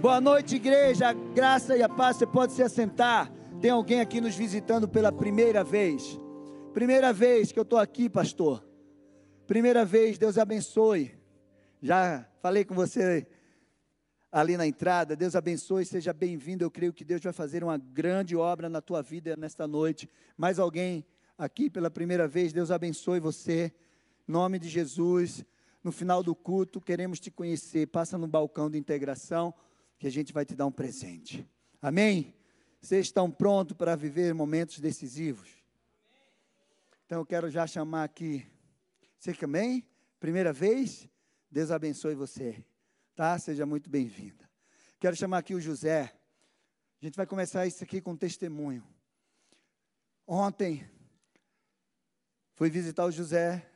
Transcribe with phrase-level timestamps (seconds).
[0.00, 1.12] Boa noite, igreja.
[1.12, 2.16] Graça e a paz.
[2.16, 3.30] Você pode se assentar.
[3.60, 6.18] Tem alguém aqui nos visitando pela primeira vez.
[6.72, 8.66] Primeira vez que eu estou aqui, pastor.
[9.46, 11.14] Primeira vez, Deus abençoe.
[11.82, 13.26] Já falei com você
[14.32, 15.14] ali na entrada.
[15.14, 16.64] Deus abençoe, seja bem-vindo.
[16.64, 20.08] Eu creio que Deus vai fazer uma grande obra na tua vida nesta noite.
[20.34, 21.04] Mais alguém
[21.36, 23.70] aqui pela primeira vez, Deus abençoe você.
[24.26, 25.44] Em nome de Jesus.
[25.84, 27.86] No final do culto, queremos te conhecer.
[27.88, 29.52] Passa no balcão de integração
[30.00, 31.46] que a gente vai te dar um presente.
[31.80, 32.34] Amém?
[32.80, 35.50] Vocês estão prontos para viver momentos decisivos?
[37.04, 38.46] Então eu quero já chamar aqui.
[39.18, 39.86] Você também?
[40.18, 41.06] Primeira vez?
[41.50, 42.64] Deus abençoe você.
[43.14, 43.38] Tá?
[43.38, 44.48] Seja muito bem-vinda.
[44.98, 46.10] Quero chamar aqui o José.
[47.02, 48.82] A gente vai começar isso aqui com um testemunho.
[50.26, 50.88] Ontem
[52.54, 53.70] fui visitar o José.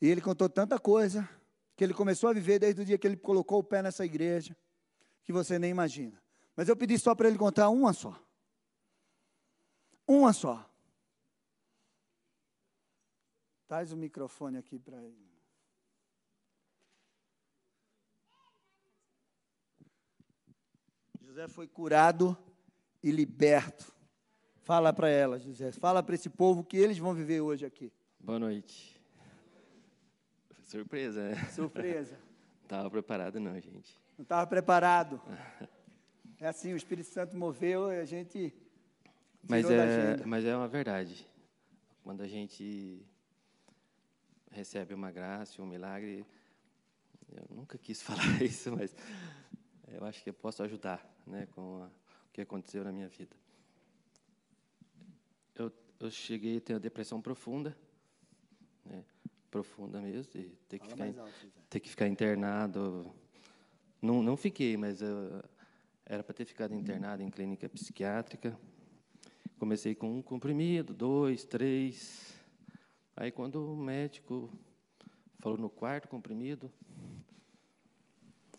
[0.00, 1.28] E ele contou tanta coisa
[1.82, 4.56] que ele começou a viver desde o dia que ele colocou o pé nessa igreja,
[5.24, 6.22] que você nem imagina.
[6.54, 8.16] Mas eu pedi só para ele contar uma só.
[10.06, 10.64] Uma só.
[13.66, 15.28] Traz o microfone aqui para ele.
[21.20, 22.38] José foi curado
[23.02, 23.92] e liberto.
[24.60, 25.72] Fala para ela, José.
[25.72, 27.92] Fala para esse povo que eles vão viver hoje aqui.
[28.20, 29.01] Boa noite.
[30.72, 31.34] Surpresa, né?
[31.50, 32.18] Surpresa.
[32.62, 34.00] Não estava preparado não, gente.
[34.16, 35.20] Não estava preparado.
[36.40, 38.54] É assim, o Espírito Santo moveu e a gente.
[39.46, 41.28] Mas é, mas é uma verdade.
[42.02, 43.04] Quando a gente
[44.50, 46.24] recebe uma graça, um milagre,
[47.30, 48.96] eu nunca quis falar isso, mas
[49.88, 53.36] eu acho que eu posso ajudar, né, com a, o que aconteceu na minha vida.
[55.54, 55.70] Eu,
[56.00, 57.76] eu cheguei a ter uma depressão profunda,
[58.86, 59.04] né,
[59.52, 61.22] profunda mesmo, e ter que ficar, alto,
[61.68, 63.12] ter que ficar internado.
[64.00, 65.44] Não, não fiquei, mas eu,
[66.06, 68.58] era para ter ficado internado em clínica psiquiátrica.
[69.58, 72.34] Comecei com um comprimido, dois, três.
[73.14, 74.50] Aí, quando o médico
[75.38, 76.72] falou no quarto comprimido,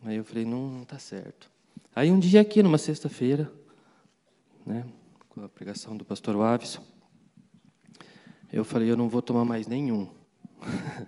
[0.04, 1.52] aí eu falei: não está certo.
[1.96, 3.52] Aí, um dia aqui, numa sexta-feira,
[4.64, 4.86] né,
[5.28, 6.80] com a pregação do pastor Waves,
[8.52, 10.23] eu falei: eu não vou tomar mais nenhum.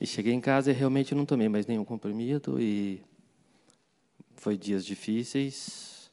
[0.00, 3.02] e cheguei em casa e realmente não tomei mais nenhum comprimido e
[4.36, 6.10] foi dias difíceis,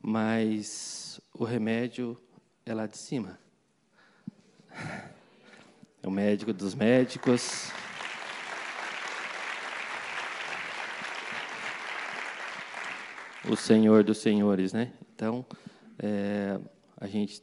[0.00, 2.16] mas o remédio
[2.64, 3.38] é lá de cima.
[6.02, 7.72] É o médico dos médicos.
[13.50, 14.92] O Senhor dos senhores, né?
[15.12, 15.44] Então,
[15.98, 16.60] é,
[16.96, 17.42] a gente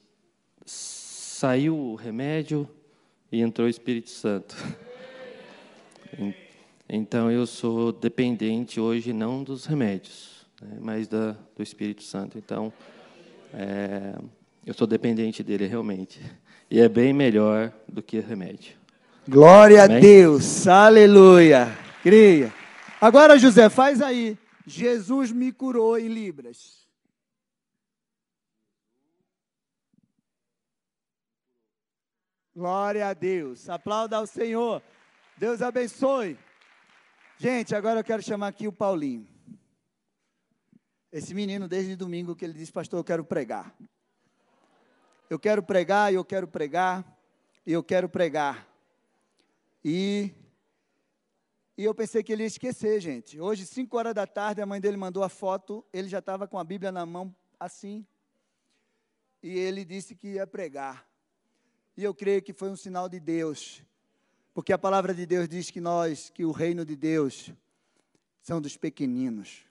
[0.66, 2.70] saiu o remédio
[3.34, 4.56] e entrou o Espírito Santo.
[6.88, 12.38] Então eu sou dependente hoje não dos remédios, né, mas da, do Espírito Santo.
[12.38, 12.72] Então
[13.52, 14.14] é,
[14.64, 16.22] eu sou dependente dele realmente.
[16.70, 18.76] E é bem melhor do que remédio.
[19.28, 19.98] Glória Amém?
[19.98, 21.76] a Deus, aleluia.
[22.04, 22.54] Cria.
[23.02, 24.38] Agora, José, faz aí.
[24.68, 26.83] Jesus me curou em Libras.
[32.56, 33.68] Glória a Deus.
[33.68, 34.84] Aplauda ao Senhor.
[35.36, 36.38] Deus abençoe.
[37.36, 39.28] Gente, agora eu quero chamar aqui o Paulinho.
[41.12, 43.76] Esse menino, desde domingo, que ele disse, pastor, eu quero pregar.
[45.32, 47.04] Eu quero pregar, eu quero pregar,
[47.66, 48.68] e eu quero pregar.
[49.84, 50.32] E,
[51.76, 53.40] e eu pensei que ele ia esquecer, gente.
[53.40, 56.60] Hoje, 5 horas da tarde, a mãe dele mandou a foto, ele já estava com
[56.60, 58.06] a Bíblia na mão, assim.
[59.42, 61.13] E ele disse que ia pregar.
[61.96, 63.84] E eu creio que foi um sinal de Deus
[64.54, 67.52] porque a palavra de Deus diz que nós, que o reino de Deus
[68.40, 69.66] são dos pequeninos.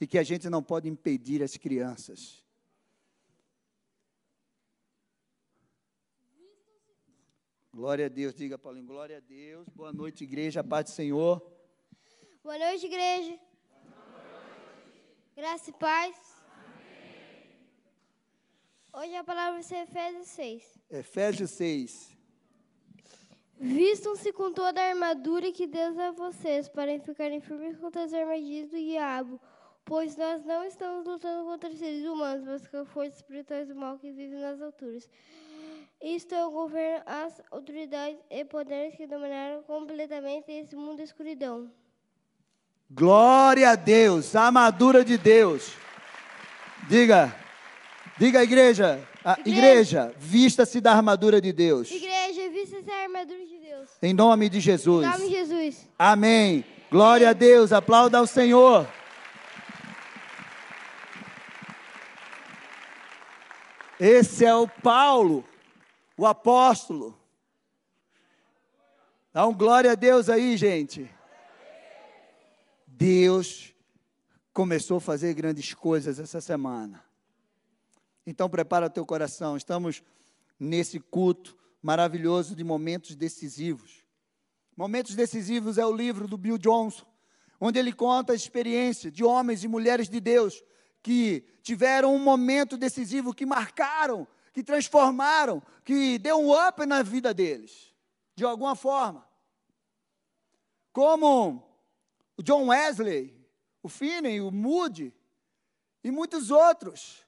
[0.00, 2.44] E que a gente não pode impedir as crianças.
[7.72, 9.66] Glória a Deus, diga Paulinho, glória a Deus.
[9.70, 11.42] Boa noite, igreja, paz do Senhor.
[12.44, 13.36] Boa noite, igreja.
[13.70, 15.02] Boa noite.
[15.34, 16.33] Graça e paz.
[18.96, 20.62] Hoje a palavra ser Efésios 6.
[20.88, 22.16] Efésios 6.
[23.58, 28.14] Vistam-se com toda a armadura que Deus dá a vocês, para ficarem firmes contra as
[28.14, 29.40] armadilhas do diabo.
[29.84, 34.12] Pois nós não estamos lutando contra seres humanos, mas com forças espirituais do mal que
[34.12, 35.10] vivem nas alturas.
[36.00, 41.68] Isto é o governo, as autoridades e poderes que dominaram completamente esse mundo de escuridão.
[42.88, 45.74] Glória a Deus, a armadura de Deus.
[46.88, 47.43] Diga,
[48.18, 51.90] diga igreja, a igreja, igreja vista-se da armadura de Deus.
[51.90, 53.90] Igreja, vista-se da armadura de Deus.
[54.02, 55.06] Em nome de Jesus.
[55.06, 55.88] Em nome de Jesus.
[55.98, 56.64] Amém.
[56.90, 58.86] Glória a Deus, aplauda ao Senhor.
[63.98, 65.44] Esse é o Paulo,
[66.16, 67.18] o apóstolo.
[69.32, 71.10] Dá um glória a Deus aí, gente.
[72.86, 73.74] Deus
[74.52, 77.02] começou a fazer grandes coisas essa semana.
[78.26, 79.56] Então prepara teu coração.
[79.56, 80.02] Estamos
[80.58, 84.04] nesse culto maravilhoso de momentos decisivos.
[84.76, 87.06] Momentos decisivos é o livro do Bill Johnson,
[87.60, 90.62] onde ele conta a experiência de homens e mulheres de Deus
[91.02, 97.34] que tiveram um momento decisivo, que marcaram, que transformaram, que deu um up na vida
[97.34, 97.92] deles,
[98.34, 99.28] de alguma forma.
[100.92, 101.62] Como
[102.36, 103.36] o John Wesley,
[103.82, 105.14] o Finney, o Moody
[106.02, 107.23] e muitos outros.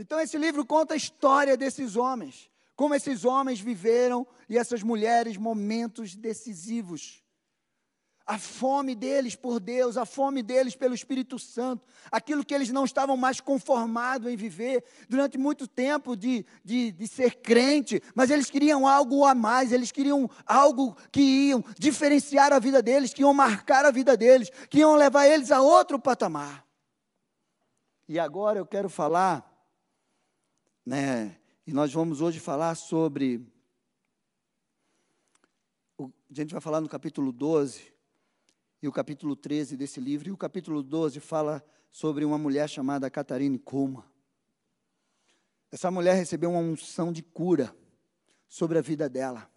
[0.00, 5.36] Então, esse livro conta a história desses homens, como esses homens viveram e essas mulheres
[5.36, 7.22] momentos decisivos.
[8.24, 12.86] A fome deles por Deus, a fome deles pelo Espírito Santo, aquilo que eles não
[12.86, 18.48] estavam mais conformados em viver durante muito tempo de, de, de ser crente, mas eles
[18.48, 23.34] queriam algo a mais, eles queriam algo que iam diferenciar a vida deles, que iam
[23.34, 26.64] marcar a vida deles, que iam levar eles a outro patamar.
[28.08, 29.49] E agora eu quero falar
[30.90, 31.36] né?
[31.64, 33.46] E nós vamos hoje falar sobre.
[35.96, 37.92] O, a gente vai falar no capítulo 12
[38.82, 40.28] e o capítulo 13 desse livro.
[40.28, 44.04] E o capítulo 12 fala sobre uma mulher chamada Catarine Kuma.
[45.70, 47.72] Essa mulher recebeu uma unção de cura
[48.48, 49.48] sobre a vida dela.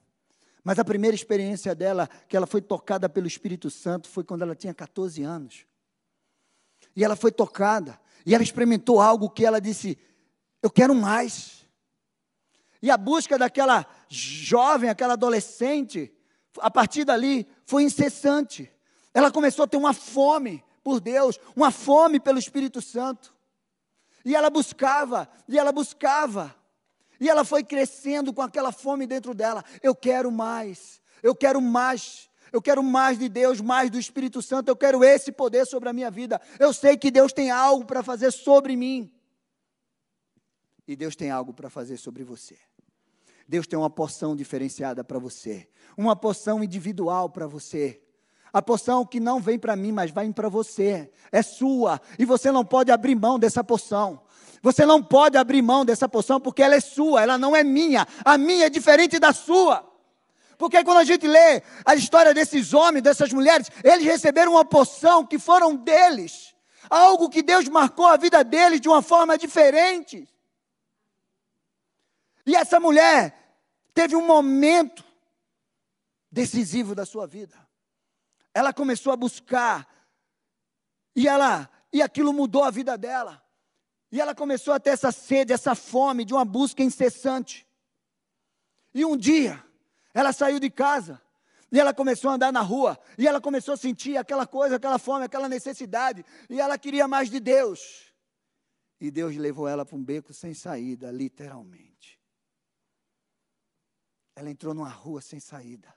[0.63, 4.55] Mas a primeira experiência dela, que ela foi tocada pelo Espírito Santo, foi quando ela
[4.55, 5.65] tinha 14 anos.
[6.95, 9.97] E ela foi tocada, e ela experimentou algo que ela disse:
[10.63, 11.67] eu quero mais.
[12.81, 16.11] E a busca daquela jovem, aquela adolescente,
[16.59, 18.71] a partir dali, foi incessante.
[19.13, 23.35] Ela começou a ter uma fome por Deus, uma fome pelo Espírito Santo.
[24.25, 26.55] E ela buscava, e ela buscava.
[27.19, 29.63] E ela foi crescendo com aquela fome dentro dela.
[29.81, 32.29] Eu quero mais, eu quero mais.
[32.51, 34.69] Eu quero mais de Deus, mais do Espírito Santo.
[34.69, 36.39] Eu quero esse poder sobre a minha vida.
[36.59, 39.12] Eu sei que Deus tem algo para fazer sobre mim.
[40.87, 42.57] E Deus tem algo para fazer sobre você.
[43.47, 48.01] Deus tem uma porção diferenciada para você, uma porção individual para você.
[48.51, 52.51] A porção que não vem para mim, mas vai para você, é sua, e você
[52.51, 54.21] não pode abrir mão dessa porção.
[54.61, 58.07] Você não pode abrir mão dessa porção porque ela é sua, ela não é minha.
[58.23, 59.83] A minha é diferente da sua.
[60.57, 65.25] Porque quando a gente lê a história desses homens, dessas mulheres, eles receberam uma porção
[65.25, 66.55] que foram deles.
[66.89, 70.29] Algo que Deus marcou a vida deles de uma forma diferente.
[72.45, 73.57] E essa mulher
[73.93, 75.03] teve um momento
[76.31, 77.55] decisivo da sua vida.
[78.53, 79.87] Ela começou a buscar
[81.15, 83.41] e ela e aquilo mudou a vida dela.
[84.11, 87.67] E ela começou a ter essa sede, essa fome de uma busca incessante.
[88.93, 89.63] E um dia,
[90.13, 91.21] ela saiu de casa
[91.71, 94.99] e ela começou a andar na rua, e ela começou a sentir aquela coisa, aquela
[94.99, 98.13] fome, aquela necessidade, e ela queria mais de Deus.
[99.01, 101.92] E Deus levou ela para um beco sem saída, literalmente.
[104.35, 105.93] Ela entrou numa rua sem saída.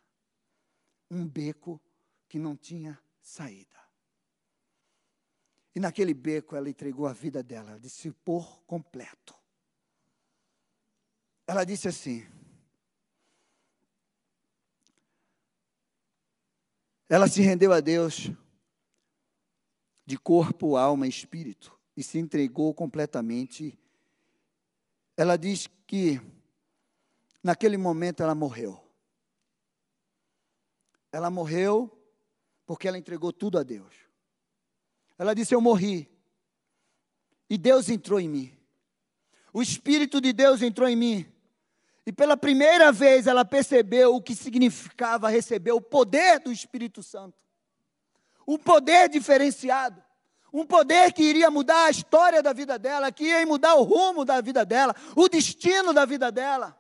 [1.11, 1.81] Um beco
[2.29, 3.77] que não tinha saída.
[5.75, 9.35] E naquele beco ela entregou a vida dela, disse por completo.
[11.47, 12.27] Ela disse assim:
[17.09, 18.31] Ela se rendeu a Deus
[20.05, 23.79] de corpo, alma e espírito e se entregou completamente.
[25.17, 26.21] Ela diz que
[27.47, 28.77] Naquele momento ela morreu.
[31.13, 31.97] Ela morreu
[32.67, 33.95] porque ela entregou tudo a Deus.
[35.17, 36.11] Ela disse: Eu morri.
[37.49, 38.59] E Deus entrou em mim.
[39.53, 41.33] O Espírito de Deus entrou em mim.
[42.05, 47.39] E pela primeira vez ela percebeu o que significava receber o poder do Espírito Santo.
[48.45, 50.03] Um poder diferenciado.
[50.53, 54.25] Um poder que iria mudar a história da vida dela, que ia mudar o rumo
[54.25, 56.77] da vida dela, o destino da vida dela.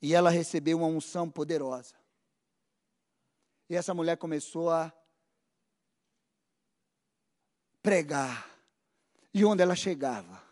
[0.00, 1.94] E ela recebeu uma unção poderosa.
[3.68, 4.92] E essa mulher começou a
[7.82, 8.48] pregar.
[9.34, 10.42] E onde ela chegava,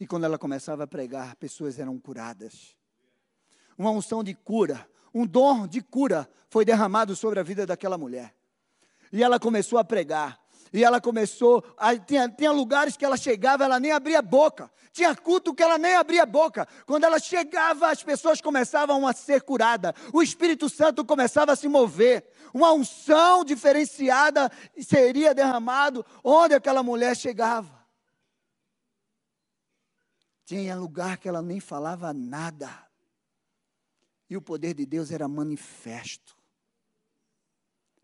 [0.00, 2.76] e quando ela começava a pregar, pessoas eram curadas.
[3.76, 8.34] Uma unção de cura, um dom de cura foi derramado sobre a vida daquela mulher.
[9.12, 10.40] E ela começou a pregar.
[10.72, 14.70] E ela começou, a, tinha, tinha lugares que ela chegava, ela nem abria boca.
[14.92, 16.66] Tinha culto que ela nem abria boca.
[16.86, 19.92] Quando ela chegava, as pessoas começavam a ser curadas.
[20.12, 22.28] O Espírito Santo começava a se mover.
[22.52, 27.78] Uma unção diferenciada seria derramado onde aquela mulher chegava.
[30.44, 32.70] Tinha lugar que ela nem falava nada.
[34.28, 36.36] E o poder de Deus era manifesto.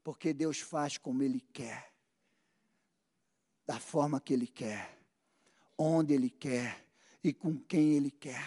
[0.02, 1.93] Porque Deus faz como Ele quer
[3.66, 4.98] da forma que Ele quer,
[5.78, 6.84] onde Ele quer
[7.22, 8.44] e com quem Ele quer.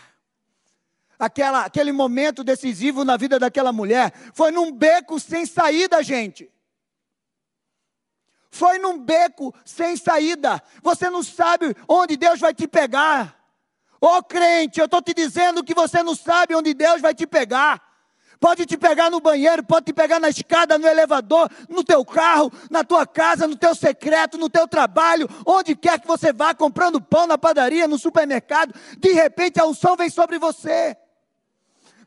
[1.20, 6.52] Aquela, aquele momento decisivo na vida daquela mulher foi num beco sem saída, gente.
[8.52, 10.62] Foi num beco sem saída.
[10.82, 13.36] Você não sabe onde Deus vai te pegar.
[14.00, 17.26] Ô oh, crente, eu estou te dizendo que você não sabe onde Deus vai te
[17.26, 17.87] pegar.
[18.40, 22.52] Pode te pegar no banheiro, pode te pegar na escada, no elevador, no teu carro,
[22.70, 27.02] na tua casa, no teu secreto, no teu trabalho, onde quer que você vá, comprando
[27.02, 30.96] pão na padaria, no supermercado, de repente a unção vem sobre você.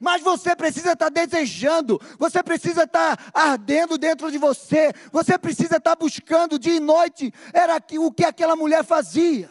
[0.00, 5.94] Mas você precisa estar desejando, você precisa estar ardendo dentro de você, você precisa estar
[5.94, 7.30] buscando dia e noite.
[7.52, 9.50] Era o que aquela mulher fazia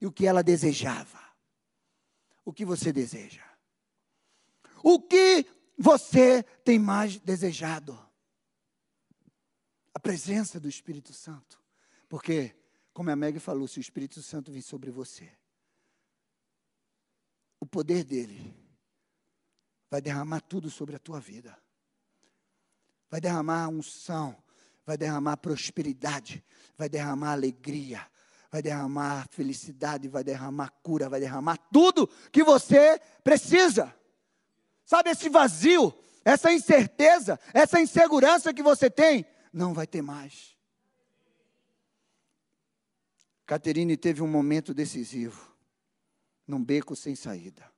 [0.00, 1.20] e o que ela desejava.
[2.44, 3.42] O que você deseja?
[4.82, 7.98] O que você tem mais desejado?
[9.92, 11.60] A presença do Espírito Santo.
[12.08, 12.54] Porque,
[12.92, 15.30] como a Meg falou, se o Espírito Santo vir sobre você,
[17.60, 18.54] o poder dele
[19.90, 21.56] vai derramar tudo sobre a tua vida.
[23.10, 24.36] Vai derramar unção,
[24.84, 26.44] vai derramar prosperidade,
[26.76, 28.06] vai derramar alegria,
[28.50, 33.94] vai derramar felicidade, vai derramar cura, vai derramar tudo que você precisa.
[34.86, 35.92] Sabe esse vazio,
[36.24, 40.56] essa incerteza, essa insegurança que você tem, não vai ter mais.
[43.44, 45.52] Caterine teve um momento decisivo,
[46.46, 47.68] num beco sem saída.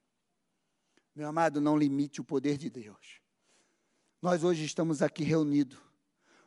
[1.15, 3.21] Meu amado, não limite o poder de Deus.
[4.21, 5.79] Nós hoje estamos aqui reunidos.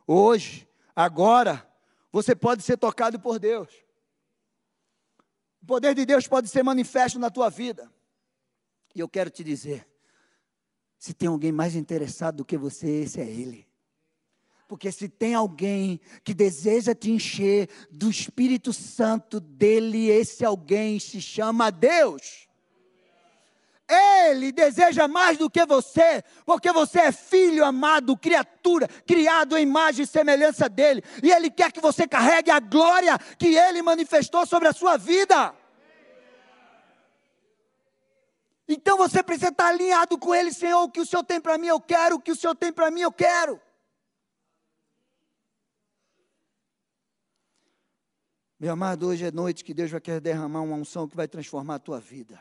[0.06, 1.68] Hoje, agora,
[2.12, 3.68] você pode ser tocado por Deus.
[5.60, 7.92] O poder de Deus pode ser manifesto na tua vida.
[8.94, 9.91] E eu quero te dizer,
[11.02, 13.66] se tem alguém mais interessado do que você, esse é Ele.
[14.68, 21.20] Porque se tem alguém que deseja te encher do Espírito Santo dele, esse alguém se
[21.20, 22.46] chama Deus.
[23.88, 30.04] Ele deseja mais do que você, porque você é filho amado, criatura, criado em imagem
[30.04, 34.68] e semelhança dele, e ele quer que você carregue a glória que ele manifestou sobre
[34.68, 35.52] a sua vida.
[38.72, 40.82] Então você precisa estar alinhado com Ele, Senhor.
[40.82, 42.16] O que o Senhor tem para mim, eu quero.
[42.16, 43.60] O que o Senhor tem para mim, eu quero.
[48.58, 51.74] Meu amado, hoje é noite que Deus vai querer derramar uma unção que vai transformar
[51.74, 52.40] a tua vida.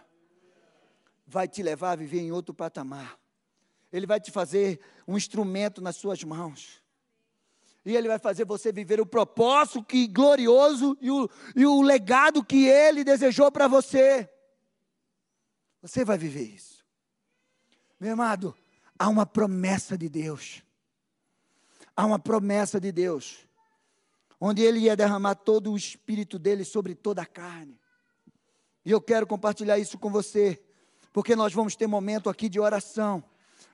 [1.27, 3.19] Vai te levar a viver em outro patamar.
[3.91, 6.81] Ele vai te fazer um instrumento nas suas mãos.
[7.83, 12.41] E Ele vai fazer você viver o propósito que glorioso e o, e o legado
[12.41, 14.29] que Ele desejou para você.
[15.81, 16.85] Você vai viver isso.
[17.99, 18.55] Meu amado,
[18.97, 20.63] há uma promessa de Deus.
[21.95, 23.47] Há uma promessa de Deus.
[24.39, 27.79] Onde Ele ia derramar todo o espírito dele sobre toda a carne.
[28.85, 30.61] E eu quero compartilhar isso com você.
[31.13, 33.23] Porque nós vamos ter momento aqui de oração.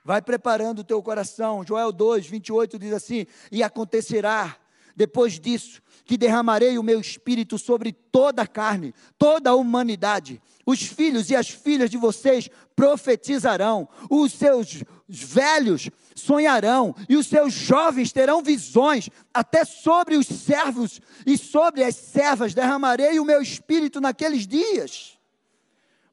[0.04, 1.64] Vai preparando o teu coração.
[1.64, 4.56] Joel 2, 28 diz assim: E acontecerá
[4.98, 10.42] depois disso, que derramarei o meu espírito sobre toda a carne, toda a humanidade.
[10.66, 17.52] Os filhos e as filhas de vocês profetizarão, os seus velhos sonharão, e os seus
[17.54, 24.00] jovens terão visões, até sobre os servos e sobre as servas derramarei o meu espírito
[24.00, 25.17] naqueles dias.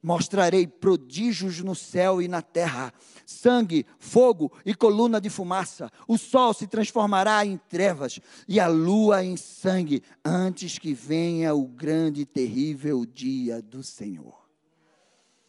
[0.06, 2.94] Mostrarei prodígios no céu e na terra,
[3.26, 5.90] sangue, fogo e coluna de fumaça.
[6.06, 11.66] O sol se transformará em trevas e a lua em sangue, antes que venha o
[11.66, 14.46] grande e terrível dia do Senhor.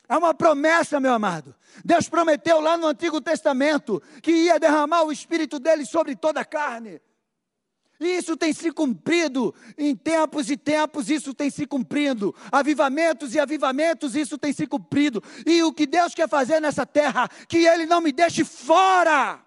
[0.09, 1.53] Há uma promessa, meu amado.
[1.85, 6.45] Deus prometeu lá no Antigo Testamento que ia derramar o Espírito dele sobre toda a
[6.45, 6.99] carne.
[7.99, 12.35] Isso tem se cumprido em tempos e tempos, isso tem se cumprido.
[12.51, 15.23] Avivamentos e avivamentos, isso tem se cumprido.
[15.45, 19.43] E o que Deus quer fazer nessa terra, que Ele não me deixe fora.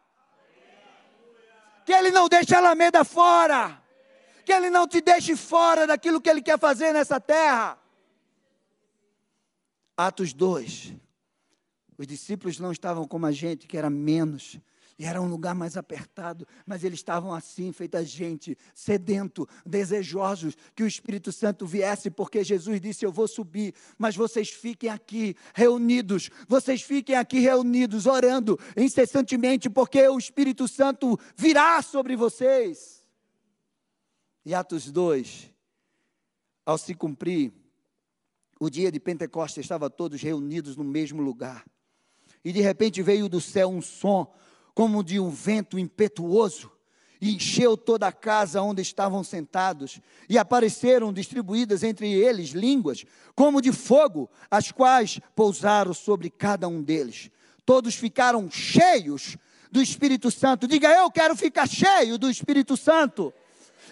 [1.86, 3.80] Que Ele não deixe a Alameda fora.
[4.44, 7.78] Que Ele não te deixe fora daquilo que Ele quer fazer nessa terra.
[9.96, 10.94] Atos 2.
[11.96, 14.58] Os discípulos não estavam como a gente, que era menos
[15.00, 20.82] E era um lugar mais apertado, mas eles estavam assim, feita gente, sedento, desejosos que
[20.82, 26.28] o Espírito Santo viesse, porque Jesus disse: Eu vou subir, mas vocês fiquem aqui reunidos,
[26.46, 33.02] vocês fiquem aqui reunidos, orando incessantemente, porque o Espírito Santo virá sobre vocês.
[34.44, 35.50] E Atos 2,
[36.66, 37.54] ao se cumprir,
[38.60, 41.64] o dia de Pentecostes, estavam todos reunidos no mesmo lugar.
[42.44, 44.30] E de repente veio do céu um som
[44.80, 46.72] como de um vento impetuoso,
[47.20, 53.60] e encheu toda a casa onde estavam sentados, e apareceram distribuídas entre eles línguas, como
[53.60, 57.30] de fogo, as quais pousaram sobre cada um deles.
[57.66, 59.36] Todos ficaram cheios
[59.70, 60.66] do Espírito Santo.
[60.66, 63.34] Diga, eu quero ficar cheio do Espírito Santo.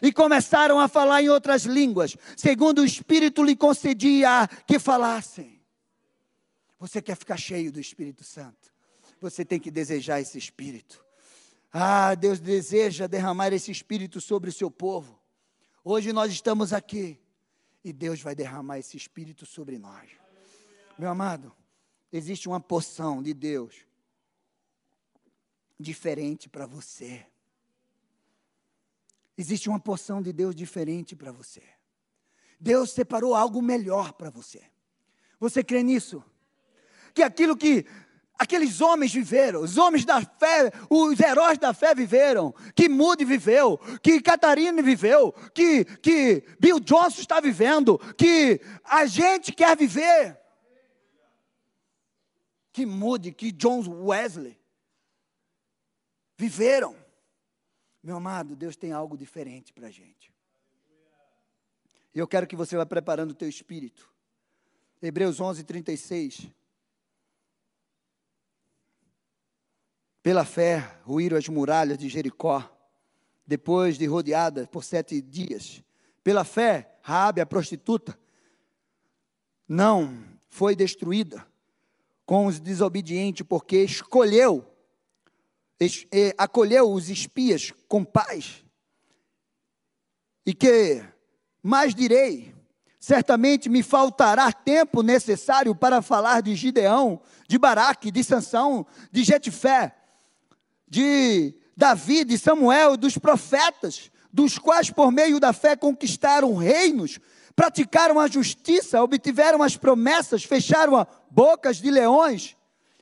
[0.00, 5.60] E começaram a falar em outras línguas, segundo o Espírito lhe concedia que falassem.
[6.80, 8.77] Você quer ficar cheio do Espírito Santo?
[9.20, 11.04] Você tem que desejar esse espírito.
[11.72, 15.20] Ah, Deus deseja derramar esse espírito sobre o seu povo.
[15.84, 17.20] Hoje nós estamos aqui
[17.84, 20.10] e Deus vai derramar esse espírito sobre nós.
[20.98, 21.54] Meu amado,
[22.12, 23.74] existe uma porção de Deus
[25.78, 27.26] diferente para você.
[29.36, 31.62] Existe uma porção de Deus diferente para você.
[32.58, 34.62] Deus separou algo melhor para você.
[35.38, 36.24] Você crê nisso?
[37.14, 37.86] Que aquilo que
[38.38, 43.76] aqueles homens viveram, os homens da fé, os heróis da fé viveram, que Moody viveu,
[44.00, 50.38] que Catarina viveu, que, que Bill Johnson está vivendo, que a gente quer viver.
[52.72, 54.56] Que Moody, que John Wesley
[56.36, 56.94] viveram.
[58.00, 60.32] Meu amado, Deus tem algo diferente para a gente.
[62.14, 64.08] E eu quero que você vá preparando o teu espírito.
[65.02, 66.48] Hebreus 11, 36.
[70.28, 72.62] Pela fé, ruíram as muralhas de Jericó,
[73.46, 75.82] depois de rodeada por sete dias.
[76.22, 78.14] Pela fé, Raabe, a prostituta,
[79.66, 81.46] não foi destruída
[82.26, 84.70] com os desobedientes, porque escolheu,
[85.80, 86.06] es,
[86.36, 88.62] acolheu os espias com paz.
[90.44, 91.02] E que
[91.62, 92.54] mais direi,
[93.00, 99.97] certamente me faltará tempo necessário para falar de Gideão, de Baraque, de Sansão, de Jetifé,
[100.88, 107.18] de Davi, de Samuel, dos profetas, dos quais por meio da fé conquistaram reinos,
[107.54, 112.56] praticaram a justiça, obtiveram as promessas, fecharam bocas de leões,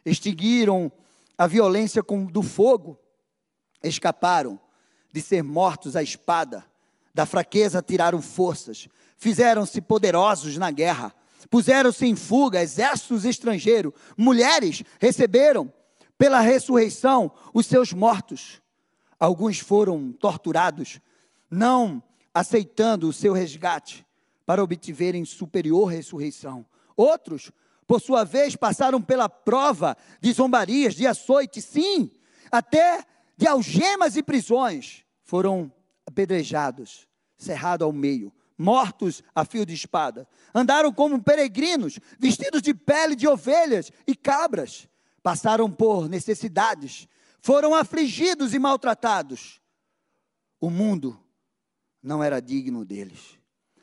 [0.04, 0.90] extinguiram
[1.36, 2.98] a violência com, do fogo,
[3.82, 4.58] escaparam
[5.12, 6.64] de ser mortos à espada,
[7.14, 11.14] da fraqueza tiraram forças, fizeram-se poderosos na guerra,
[11.50, 15.72] puseram-se em fuga exércitos estrangeiros, mulheres receberam
[16.18, 18.62] pela ressurreição os seus mortos.
[19.18, 21.00] Alguns foram torturados,
[21.50, 22.02] não
[22.34, 24.06] aceitando o seu resgate,
[24.44, 26.64] para obtiverem superior ressurreição.
[26.96, 27.50] Outros,
[27.86, 32.10] por sua vez, passaram pela prova de zombarias, de açoite, sim,
[32.50, 33.04] até
[33.36, 35.04] de algemas e prisões.
[35.22, 35.72] Foram
[36.06, 40.28] apedrejados, cerrados ao meio, mortos a fio de espada.
[40.54, 44.88] Andaram como peregrinos, vestidos de pele de ovelhas e cabras
[45.26, 47.08] passaram por necessidades,
[47.40, 49.60] foram afligidos e maltratados.
[50.60, 51.20] O mundo
[52.00, 53.36] não era digno deles.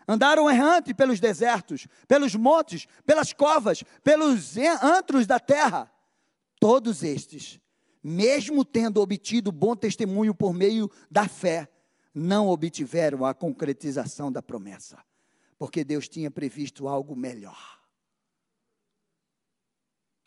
[0.08, 5.92] Andaram errante pelos desertos, pelos montes, pelas covas, pelos antros da terra.
[6.62, 7.60] Todos estes,
[8.02, 11.70] mesmo tendo obtido bom testemunho por meio da fé,
[12.14, 14.98] não obtiveram a concretização da promessa,
[15.58, 17.82] porque Deus tinha previsto algo melhor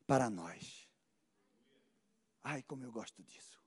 [0.06, 0.75] para nós.
[2.48, 3.60] Ai, como eu gosto disso.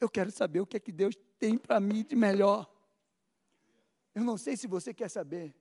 [0.00, 2.68] Eu quero saber o que é que Deus tem para mim de melhor.
[4.12, 5.54] Eu não sei se você quer saber,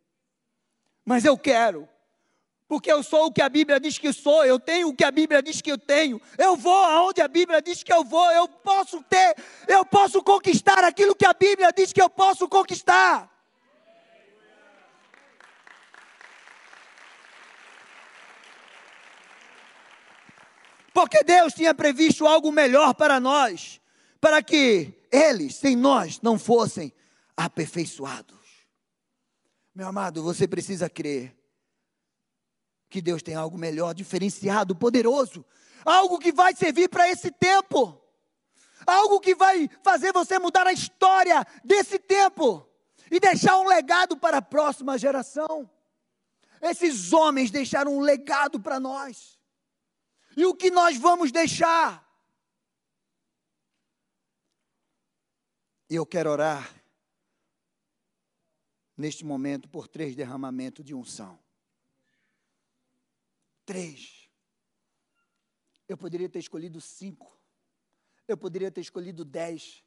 [1.06, 1.88] mas eu quero.
[2.68, 5.12] Porque eu sou o que a Bíblia diz que sou, eu tenho o que a
[5.12, 6.20] Bíblia diz que eu tenho.
[6.36, 9.36] Eu vou aonde a Bíblia diz que eu vou, eu posso ter,
[9.68, 13.35] eu posso conquistar aquilo que a Bíblia diz que eu posso conquistar.
[20.96, 23.82] Porque Deus tinha previsto algo melhor para nós,
[24.22, 26.94] para que eles, sem nós, não fossem
[27.36, 28.40] aperfeiçoados.
[29.76, 31.36] Meu amado, você precisa crer
[32.90, 35.46] que Deus tem algo melhor, diferenciado, poderoso,
[35.84, 38.02] algo que vai servir para esse tempo,
[38.88, 42.66] algo que vai fazer você mudar a história desse tempo
[43.12, 45.70] e deixar um legado para a próxima geração.
[46.62, 49.35] Esses homens deixaram um legado para nós.
[50.36, 52.04] E o que nós vamos deixar?
[55.90, 56.84] E eu quero orar
[58.98, 61.40] neste momento por três derramamentos de unção.
[63.66, 64.30] Três.
[65.88, 67.40] Eu poderia ter escolhido cinco.
[68.28, 69.84] Eu poderia ter escolhido dez.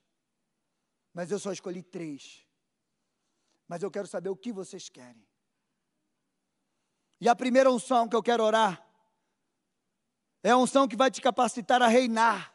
[1.13, 2.47] Mas eu só escolhi três.
[3.67, 5.27] Mas eu quero saber o que vocês querem.
[7.21, 8.88] E a primeira unção que eu quero orar
[10.43, 12.55] é a unção que vai te capacitar a reinar,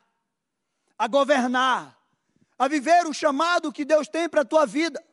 [0.97, 1.97] a governar,
[2.57, 5.03] a viver o chamado que Deus tem para a tua vida.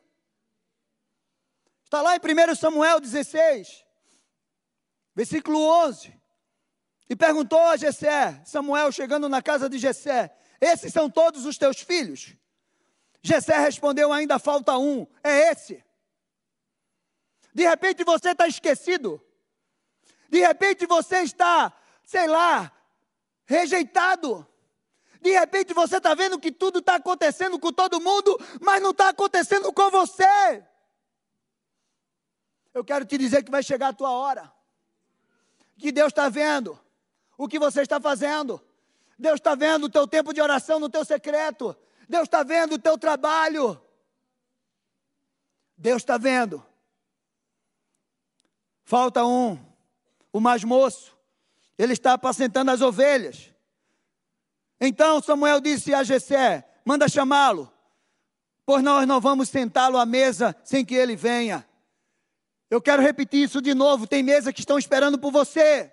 [1.83, 3.85] Está lá em 1 Samuel 16,
[5.13, 6.19] versículo 11.
[7.09, 11.81] E perguntou a Jessé, Samuel chegando na casa de Jessé, esses são todos os teus
[11.81, 12.33] filhos?
[13.21, 15.83] Jessé respondeu, ainda falta um, é esse.
[17.53, 19.21] De repente você está esquecido.
[20.29, 21.73] De repente você está,
[22.11, 22.69] sei lá,
[23.45, 24.45] rejeitado.
[25.21, 29.07] De repente você está vendo que tudo está acontecendo com todo mundo, mas não está
[29.07, 30.61] acontecendo com você.
[32.73, 34.51] Eu quero te dizer que vai chegar a tua hora.
[35.77, 36.77] Que Deus está vendo
[37.37, 38.61] o que você está fazendo.
[39.17, 41.73] Deus está vendo o teu tempo de oração no teu secreto.
[42.09, 43.81] Deus está vendo o teu trabalho.
[45.77, 46.61] Deus está vendo.
[48.83, 49.57] Falta um,
[50.33, 51.20] o mais moço.
[51.81, 53.51] Ele está apacentando as ovelhas.
[54.79, 57.73] Então Samuel disse a Jessé: manda chamá-lo,
[58.63, 61.67] pois nós não vamos sentá-lo à mesa sem que ele venha.
[62.69, 64.05] Eu quero repetir isso de novo.
[64.05, 65.91] Tem mesas que estão esperando por você.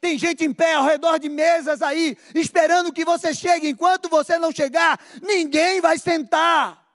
[0.00, 3.68] Tem gente em pé ao redor de mesas aí, esperando que você chegue.
[3.68, 6.88] Enquanto você não chegar, ninguém vai sentar.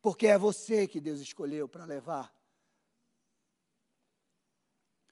[0.00, 2.37] Porque é você que Deus escolheu para levar.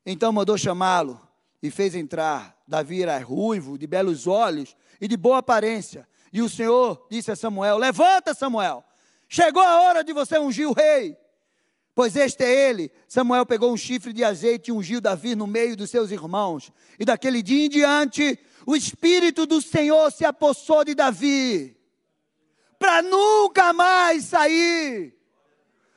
[0.06, 1.20] Então mandou chamá-lo
[1.62, 2.56] e fez entrar.
[2.66, 6.08] Davi era ruivo, de belos olhos e de boa aparência.
[6.32, 8.82] E o Senhor disse a Samuel: Levanta, Samuel.
[9.28, 11.18] Chegou a hora de você ungir o rei
[11.96, 12.92] pois este é ele.
[13.08, 16.70] Samuel pegou um chifre de azeite e ungiu Davi no meio dos seus irmãos.
[17.00, 21.74] E daquele dia em diante, o Espírito do Senhor se apossou de Davi,
[22.78, 25.16] para nunca mais sair.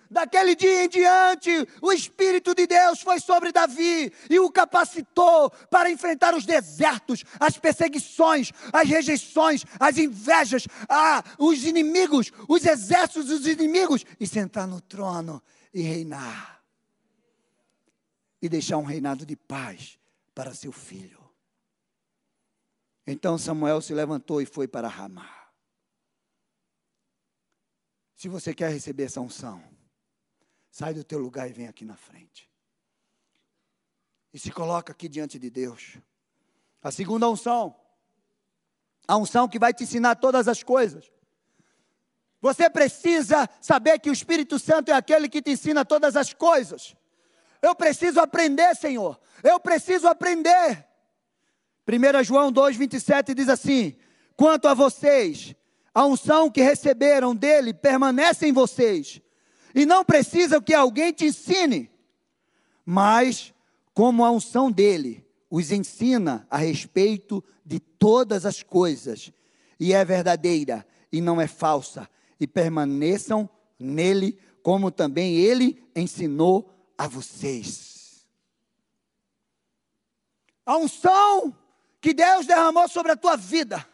[0.10, 5.92] Daquele dia em diante, o Espírito de Deus foi sobre Davi e o capacitou para
[5.92, 13.46] enfrentar os desertos, as perseguições, as rejeições, as invejas, ah, os inimigos, os exércitos dos
[13.46, 16.64] inimigos e sentar no trono e reinar.
[18.42, 20.00] E deixar um reinado de paz
[20.34, 21.20] para seu filho.
[23.06, 25.30] Então Samuel se levantou e foi para Ramá.
[28.16, 29.64] Se você quer receber essa unção,
[30.72, 32.50] sai do teu lugar e vem aqui na frente.
[34.34, 35.98] E se coloca aqui diante de Deus.
[36.82, 37.76] A segunda unção,
[39.08, 41.12] a unção que vai te ensinar todas as coisas.
[42.42, 46.96] Você precisa saber que o Espírito Santo é aquele que te ensina todas as coisas.
[47.62, 49.20] Eu preciso aprender, Senhor.
[49.44, 50.86] Eu preciso aprender.
[51.88, 53.98] 1 João 2,27 diz assim:
[54.38, 55.54] Quanto a vocês,
[55.94, 59.22] a unção que receberam dele permanece em vocês,
[59.74, 61.90] e não precisa que alguém te ensine,
[62.86, 63.54] mas
[63.94, 69.32] como a unção dele os ensina a respeito de todas as coisas,
[69.80, 77.08] e é verdadeira e não é falsa, e permaneçam nele, como também ele ensinou a
[77.08, 78.26] vocês.
[80.66, 81.56] A unção
[82.00, 83.88] que Deus derramou sobre a tua vida,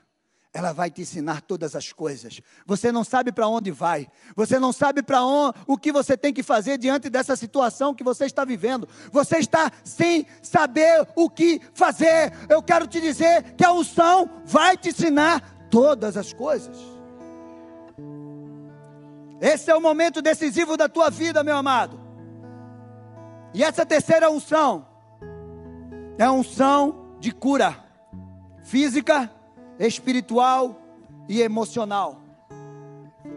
[0.56, 2.39] ela vai te ensinar todas as coisas.
[2.65, 6.34] Você não sabe para onde vai, você não sabe para onde, o que você tem
[6.34, 8.88] que fazer diante dessa situação que você está vivendo.
[9.12, 12.32] Você está sem saber o que fazer.
[12.48, 16.78] Eu quero te dizer que a unção vai te ensinar todas as coisas.
[19.41, 22.00] Esse é o momento decisivo da tua vida, meu amado.
[23.54, 24.88] E essa terceira unção
[26.18, 27.78] é a unção de cura
[28.63, 29.30] física,
[29.80, 30.80] espiritual
[31.28, 32.22] e emocional.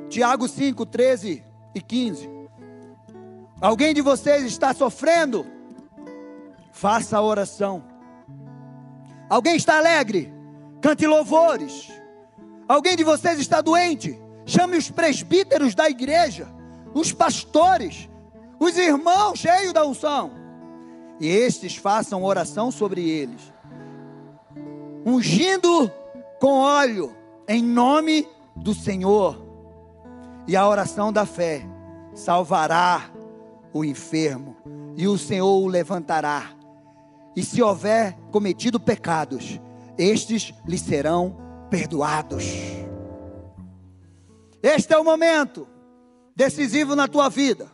[0.08, 1.42] Tiago 5, 13
[1.74, 2.28] e 15.
[3.60, 5.46] Alguém de vocês está sofrendo?
[6.72, 7.82] Faça a oração.
[9.28, 10.32] Alguém está alegre?
[10.80, 11.90] Cante louvores.
[12.68, 14.18] Alguém de vocês está doente?
[14.46, 16.48] Chame os presbíteros da igreja,
[16.94, 18.08] os pastores,
[18.58, 20.30] os irmãos cheios da unção,
[21.20, 23.52] e estes façam oração sobre eles,
[25.04, 25.90] ungindo
[26.38, 27.14] com óleo
[27.46, 29.44] em nome do Senhor.
[30.46, 31.62] E a oração da fé
[32.14, 33.10] salvará
[33.72, 34.56] o enfermo,
[34.96, 36.50] e o Senhor o levantará.
[37.36, 39.60] E se houver cometido pecados,
[39.96, 41.36] estes lhe serão
[41.70, 42.44] perdoados.
[44.62, 45.68] Este é o momento
[46.34, 47.70] decisivo na tua vida.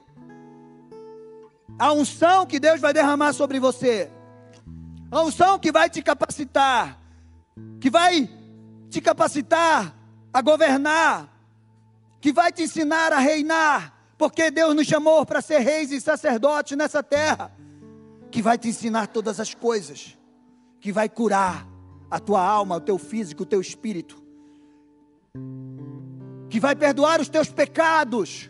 [1.79, 4.11] A unção que Deus vai derramar sobre você.
[5.11, 6.98] A unção que vai te capacitar,
[7.81, 8.29] que vai
[8.94, 9.92] te capacitar
[10.33, 11.28] a governar,
[12.20, 16.76] que vai te ensinar a reinar, porque Deus nos chamou para ser reis e sacerdotes
[16.78, 17.52] nessa terra,
[18.30, 20.16] que vai te ensinar todas as coisas,
[20.80, 21.66] que vai curar
[22.09, 24.16] a tua alma, o teu físico, o teu espírito,
[26.48, 28.48] que vai perdoar os teus pecados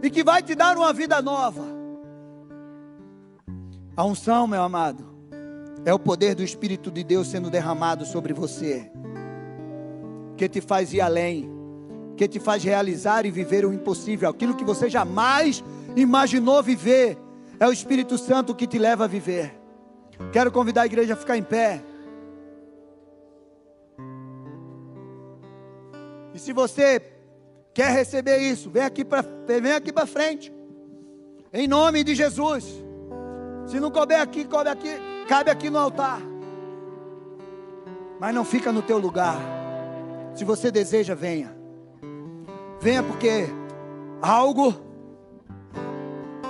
[0.00, 1.64] e que vai te dar uma vida nova.
[3.96, 5.11] A unção, meu amado,
[5.84, 8.90] é o poder do Espírito de Deus sendo derramado sobre você,
[10.36, 11.50] que te faz ir além,
[12.16, 15.62] que te faz realizar e viver o impossível, aquilo que você jamais
[15.96, 17.18] imaginou viver,
[17.58, 19.54] é o Espírito Santo que te leva a viver.
[20.32, 21.82] Quero convidar a igreja a ficar em pé.
[26.34, 27.02] E se você
[27.74, 30.52] quer receber isso, vem aqui para vem aqui para frente.
[31.52, 32.64] Em nome de Jesus.
[33.66, 34.96] Se não couber aqui, cabe aqui,
[35.32, 36.20] cabe aqui no altar.
[38.20, 39.38] Mas não fica no teu lugar.
[40.34, 41.56] Se você deseja, venha.
[42.78, 43.46] Venha porque
[44.20, 44.74] algo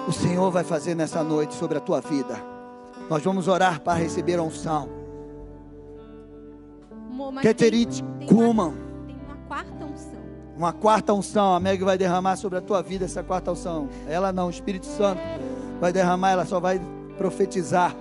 [0.08, 2.34] o Senhor vai fazer nessa noite sobre a tua vida.
[3.08, 4.88] Nós vamos orar para receber a unção.
[7.40, 8.74] Keterit Kuman.
[9.06, 10.22] Tem uma quarta unção.
[10.56, 11.54] Uma quarta unção.
[11.54, 13.88] A Meg vai derramar sobre a tua vida essa quarta unção.
[14.08, 15.20] Ela não, o Espírito Santo
[15.80, 16.80] vai derramar, ela só vai
[17.16, 17.94] profetizar.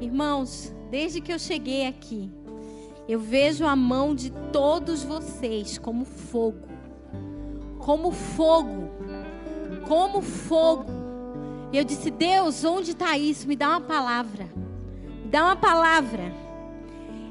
[0.00, 2.30] Irmãos, desde que eu cheguei aqui,
[3.08, 6.68] eu vejo a mão de todos vocês como fogo.
[7.78, 8.90] Como fogo.
[9.86, 10.90] Como fogo.
[11.72, 13.48] E eu disse: Deus, onde está isso?
[13.48, 14.48] Me dá uma palavra.
[15.24, 16.32] Me dá uma palavra.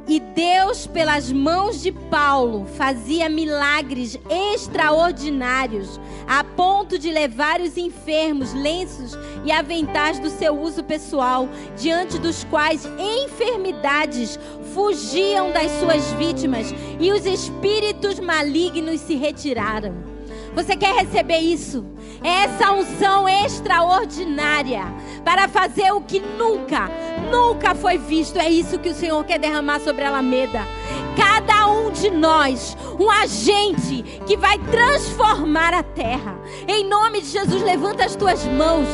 [0.08, 8.54] E Deus, pelas mãos de Paulo, fazia milagres extraordinários, a ponto de levar os enfermos,
[8.54, 14.40] lenços e aventais do seu uso pessoal, diante dos quais enfermidades
[14.74, 20.17] fugiam das suas vítimas e os espíritos malignos se retiraram.
[20.58, 21.86] Você quer receber isso?
[22.24, 24.86] Essa unção extraordinária
[25.24, 26.90] para fazer o que nunca,
[27.32, 28.40] nunca foi visto.
[28.40, 30.68] É isso que o Senhor quer derramar sobre a Alameda.
[31.16, 36.36] Cada um de nós, um agente que vai transformar a terra.
[36.68, 38.88] Em nome de Jesus, levanta as tuas mãos.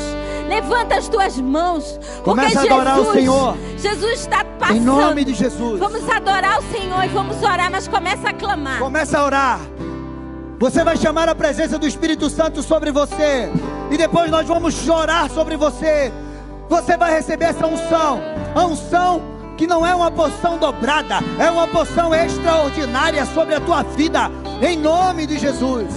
[0.49, 1.97] Levanta as tuas mãos.
[2.25, 3.57] Começa a adorar Jesus, o Senhor.
[3.77, 4.77] Jesus está passando.
[4.79, 5.79] Em nome de Jesus.
[5.79, 8.79] Vamos adorar o Senhor e vamos orar, mas começa a clamar.
[8.79, 9.61] Começa a orar.
[10.63, 13.51] Você vai chamar a presença do Espírito Santo sobre você.
[13.91, 16.09] E depois nós vamos chorar sobre você.
[16.69, 18.21] Você vai receber essa unção.
[18.55, 19.21] A unção
[19.57, 24.31] que não é uma porção dobrada, é uma porção extraordinária sobre a tua vida.
[24.65, 25.93] Em nome de Jesus.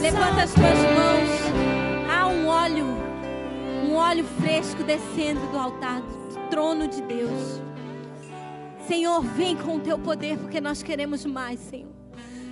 [0.00, 2.08] Levanta as tuas mãos.
[2.08, 2.86] Há um óleo,
[3.88, 7.60] um óleo fresco descendo do altar, do trono de Deus.
[8.86, 11.93] Senhor, vem com o teu poder, porque nós queremos mais, Senhor.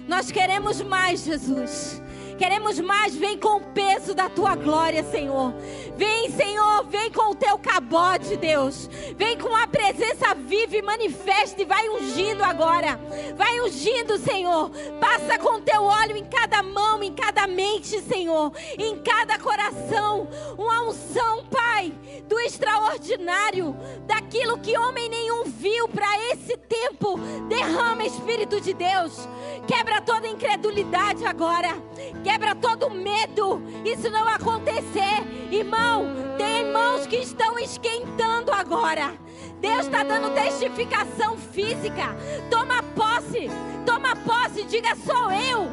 [0.08, 2.02] Nós queremos mais, Jesus.
[2.42, 5.54] Queremos mais, vem com o peso da tua glória, Senhor.
[5.96, 8.90] Vem, Senhor, vem com o teu cabote, Deus.
[9.16, 12.98] Vem com a presença viva e manifesta e vai ungindo agora.
[13.36, 14.72] Vai ungindo, Senhor.
[15.00, 18.50] Passa com o teu óleo em cada mão, em cada mente, Senhor.
[18.76, 20.26] Em cada coração.
[20.58, 21.92] Uma unção, Pai,
[22.26, 27.20] do extraordinário, daquilo que homem nenhum viu para esse tempo.
[27.48, 29.28] Derrama, Espírito de Deus.
[29.68, 31.80] Quebra toda incredulidade agora.
[32.24, 32.31] Quebra
[32.62, 33.62] todo medo.
[33.84, 35.22] Isso não acontecer.
[35.50, 36.06] Irmão,
[36.38, 39.14] tem irmãos que estão esquentando agora.
[39.60, 42.16] Deus está dando testificação física.
[42.50, 43.50] Toma posse.
[43.84, 44.64] Toma posse.
[44.64, 45.70] Diga: sou eu.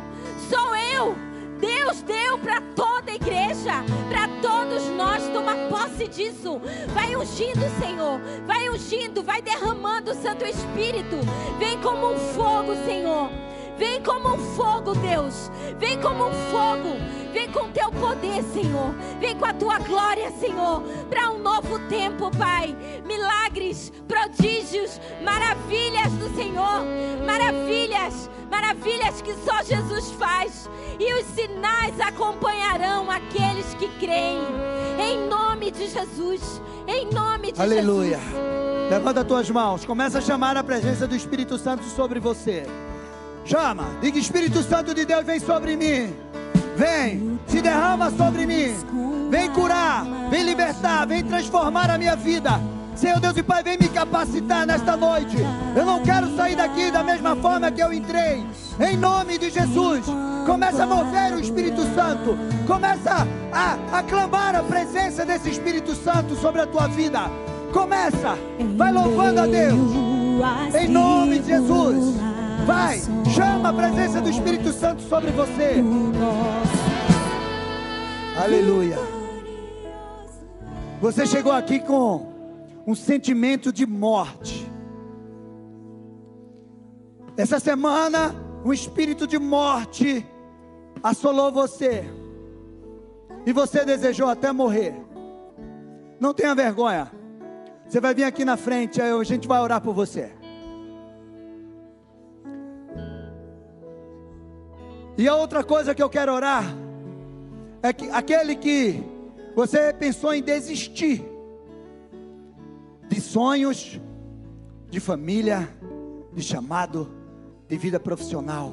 [0.49, 1.15] Sou eu.
[1.59, 5.27] Deus deu para toda a igreja, para todos nós.
[5.29, 6.61] Toma posse disso.
[6.93, 8.19] Vai ungindo, Senhor.
[8.45, 11.17] Vai ungindo, vai derramando o Santo Espírito.
[11.57, 13.29] Vem como um fogo, Senhor.
[13.79, 15.49] Vem como um fogo, Deus.
[15.79, 16.97] Vem como um fogo.
[17.31, 18.93] Vem com teu poder, Senhor.
[19.21, 20.81] Vem com a tua glória, Senhor.
[21.09, 22.75] Para um novo tempo, Pai.
[23.05, 26.83] Milagres, prodígios, maravilhas do Senhor.
[27.25, 30.69] Maravilhas, maravilhas que só Jesus faz.
[30.99, 34.41] E os sinais acompanharão aqueles que creem.
[34.99, 36.61] Em nome de Jesus.
[36.85, 38.17] Em nome de Aleluia.
[38.17, 38.89] Jesus.
[38.89, 39.85] Levanta as tuas mãos.
[39.85, 42.65] Começa a chamar a presença do Espírito Santo sobre você.
[43.49, 43.85] Chama.
[43.99, 46.13] Diga: Espírito Santo de Deus, vem sobre mim.
[46.77, 48.75] Vem, se derrama sobre mim.
[49.31, 52.61] Vem curar, vem libertar, vem transformar a minha vida.
[52.95, 55.37] Senhor Deus e Pai, vem me capacitar nesta noite.
[55.75, 58.45] Eu não quero sair daqui da mesma forma que eu entrei.
[58.79, 60.05] Em nome de Jesus.
[60.45, 62.37] Começa a mover o Espírito Santo.
[62.67, 67.21] Começa a, a clamar a presença desse Espírito Santo sobre a tua vida.
[67.73, 68.37] Começa.
[68.77, 69.91] Vai louvando a Deus.
[70.79, 72.28] Em nome de Jesus.
[72.65, 72.99] Vai.
[73.33, 75.83] Chama a presença do Espírito Santo sobre você.
[78.41, 78.97] Aleluia.
[81.01, 82.27] Você chegou aqui com
[82.85, 84.69] um sentimento de morte.
[87.37, 90.25] Essa semana, um espírito de morte
[91.01, 92.03] assolou você.
[93.45, 94.93] E você desejou até morrer.
[96.19, 97.11] Não tenha vergonha.
[97.87, 100.38] Você vai vir aqui na frente, a gente vai orar por você.
[105.19, 106.63] E a outra coisa que eu quero orar
[107.83, 109.03] é que aquele que
[109.53, 111.21] você pensou em desistir
[113.09, 113.99] de sonhos,
[114.89, 115.67] de família,
[116.31, 117.11] de chamado,
[117.67, 118.71] de vida profissional,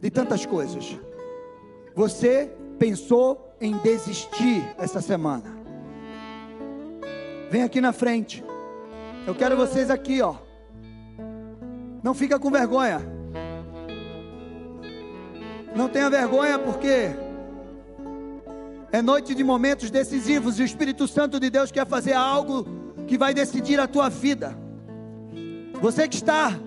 [0.00, 0.98] de tantas coisas.
[1.94, 5.56] Você pensou em desistir essa semana.
[7.52, 8.42] Vem aqui na frente.
[9.24, 10.34] Eu quero vocês aqui, ó.
[12.02, 13.17] Não fica com vergonha.
[15.74, 17.10] Não tenha vergonha porque
[18.90, 22.66] é noite de momentos decisivos e o Espírito Santo de Deus quer fazer algo
[23.06, 24.56] que vai decidir a tua vida.
[25.80, 26.58] Você que está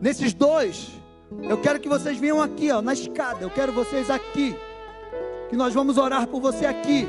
[0.00, 0.90] nesses dois,
[1.42, 3.42] eu quero que vocês venham aqui, ó, na escada.
[3.42, 4.56] Eu quero vocês aqui.
[5.48, 7.06] Que nós vamos orar por você aqui.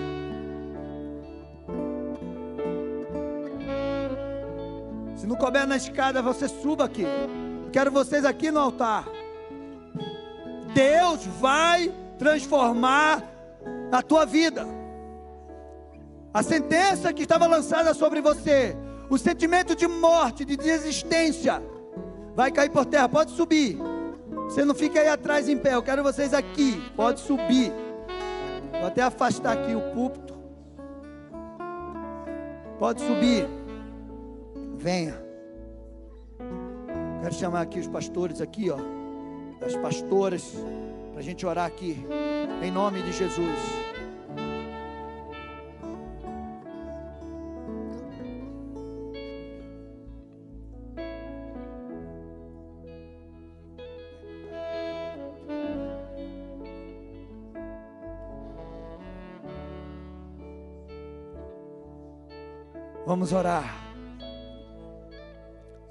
[5.16, 7.06] Se não couber na escada, você suba aqui.
[7.72, 9.06] Quero vocês aqui no altar.
[10.74, 13.24] Deus vai transformar
[13.92, 14.66] a tua vida.
[16.34, 18.76] A sentença que estava lançada sobre você,
[19.10, 21.62] o sentimento de morte, de desistência,
[22.36, 23.10] vai cair por terra.
[23.10, 23.78] Pode subir.
[24.46, 25.74] Você não fica aí atrás em pé.
[25.74, 26.82] Eu quero vocês aqui.
[26.96, 27.72] Pode subir.
[28.72, 30.38] Vou até afastar aqui o púlpito.
[32.78, 33.48] Pode subir.
[34.78, 35.22] Venha.
[37.22, 38.99] Quero chamar aqui os pastores aqui, ó.
[39.62, 40.56] As pastoras.
[41.12, 41.98] Para a gente orar aqui.
[42.62, 43.90] Em nome de Jesus.
[63.10, 63.90] Vamos orar.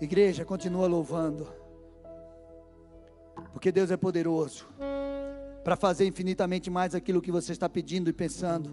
[0.00, 1.58] Igreja, continua louvando.
[3.59, 4.68] Porque Deus é poderoso
[5.64, 8.71] para fazer infinitamente mais aquilo que você está pedindo e pensando.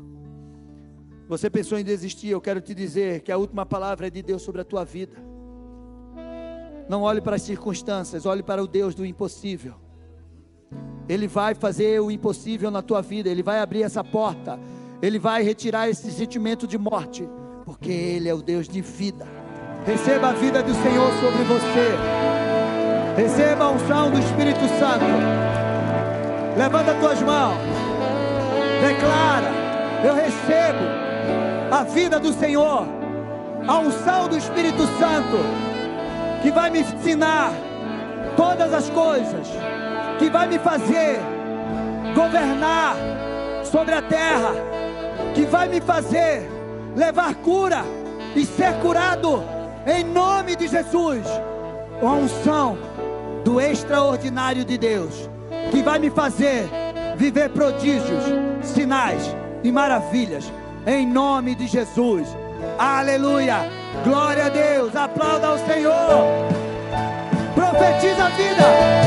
[1.27, 4.43] Você pensou em desistir, eu quero te dizer que a última palavra é de Deus
[4.43, 5.17] sobre a tua vida.
[6.87, 9.73] Não olhe para as circunstâncias, olhe para o Deus do impossível.
[11.09, 14.59] Ele vai fazer o impossível na tua vida, ele vai abrir essa porta,
[15.01, 17.27] ele vai retirar esse sentimento de morte
[17.65, 19.25] porque Ele é o Deus de vida.
[19.83, 22.54] Receba a vida do Senhor sobre você.
[23.15, 25.05] Receba a unção do Espírito Santo.
[26.57, 27.57] Levanta as tuas mãos.
[28.81, 29.47] Declara:
[30.03, 30.83] Eu recebo
[31.71, 32.85] a vida do Senhor,
[33.65, 35.37] a unção do Espírito Santo,
[36.41, 37.53] que vai me ensinar
[38.35, 39.47] todas as coisas,
[40.19, 41.17] que vai me fazer
[42.13, 42.97] governar
[43.63, 44.51] sobre a terra,
[45.33, 46.49] que vai me fazer
[46.97, 47.85] levar cura
[48.35, 49.41] e ser curado
[49.87, 51.25] em nome de Jesus.
[52.01, 52.77] A unção
[53.45, 55.29] do extraordinário de Deus
[55.71, 56.67] que vai me fazer
[57.15, 58.23] viver prodígios,
[58.61, 59.23] sinais
[59.63, 60.51] e maravilhas
[60.85, 62.27] em nome de Jesus.
[62.77, 63.69] Aleluia!
[64.03, 64.95] Glória a Deus!
[64.95, 65.93] Aplauda ao Senhor!
[67.55, 69.05] Profetiza a vida!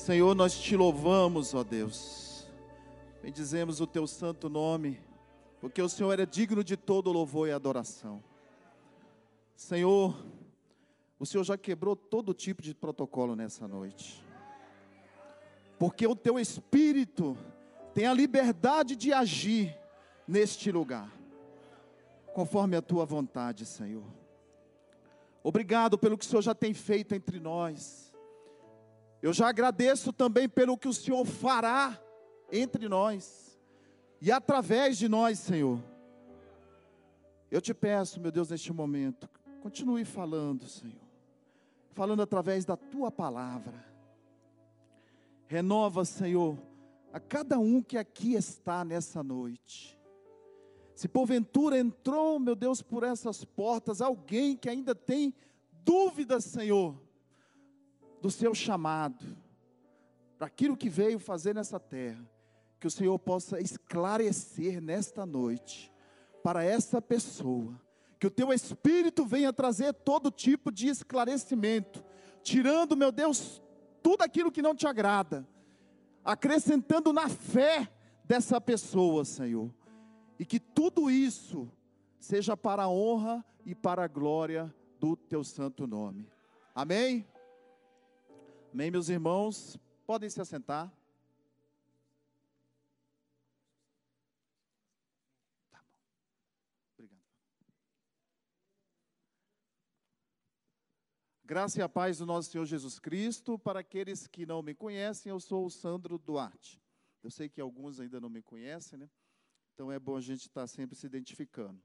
[0.00, 2.48] Senhor, nós te louvamos, ó Deus.
[3.22, 4.98] Bendizemos o teu santo nome,
[5.60, 8.24] porque o Senhor é digno de todo louvor e adoração.
[9.54, 10.16] Senhor,
[11.18, 14.24] o Senhor já quebrou todo tipo de protocolo nessa noite.
[15.78, 17.36] Porque o teu espírito
[17.92, 19.78] tem a liberdade de agir
[20.26, 21.12] neste lugar,
[22.32, 24.06] conforme a tua vontade, Senhor.
[25.42, 27.99] Obrigado pelo que o Senhor já tem feito entre nós.
[29.22, 31.98] Eu já agradeço também pelo que o Senhor fará
[32.50, 33.58] entre nós.
[34.22, 35.82] e através de nós, Senhor.
[37.50, 39.28] Eu te peço, meu Deus, neste momento,
[39.62, 41.00] continue falando, Senhor,
[41.92, 43.84] falando através da tua palavra.
[45.46, 46.56] Renova, Senhor,
[47.12, 49.98] a cada um que aqui está nessa noite.
[50.94, 55.34] Se porventura entrou, meu Deus, por essas portas, alguém que ainda tem
[55.82, 56.94] dúvidas, Senhor,
[58.20, 59.24] do seu chamado,
[60.38, 62.24] daquilo que veio fazer nessa terra,
[62.78, 65.92] que o Senhor possa esclarecer nesta noite
[66.42, 67.80] para essa pessoa,
[68.18, 72.04] que o teu Espírito venha trazer todo tipo de esclarecimento,
[72.42, 73.62] tirando, meu Deus,
[74.02, 75.46] tudo aquilo que não te agrada,
[76.24, 77.90] acrescentando na fé
[78.24, 79.70] dessa pessoa, Senhor,
[80.38, 81.70] e que tudo isso
[82.18, 86.26] seja para a honra e para a glória do teu santo nome.
[86.74, 87.26] Amém?
[88.72, 90.92] Amém, meus irmãos, podem se assentar.
[101.44, 103.58] Graça e a paz do nosso Senhor Jesus Cristo.
[103.58, 106.80] Para aqueles que não me conhecem, eu sou o Sandro Duarte.
[107.24, 109.10] Eu sei que alguns ainda não me conhecem, né?
[109.74, 111.82] Então é bom a gente estar sempre se identificando.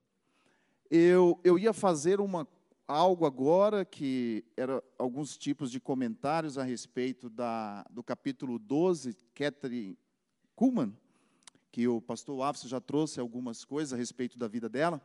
[0.88, 2.48] Eu, eu ia fazer uma,
[2.88, 9.98] algo agora que era alguns tipos de comentários a respeito da, do capítulo 12, Catherine
[10.56, 10.96] Kuhlman,
[11.72, 15.02] que o pastor Afso já trouxe algumas coisas a respeito da vida dela.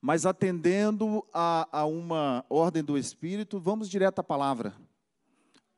[0.00, 4.74] Mas atendendo a, a uma ordem do Espírito, vamos direto à palavra.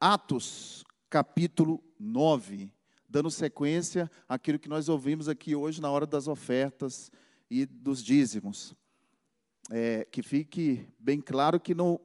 [0.00, 2.72] Atos, capítulo 9,
[3.08, 7.10] dando sequência àquilo que nós ouvimos aqui hoje na hora das ofertas
[7.50, 8.74] e dos dízimos.
[9.70, 11.98] É, que fique bem claro que não,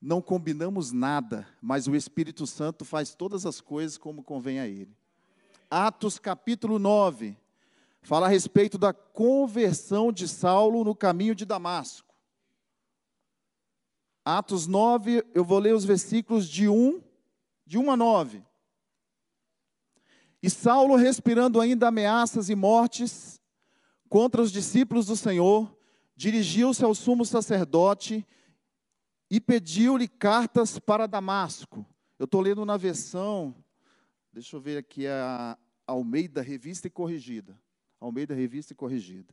[0.00, 4.96] não combinamos nada, mas o Espírito Santo faz todas as coisas como convém a Ele.
[5.70, 7.36] Atos capítulo 9
[8.02, 12.14] fala a respeito da conversão de Saulo no caminho de Damasco.
[14.24, 17.02] Atos 9, eu vou ler os versículos de 1,
[17.66, 18.42] de 1 a 9.
[20.42, 23.40] E Saulo, respirando ainda ameaças e mortes
[24.08, 25.74] contra os discípulos do Senhor,
[26.16, 28.26] dirigiu-se ao sumo sacerdote
[29.30, 31.84] e pediu-lhe cartas para Damasco.
[32.18, 33.54] Eu estou lendo na versão,
[34.32, 37.58] deixa eu ver aqui, a Almeida, revista e corrigida.
[38.04, 39.32] Almeida Revista e Corrigida.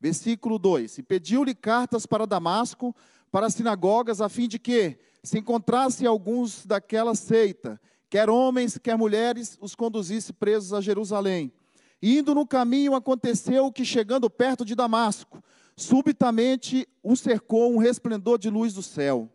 [0.00, 2.94] Versículo 2: E pediu-lhe cartas para Damasco,
[3.32, 8.96] para as sinagogas, a fim de que, se encontrasse alguns daquela seita, quer homens, quer
[8.96, 11.52] mulheres, os conduzisse presos a Jerusalém.
[12.00, 15.42] Indo no caminho, aconteceu que, chegando perto de Damasco,
[15.76, 19.30] subitamente o cercou um resplendor de luz do céu.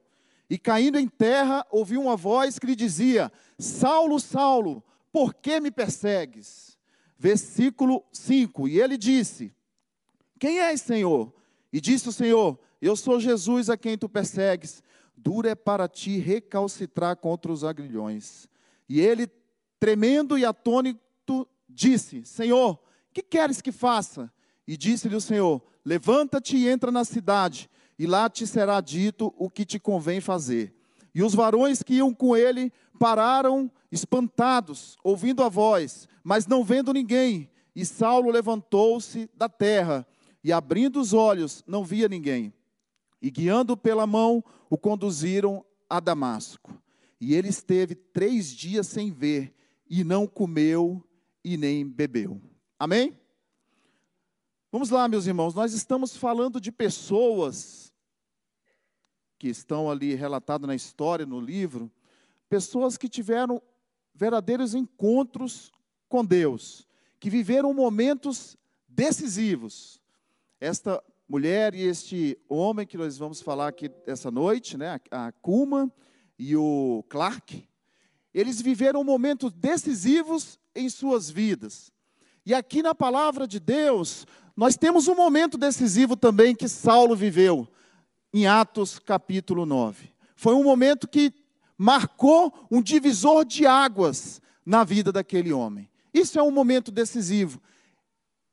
[0.49, 5.71] E caindo em terra, ouviu uma voz que lhe dizia: Saulo, Saulo, por que me
[5.71, 6.71] persegues?
[7.21, 8.67] versículo 5.
[8.67, 9.53] E ele disse:
[10.39, 11.31] Quem és, Senhor?
[11.71, 14.81] E disse o Senhor: Eu sou Jesus a quem tu persegues.
[15.15, 18.47] Dura é para ti recalcitrar contra os agrilhões.
[18.89, 19.29] E ele,
[19.79, 22.81] tremendo e atônito, disse: Senhor,
[23.13, 24.33] que queres que faça?
[24.67, 29.49] E disse-lhe o Senhor: Levanta-te e entra na cidade, e lá te será dito o
[29.49, 30.73] que te convém fazer.
[31.13, 36.93] E os varões que iam com ele pararam espantados, ouvindo a voz, mas não vendo
[36.93, 37.49] ninguém.
[37.75, 40.05] E Saulo levantou-se da terra
[40.43, 42.53] e, abrindo os olhos, não via ninguém.
[43.21, 46.73] E guiando pela mão, o conduziram a Damasco.
[47.19, 49.53] E ele esteve três dias sem ver,
[49.89, 51.03] e não comeu
[51.43, 52.41] e nem bebeu.
[52.79, 53.15] Amém?
[54.74, 57.93] Vamos lá, meus irmãos, nós estamos falando de pessoas
[59.38, 61.91] que estão ali relatadas na história, no livro,
[62.47, 63.61] pessoas que tiveram
[64.15, 65.74] verdadeiros encontros
[66.07, 66.88] com Deus,
[67.19, 68.55] que viveram momentos
[68.88, 69.99] decisivos.
[70.57, 75.91] Esta mulher e este homem que nós vamos falar aqui essa noite, né, a Kuma
[76.39, 77.67] e o Clark,
[78.34, 81.91] eles viveram momentos decisivos em suas vidas.
[82.45, 84.26] E aqui na palavra de Deus,
[84.62, 87.68] nós temos um momento decisivo também que Saulo viveu,
[88.32, 90.14] em Atos capítulo 9.
[90.36, 91.34] Foi um momento que
[91.76, 95.89] marcou um divisor de águas na vida daquele homem.
[96.14, 97.59] Isso é um momento decisivo.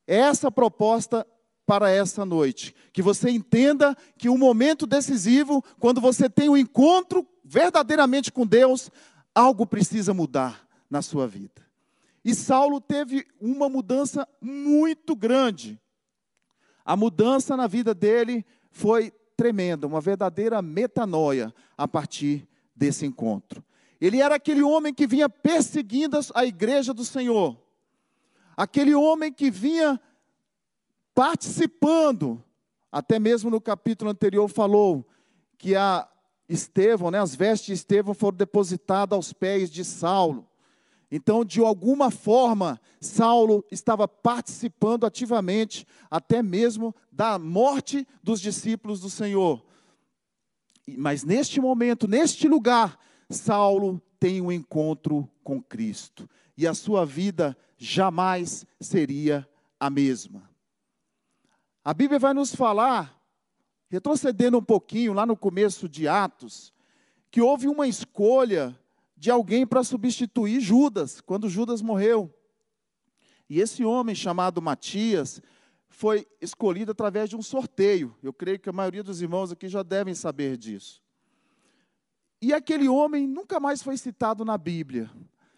[0.06, 1.26] É essa proposta
[1.66, 2.74] para essa noite.
[2.90, 8.90] Que você entenda que um momento decisivo, quando você tem um encontro verdadeiramente com Deus,
[9.34, 11.60] algo precisa mudar na sua vida.
[12.24, 15.78] E Saulo teve uma mudança muito grande.
[16.88, 23.62] A mudança na vida dele foi tremenda, uma verdadeira metanoia a partir desse encontro.
[24.00, 27.62] Ele era aquele homem que vinha perseguindo a igreja do Senhor.
[28.56, 30.00] aquele homem que vinha
[31.14, 32.42] participando,
[32.90, 35.06] até mesmo no capítulo anterior falou
[35.58, 36.08] que a
[36.48, 40.47] Estevão, né, as vestes de Estevão foram depositadas aos pés de Saulo.
[41.10, 49.08] Então, de alguma forma, Saulo estava participando ativamente, até mesmo da morte dos discípulos do
[49.08, 49.64] Senhor.
[50.96, 52.98] Mas neste momento, neste lugar,
[53.30, 56.28] Saulo tem um encontro com Cristo.
[56.56, 59.48] E a sua vida jamais seria
[59.80, 60.48] a mesma.
[61.84, 63.18] A Bíblia vai nos falar,
[63.88, 66.72] retrocedendo um pouquinho, lá no começo de Atos,
[67.30, 68.78] que houve uma escolha
[69.18, 72.32] de alguém para substituir Judas, quando Judas morreu.
[73.50, 75.42] E esse homem chamado Matias
[75.88, 78.14] foi escolhido através de um sorteio.
[78.22, 81.02] Eu creio que a maioria dos irmãos aqui já devem saber disso.
[82.40, 85.10] E aquele homem nunca mais foi citado na Bíblia.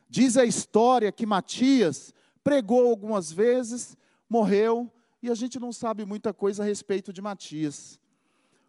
[0.09, 3.95] Diz a história que Matias pregou algumas vezes,
[4.27, 4.91] morreu,
[5.23, 8.01] e a gente não sabe muita coisa a respeito de Matias.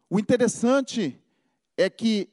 [0.10, 1.18] O interessante
[1.78, 2.30] é que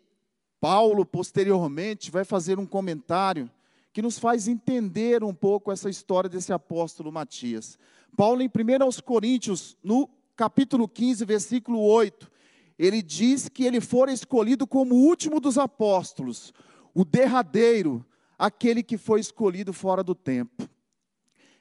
[0.60, 3.50] Paulo, posteriormente, vai fazer um comentário
[3.92, 7.78] que nos faz entender um pouco essa história desse apóstolo Matias.
[8.16, 12.30] Paulo, em 1 Coríntios, no capítulo 15, versículo 8,
[12.78, 16.52] ele diz que ele fora escolhido como o último dos apóstolos,
[16.94, 18.04] o derradeiro,
[18.38, 20.68] aquele que foi escolhido fora do tempo.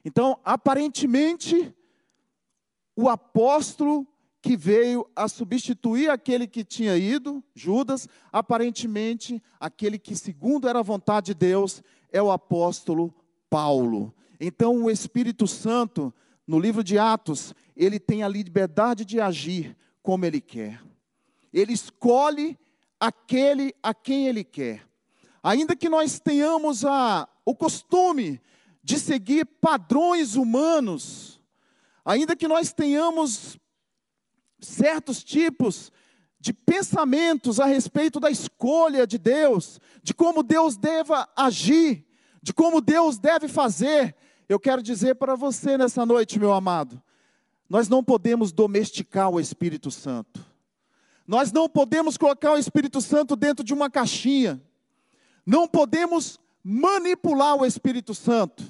[0.04, 1.74] Então, aparentemente,
[2.94, 4.06] o apóstolo
[4.40, 10.82] que veio a substituir aquele que tinha ido, Judas, aparentemente, aquele que, segundo era a
[10.82, 11.82] vontade de Deus,
[12.12, 13.14] é o apóstolo
[13.50, 14.14] Paulo.
[14.40, 16.14] Então, o Espírito Santo,
[16.46, 20.80] no livro de Atos, ele tem a liberdade de agir como ele quer.
[21.52, 22.56] Ele escolhe
[23.00, 24.86] aquele a quem ele quer.
[25.42, 28.40] Ainda que nós tenhamos a, o costume
[28.82, 31.40] de seguir padrões humanos,
[32.04, 33.58] ainda que nós tenhamos
[34.60, 35.92] certos tipos
[36.40, 42.06] de pensamentos a respeito da escolha de Deus, de como Deus deva agir,
[42.42, 44.14] de como Deus deve fazer.
[44.48, 47.02] Eu quero dizer para você nessa noite, meu amado,
[47.68, 50.44] nós não podemos domesticar o Espírito Santo.
[51.26, 54.62] Nós não podemos colocar o Espírito Santo dentro de uma caixinha.
[55.44, 58.64] Não podemos manipular o Espírito Santo.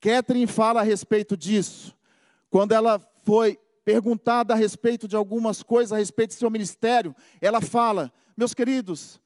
[0.00, 1.94] Catherine fala a respeito disso.
[2.48, 3.58] Quando ela foi
[3.90, 9.20] perguntada a respeito de algumas coisas, a respeito do seu ministério, ela fala: Meus queridos,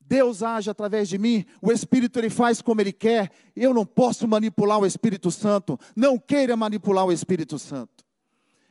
[0.00, 4.28] Deus age através de mim, o Espírito ele faz como ele quer, eu não posso
[4.28, 8.04] manipular o Espírito Santo, não queira manipular o Espírito Santo.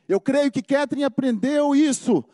[0.08, 2.24] Eu creio que Catherine aprendeu isso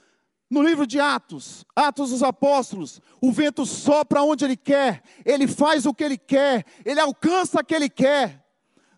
[0.48, 3.00] no livro de Atos, Atos dos Apóstolos.
[3.20, 7.64] O vento sopra onde ele quer, ele faz o que ele quer, ele alcança o
[7.64, 8.46] que ele quer.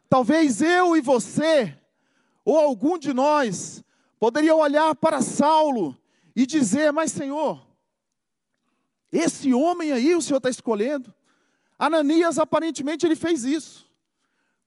[0.06, 1.74] Talvez eu e você
[2.44, 3.82] ou algum de nós
[4.18, 5.96] poderia olhar para Saulo
[6.34, 7.66] e dizer: Mas Senhor,
[9.12, 11.12] esse homem aí o Senhor está escolhendo.
[11.78, 13.86] Ananias aparentemente ele fez isso.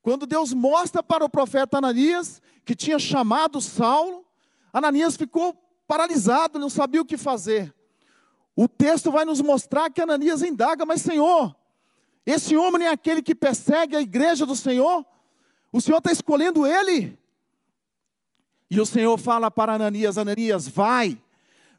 [0.02, 4.26] Quando Deus mostra para o profeta Ananias que tinha chamado Saulo,
[4.72, 5.54] Ananias ficou
[5.88, 7.74] paralisado, não sabia o que fazer.
[8.56, 11.56] O texto vai nos mostrar que Ananias indaga, mas Senhor,
[12.26, 15.06] esse homem é aquele que persegue a igreja do Senhor?
[15.72, 17.18] O Senhor está escolhendo ele?
[18.70, 21.18] E o Senhor fala para Ananias: Ananias, vai,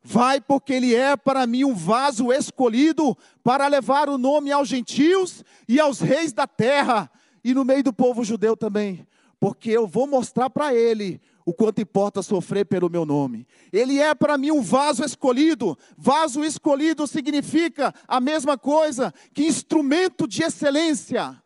[0.02, 5.44] vai, porque ele é para mim um vaso escolhido para levar o nome aos gentios
[5.68, 7.10] e aos reis da terra,
[7.44, 9.06] e no meio do povo judeu também,
[9.38, 13.46] porque eu vou mostrar para ele o quanto importa sofrer pelo meu nome.
[13.72, 15.76] Ele é para mim um vaso escolhido.
[15.96, 21.42] Vaso escolhido significa a mesma coisa que instrumento de excelência.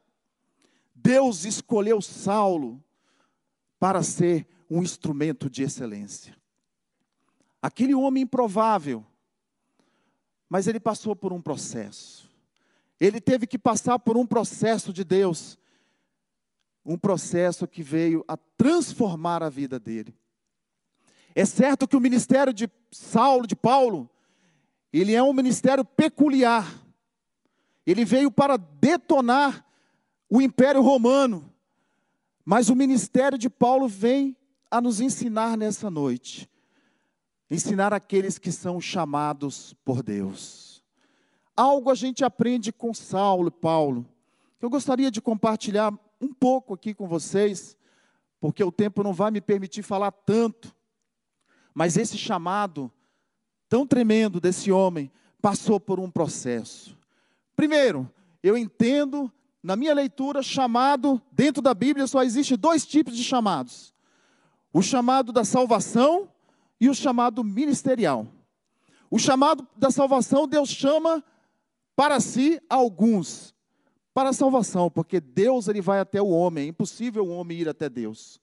[0.95, 2.83] Deus escolheu Saulo
[3.79, 6.37] para ser um instrumento de excelência.
[7.63, 9.07] Aquele homem improvável,
[10.49, 12.29] mas ele passou por um processo.
[12.99, 15.57] Ele teve que passar por um processo de Deus,
[16.85, 20.13] um processo que veio a transformar a vida dele.
[21.37, 24.11] É certo que o ministério de Saulo, de Paulo,
[24.93, 26.69] ele é um ministério peculiar.
[27.87, 29.65] Ele veio para detonar
[30.29, 31.49] o Império Romano.
[32.45, 34.37] Mas o ministério de Paulo vem
[34.75, 36.51] a nos ensinar nessa noite.
[37.49, 40.83] Ensinar aqueles que são chamados por Deus.
[41.57, 44.05] Algo a gente aprende com Saulo e Paulo,
[44.61, 47.77] eu gostaria de compartilhar um pouco aqui com vocês,
[48.41, 50.75] porque o tempo não vai me permitir falar tanto.
[51.73, 52.91] Mas esse chamado
[53.69, 55.09] tão tremendo desse homem
[55.41, 56.99] passou por um processo.
[57.55, 58.11] Primeiro,
[58.43, 59.31] eu entendo
[59.63, 63.94] na minha leitura, chamado, dentro da Bíblia só existe dois tipos de chamados:
[64.75, 66.29] o chamado da salvação
[66.81, 68.27] e o chamado ministerial.
[69.09, 71.23] O chamado da salvação, Deus chama
[71.95, 73.55] para si alguns
[74.13, 77.69] para a salvação, porque Deus ele vai até o homem, é impossível o homem ir
[77.69, 78.41] até Deus.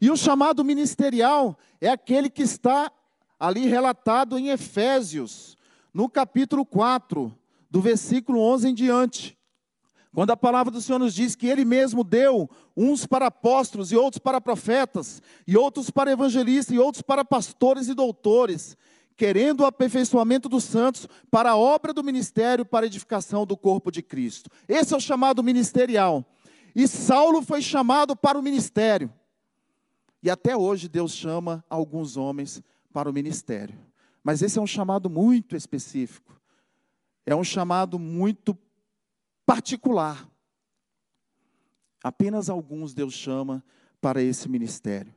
[0.00, 2.92] E o chamado ministerial é aquele que está
[3.38, 5.56] ali relatado em Efésios,
[5.92, 7.34] no capítulo 4,
[7.70, 9.38] do versículo 11 em diante.
[10.14, 13.96] Quando a palavra do Senhor nos diz que Ele mesmo deu uns para apóstolos e
[13.96, 18.76] outros para profetas, e outros para evangelistas e outros para pastores e doutores,
[19.16, 23.90] querendo o aperfeiçoamento dos santos para a obra do ministério, para a edificação do corpo
[23.90, 24.48] de Cristo.
[24.68, 26.24] Esse é o chamado ministerial.
[26.76, 29.12] E Saulo foi chamado para o ministério.
[30.22, 32.62] E até hoje Deus chama alguns homens
[32.92, 33.76] para o ministério.
[34.22, 36.40] Mas esse é um chamado muito específico.
[37.26, 38.56] É um chamado muito
[39.46, 40.28] particular.
[42.02, 43.64] Apenas alguns Deus chama
[44.00, 45.14] para esse ministério.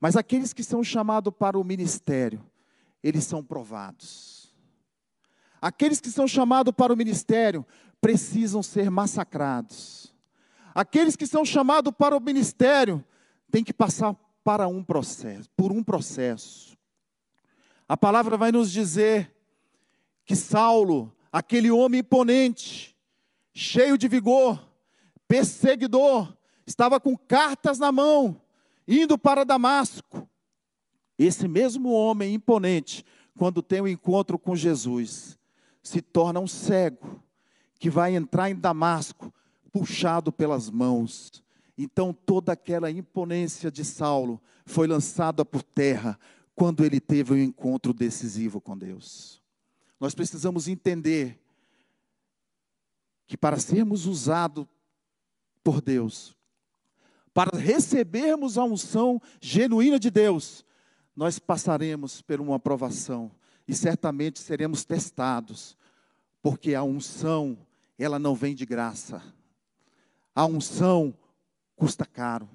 [0.00, 2.44] Mas aqueles que são chamados para o ministério,
[3.02, 4.52] eles são provados.
[5.60, 7.64] Aqueles que são chamados para o ministério
[8.00, 10.12] precisam ser massacrados.
[10.74, 13.02] Aqueles que são chamados para o ministério
[13.50, 16.76] têm que passar para um processo, por um processo.
[17.88, 19.34] A palavra vai nos dizer
[20.24, 22.93] que Saulo, aquele homem imponente,
[23.54, 24.68] cheio de vigor,
[25.28, 26.36] perseguidor,
[26.66, 28.40] estava com cartas na mão,
[28.86, 30.28] indo para Damasco.
[31.16, 33.04] Esse mesmo homem imponente,
[33.38, 35.38] quando tem o um encontro com Jesus,
[35.82, 37.22] se torna um cego,
[37.78, 39.32] que vai entrar em Damasco,
[39.70, 41.42] puxado pelas mãos.
[41.78, 46.18] Então toda aquela imponência de Saulo foi lançada por terra
[46.54, 49.42] quando ele teve um encontro decisivo com Deus.
[50.00, 51.43] Nós precisamos entender
[53.26, 54.66] que para sermos usados
[55.62, 56.36] por Deus,
[57.32, 60.64] para recebermos a unção genuína de Deus,
[61.16, 63.30] nós passaremos por uma aprovação
[63.66, 65.76] e certamente seremos testados,
[66.42, 67.58] porque a unção,
[67.98, 69.22] ela não vem de graça.
[70.34, 71.14] A unção
[71.74, 72.48] custa caro.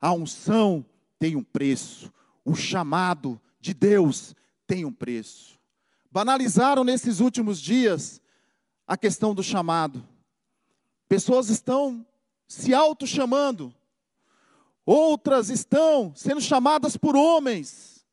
[0.00, 0.84] A unção
[1.18, 2.12] tem um preço.
[2.44, 4.34] O chamado de Deus
[4.66, 5.58] tem um preço.
[6.10, 8.20] Banalizaram nesses últimos dias
[8.88, 10.02] a questão do chamado.
[11.06, 12.04] Pessoas estão
[12.48, 13.74] se auto-chamando,
[14.86, 18.06] outras estão sendo chamadas por homens,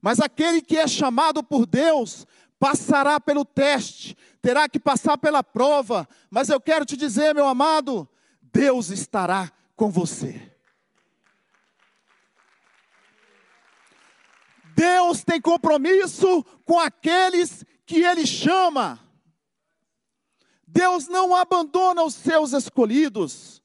[0.00, 2.24] mas aquele que é chamado por Deus
[2.60, 8.08] passará pelo teste, terá que passar pela prova, mas eu quero te dizer, meu amado,
[8.40, 10.52] Deus estará com você.
[14.76, 19.03] Deus tem compromisso com aqueles que Ele chama.
[20.74, 23.62] Deus não abandona os seus escolhidos.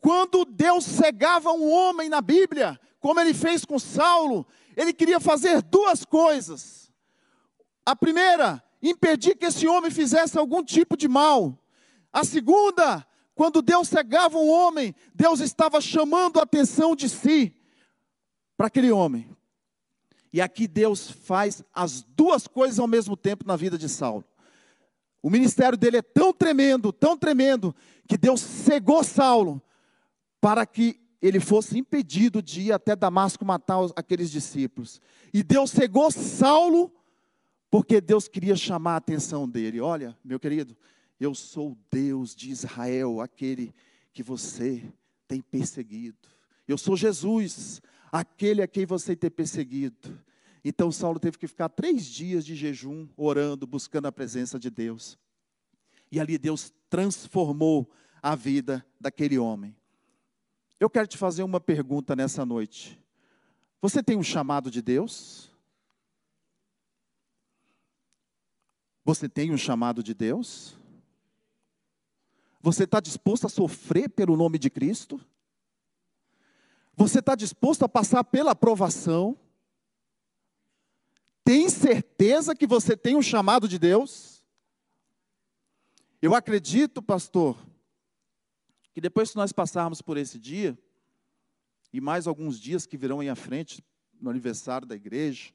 [0.00, 5.60] Quando Deus cegava um homem na Bíblia, como ele fez com Saulo, ele queria fazer
[5.60, 6.90] duas coisas.
[7.84, 11.58] A primeira, impedir que esse homem fizesse algum tipo de mal.
[12.10, 17.54] A segunda, quando Deus cegava um homem, Deus estava chamando a atenção de si
[18.56, 19.36] para aquele homem.
[20.32, 24.24] E aqui Deus faz as duas coisas ao mesmo tempo na vida de Saulo.
[25.26, 27.74] O ministério dele é tão tremendo, tão tremendo,
[28.06, 29.60] que Deus cegou Saulo
[30.40, 35.00] para que ele fosse impedido de ir até Damasco matar aqueles discípulos.
[35.34, 36.94] E Deus cegou Saulo
[37.68, 39.80] porque Deus queria chamar a atenção dele.
[39.80, 40.76] Olha, meu querido,
[41.18, 43.74] eu sou o Deus de Israel, aquele
[44.12, 44.80] que você
[45.26, 46.28] tem perseguido.
[46.68, 50.24] Eu sou Jesus, aquele a quem você tem perseguido.
[50.68, 55.16] Então Saulo teve que ficar três dias de jejum, orando, buscando a presença de Deus.
[56.10, 57.88] E ali Deus transformou
[58.20, 59.76] a vida daquele homem.
[60.80, 63.00] Eu quero te fazer uma pergunta nessa noite.
[63.80, 65.52] Você tem um chamado de Deus?
[69.04, 70.76] Você tem um chamado de Deus?
[72.60, 75.20] Você está disposto a sofrer pelo nome de Cristo?
[76.96, 79.38] Você está disposto a passar pela aprovação?
[81.46, 84.42] Tem certeza que você tem um chamado de Deus?
[86.20, 87.56] Eu acredito, pastor,
[88.92, 90.76] que depois que nós passarmos por esse dia,
[91.92, 93.80] e mais alguns dias que virão aí à frente,
[94.20, 95.54] no aniversário da igreja,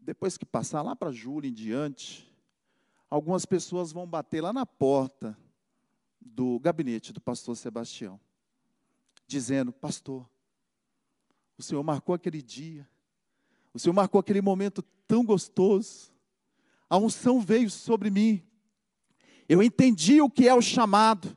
[0.00, 2.26] depois que passar lá para julho em diante,
[3.10, 5.36] algumas pessoas vão bater lá na porta
[6.18, 8.18] do gabinete do pastor Sebastião,
[9.26, 10.26] dizendo: Pastor,
[11.58, 12.88] o senhor marcou aquele dia,
[13.74, 16.12] o Senhor marcou aquele momento tão gostoso.
[16.88, 18.42] A unção veio sobre mim.
[19.48, 21.36] Eu entendi o que é o chamado,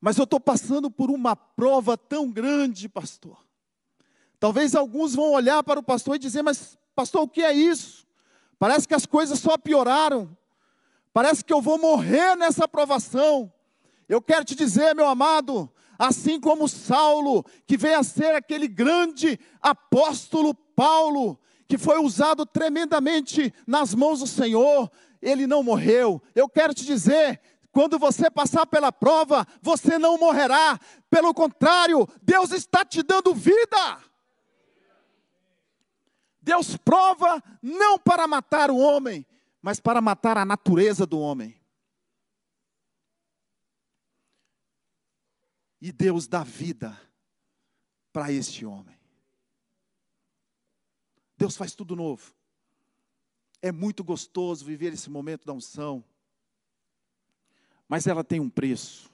[0.00, 3.46] mas eu estou passando por uma prova tão grande, pastor.
[4.40, 8.06] Talvez alguns vão olhar para o pastor e dizer: Mas, pastor, o que é isso?
[8.58, 10.36] Parece que as coisas só pioraram.
[11.12, 13.52] Parece que eu vou morrer nessa provação.
[14.08, 19.38] Eu quero te dizer, meu amado, assim como Saulo, que veio a ser aquele grande
[19.60, 21.38] apóstolo Paulo,
[21.68, 24.90] que foi usado tremendamente nas mãos do Senhor,
[25.20, 26.22] ele não morreu.
[26.34, 27.40] Eu quero te dizer,
[27.72, 30.78] quando você passar pela prova, você não morrerá.
[31.10, 34.02] Pelo contrário, Deus está te dando vida.
[36.40, 39.26] Deus prova não para matar o homem,
[39.60, 41.60] mas para matar a natureza do homem.
[45.80, 46.98] E Deus dá vida
[48.12, 48.95] para este homem.
[51.36, 52.34] Deus faz tudo novo.
[53.60, 56.04] É muito gostoso viver esse momento da unção.
[57.88, 59.10] Mas ela tem um preço.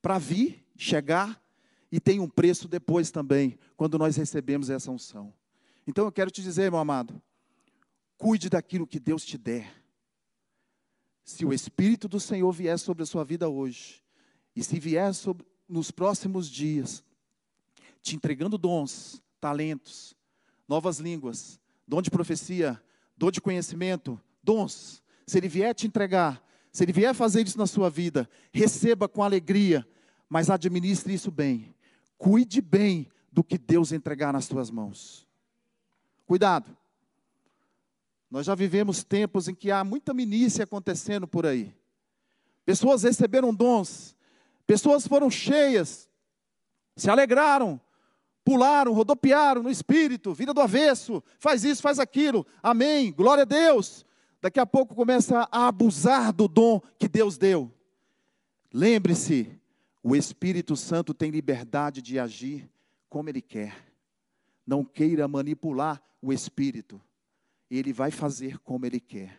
[0.00, 1.42] Para vir, chegar,
[1.90, 5.32] e tem um preço depois também, quando nós recebemos essa unção.
[5.86, 7.20] Então eu quero te dizer, meu amado,
[8.16, 9.72] cuide daquilo que Deus te der.
[11.24, 14.02] Se o Espírito do Senhor vier sobre a sua vida hoje,
[14.54, 17.04] e se vier sobre, nos próximos dias,
[18.02, 20.16] te entregando dons, talentos,
[20.68, 22.80] novas línguas, dom de profecia,
[23.16, 27.66] dom de conhecimento, dons, se Ele vier te entregar, se Ele vier fazer isso na
[27.66, 29.88] sua vida, receba com alegria,
[30.28, 31.74] mas administre isso bem.
[32.18, 35.26] Cuide bem do que Deus entregar nas tuas mãos.
[36.26, 36.76] Cuidado.
[38.30, 41.74] Nós já vivemos tempos em que há muita minícia acontecendo por aí.
[42.66, 44.14] Pessoas receberam dons,
[44.66, 46.06] pessoas foram cheias,
[46.94, 47.80] se alegraram,
[48.48, 54.06] pularam, rodopiaram no espírito, vida do avesso, faz isso, faz aquilo, amém, glória a Deus.
[54.40, 57.70] Daqui a pouco começa a abusar do dom que Deus deu.
[58.72, 59.52] Lembre-se,
[60.02, 62.66] o Espírito Santo tem liberdade de agir
[63.10, 63.76] como Ele quer.
[64.66, 66.98] Não queira manipular o Espírito.
[67.70, 69.38] Ele vai fazer como Ele quer.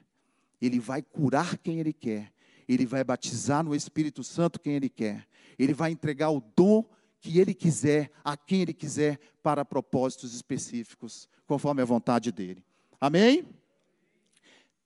[0.62, 2.32] Ele vai curar quem Ele quer.
[2.68, 5.26] Ele vai batizar no Espírito Santo quem Ele quer.
[5.58, 6.86] Ele vai entregar o dom
[7.20, 12.64] que Ele quiser, a quem Ele quiser, para propósitos específicos, conforme a vontade dEle.
[13.00, 13.48] Amém?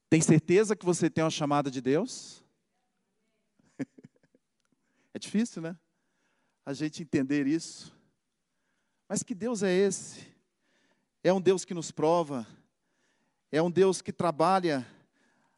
[0.09, 2.43] Tem certeza que você tem uma chamada de Deus?
[5.13, 5.77] é difícil, né?
[6.65, 7.93] A gente entender isso.
[9.09, 10.27] Mas que Deus é esse?
[11.23, 12.47] É um Deus que nos prova,
[13.51, 14.85] é um Deus que trabalha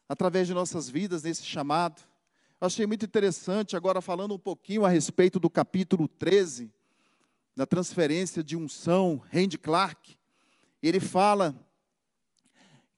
[0.08, 2.02] através de nossas vidas nesse chamado.
[2.66, 6.74] Achei muito interessante, agora falando um pouquinho a respeito do capítulo 13,
[7.56, 10.18] da transferência de unção, Randy Clark.
[10.82, 11.56] Ele fala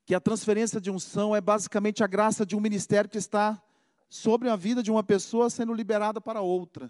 [0.05, 3.61] que a transferência de unção é basicamente a graça de um ministério que está
[4.07, 6.89] sobre a vida de uma pessoa sendo liberada para outra.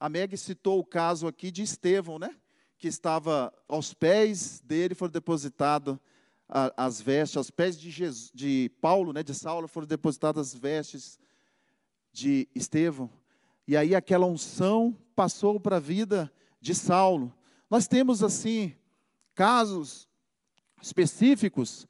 [0.00, 2.34] A Meg citou o caso aqui de Estevão, né?
[2.78, 5.98] que estava aos pés dele foram depositadas
[6.48, 11.18] as vestes, aos pés de, Jesus, de Paulo, né, de Saulo, foram depositadas as vestes
[12.12, 13.10] de Estevão.
[13.66, 17.34] E aí aquela unção passou para a vida de Saulo.
[17.70, 18.74] Nós temos assim
[19.34, 20.08] casos
[20.80, 21.86] específicos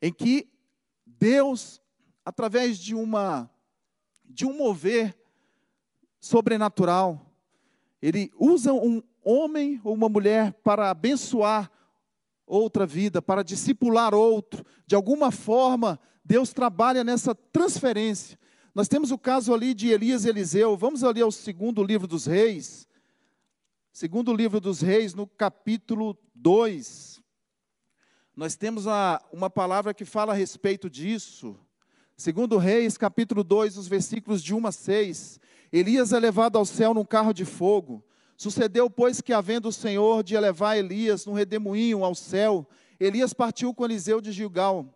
[0.00, 0.48] em que
[1.06, 1.80] Deus,
[2.24, 3.50] através de uma
[4.24, 5.16] de um mover
[6.18, 7.30] sobrenatural,
[8.00, 11.70] ele usa um, homem ou uma mulher para abençoar
[12.46, 14.64] outra vida, para discipular outro.
[14.86, 18.38] De alguma forma, Deus trabalha nessa transferência.
[18.74, 20.76] Nós temos o caso ali de Elias e Eliseu.
[20.76, 22.88] Vamos ali ao segundo livro dos reis.
[23.92, 27.22] Segundo livro dos reis, no capítulo 2.
[28.34, 31.56] Nós temos a, uma palavra que fala a respeito disso.
[32.16, 35.40] Segundo Reis, capítulo 2, os versículos de 1 a 6.
[35.72, 38.04] Elias é levado ao céu num carro de fogo.
[38.36, 42.68] Sucedeu, pois, que, havendo o Senhor de elevar Elias no redemoinho ao céu,
[42.98, 44.92] Elias partiu com Eliseu de Gilgal.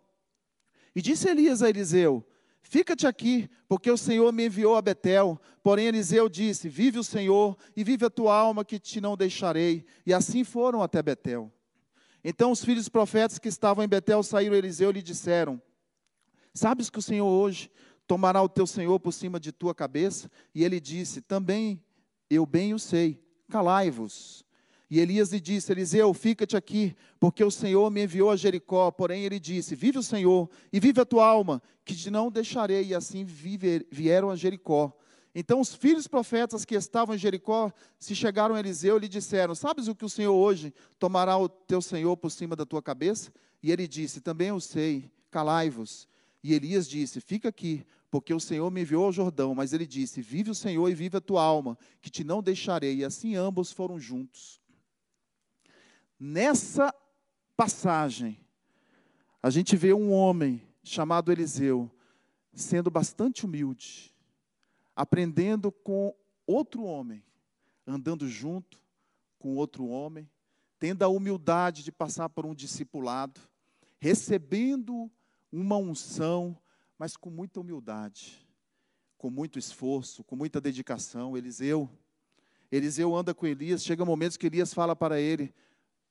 [0.93, 2.25] E disse Elias a Eliseu:
[2.61, 5.39] Fica-te aqui, porque o Senhor me enviou a Betel.
[5.63, 9.85] Porém, Eliseu disse: Vive o Senhor, e vive a tua alma, que te não deixarei.
[10.05, 11.51] E assim foram até Betel.
[12.23, 15.61] Então os filhos profetas que estavam em Betel saíram a Eliseu e lhe disseram:
[16.53, 17.71] Sabes que o Senhor hoje
[18.05, 20.29] tomará o teu Senhor por cima de tua cabeça?
[20.53, 21.83] E ele disse: Também
[22.29, 24.45] eu bem o sei calai-vos.
[24.89, 28.89] E Elias lhe disse: Eliseu, fica-te aqui, porque o Senhor me enviou a Jericó.
[28.89, 32.87] Porém, ele disse: Vive o Senhor e vive a tua alma, que te não deixarei.
[32.87, 34.91] E assim viver, vieram a Jericó.
[35.33, 39.53] Então, os filhos profetas que estavam em Jericó se chegaram a Eliseu e lhe disseram:
[39.53, 43.31] Sabes o que o Senhor hoje tomará o teu Senhor por cima da tua cabeça?
[43.61, 46.07] E ele disse: Também eu sei, calai-vos.
[46.43, 50.19] E Elias disse: Fica aqui, porque o Senhor me enviou ao Jordão, mas ele disse:
[50.19, 52.95] Vive o Senhor e vive a tua alma, que te não deixarei.
[52.95, 54.58] E assim ambos foram juntos.
[56.19, 56.93] Nessa
[57.55, 58.37] passagem,
[59.41, 61.89] a gente vê um homem chamado Eliseu
[62.53, 64.13] sendo bastante humilde,
[64.93, 66.13] aprendendo com
[66.45, 67.23] outro homem,
[67.87, 68.77] andando junto
[69.37, 70.29] com outro homem,
[70.77, 73.39] tendo a humildade de passar por um discipulado,
[73.97, 75.09] recebendo
[75.49, 76.57] uma unção,
[76.97, 78.45] mas com muita humildade,
[79.17, 81.37] com muito esforço, com muita dedicação.
[81.37, 81.89] Eliseu,
[82.69, 85.53] Eliseu anda com Elias, chega momentos que Elias fala para ele: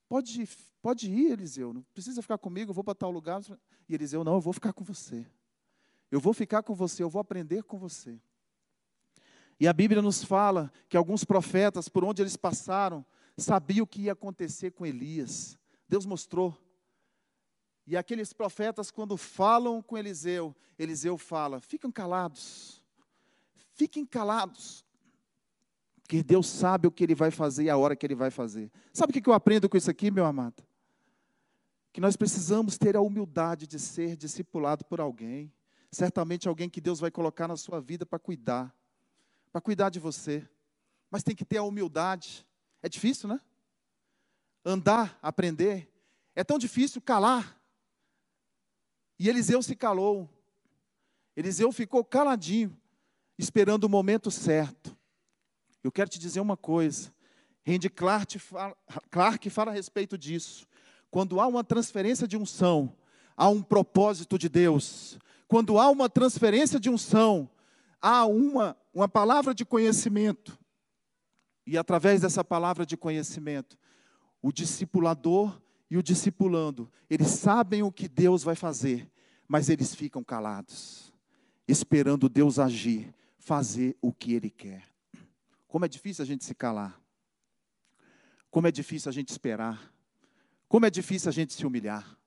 [0.08, 0.48] Pode,
[0.80, 3.42] pode ir, Eliseu, não precisa ficar comigo, eu vou para tal lugar.
[3.88, 5.26] E Eliseu, não, eu vou ficar com você.
[6.10, 8.18] Eu vou ficar com você, eu vou aprender com você.
[9.60, 13.04] E a Bíblia nos fala que alguns profetas, por onde eles passaram,
[13.36, 15.58] sabiam o que ia acontecer com Elias.
[15.88, 16.56] Deus mostrou.
[17.86, 22.84] E aqueles profetas, quando falam com Eliseu, Eliseu fala: fiquem calados,
[23.72, 24.84] fiquem calados,
[26.08, 28.72] porque Deus sabe o que Ele vai fazer e a hora que Ele vai fazer.
[28.94, 30.64] Sabe o que eu aprendo com isso aqui, meu amado?
[31.92, 35.52] Que nós precisamos ter a humildade de ser discipulado por alguém,
[35.92, 38.74] certamente alguém que Deus vai colocar na sua vida para cuidar,
[39.52, 40.48] para cuidar de você,
[41.10, 42.46] mas tem que ter a humildade.
[42.82, 43.38] É difícil, né?
[44.64, 45.92] Andar, aprender,
[46.34, 47.60] é tão difícil calar.
[49.18, 50.26] E Eliseu se calou.
[51.36, 52.74] Eliseu ficou caladinho,
[53.36, 54.96] esperando o momento certo.
[55.82, 57.12] Eu quero te dizer uma coisa.
[57.66, 58.76] Randy Clark fala,
[59.10, 60.66] Clark fala a respeito disso.
[61.10, 62.94] Quando há uma transferência de unção,
[63.36, 65.18] há um propósito de Deus.
[65.46, 67.48] Quando há uma transferência de unção,
[68.00, 70.58] há uma, uma palavra de conhecimento.
[71.66, 73.78] E através dessa palavra de conhecimento,
[74.42, 75.60] o discipulador
[75.90, 79.10] e o discipulando, eles sabem o que Deus vai fazer,
[79.46, 81.12] mas eles ficam calados,
[81.66, 84.82] esperando Deus agir, fazer o que Ele quer.
[85.68, 87.00] Como é difícil a gente se calar,
[88.50, 89.94] como é difícil a gente esperar,
[90.66, 92.18] como é difícil a gente se humilhar,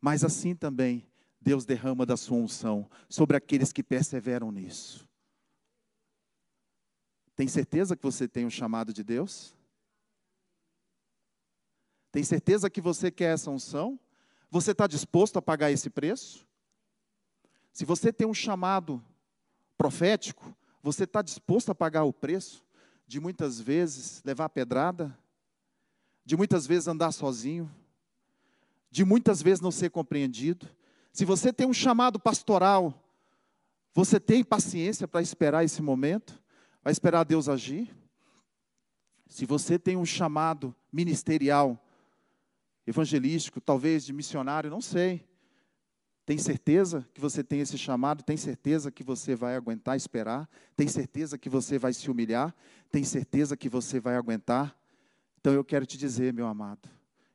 [0.00, 1.06] mas assim também
[1.40, 5.08] Deus derrama da sua unção sobre aqueles que perseveram nisso.
[7.34, 9.54] Tem certeza que você tem um chamado de Deus?
[12.12, 13.98] Tem certeza que você quer essa unção?
[14.50, 16.46] Você está disposto a pagar esse preço?
[17.72, 19.02] Se você tem um chamado
[19.76, 22.64] profético, você está disposto a pagar o preço
[23.06, 25.16] de muitas vezes levar pedrada,
[26.24, 27.70] de muitas vezes andar sozinho,
[28.90, 30.68] de muitas vezes não ser compreendido?
[31.12, 32.94] Se você tem um chamado pastoral,
[33.94, 36.42] você tem paciência para esperar esse momento?
[36.82, 37.94] Vai esperar Deus agir?
[39.28, 41.78] Se você tem um chamado ministerial,
[42.86, 45.26] evangelístico, talvez de missionário, não sei.
[46.32, 48.22] Tem certeza que você tem esse chamado?
[48.22, 50.48] Tem certeza que você vai aguentar esperar?
[50.74, 52.54] Tem certeza que você vai se humilhar?
[52.90, 54.74] Tem certeza que você vai aguentar?
[55.38, 56.88] Então eu quero te dizer, meu amado,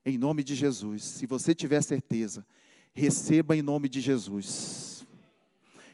[0.04, 2.44] em nome de Jesus, se você tiver certeza,
[2.92, 5.06] receba em nome de Jesus.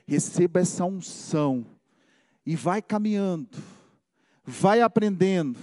[0.07, 1.65] Receba essa unção
[2.45, 3.49] e vai caminhando,
[4.45, 5.59] vai aprendendo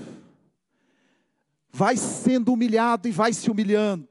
[1.72, 4.08] vai sendo humilhado e vai se humilhando,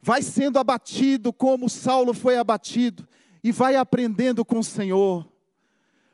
[0.00, 3.06] vai sendo abatido como Saulo foi abatido,
[3.42, 5.26] e vai aprendendo com o Senhor.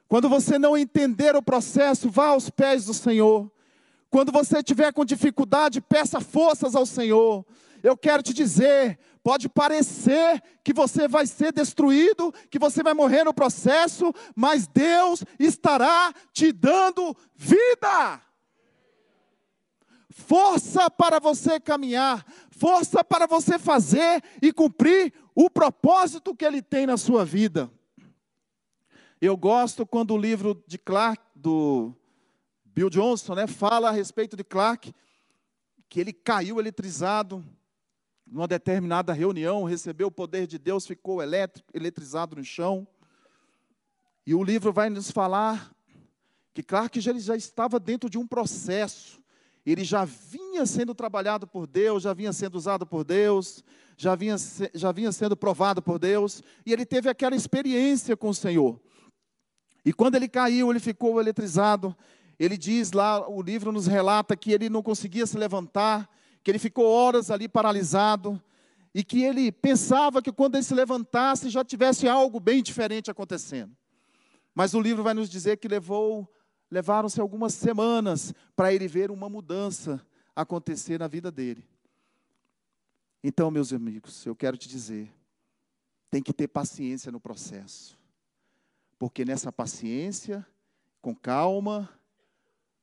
[0.09, 3.51] Quando você não entender o processo, vá aos pés do Senhor.
[4.11, 7.45] Quando você tiver com dificuldade, peça forças ao Senhor.
[7.83, 13.25] Eu quero te dizer, pode parecer que você vai ser destruído, que você vai morrer
[13.25, 18.21] no processo, mas Deus estará te dando vida
[20.15, 26.87] força para você caminhar, força para você fazer e cumprir o propósito que Ele tem
[26.87, 27.69] na sua vida.
[29.21, 31.93] Eu gosto quando o livro de Clark, do
[32.65, 34.95] Bill Johnson, né, fala a respeito de Clark,
[35.89, 37.45] que ele caiu eletrizado
[38.25, 42.87] numa determinada reunião, recebeu o poder de Deus, ficou elétrico, eletrizado no chão.
[44.27, 45.75] E o livro vai nos falar
[46.53, 49.24] que Clark já, já estava dentro de um processo
[49.73, 53.65] ele já vinha sendo trabalhado por Deus, já vinha sendo usado por Deus,
[53.97, 54.37] já vinha,
[54.75, 58.79] já vinha sendo provado por Deus, e ele teve aquela experiência com o Senhor.
[59.85, 61.95] E quando ele caiu, ele ficou eletrizado.
[62.39, 66.11] Ele diz lá, o livro nos relata que ele não conseguia se levantar,
[66.43, 68.43] que ele ficou horas ali paralisado,
[68.95, 73.75] e que ele pensava que quando ele se levantasse já tivesse algo bem diferente acontecendo.
[74.55, 76.29] Mas o livro vai nos dizer que levou
[76.75, 80.05] levaram-se algumas semanas para ele ver uma mudança
[80.35, 81.65] acontecer na vida dele.
[83.23, 85.15] Então, meus amigos, eu quero te dizer:
[86.11, 87.97] tem que ter paciência no processo.
[88.99, 90.45] Porque nessa paciência,
[91.01, 91.89] com calma,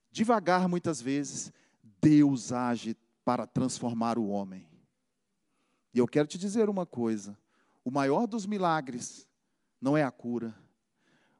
[0.09, 1.51] devagar muitas vezes,
[2.01, 4.65] Deus age para transformar o homem.
[5.93, 7.37] E eu quero te dizer uma coisa:
[7.83, 9.27] o maior dos milagres
[9.81, 10.55] não é a cura,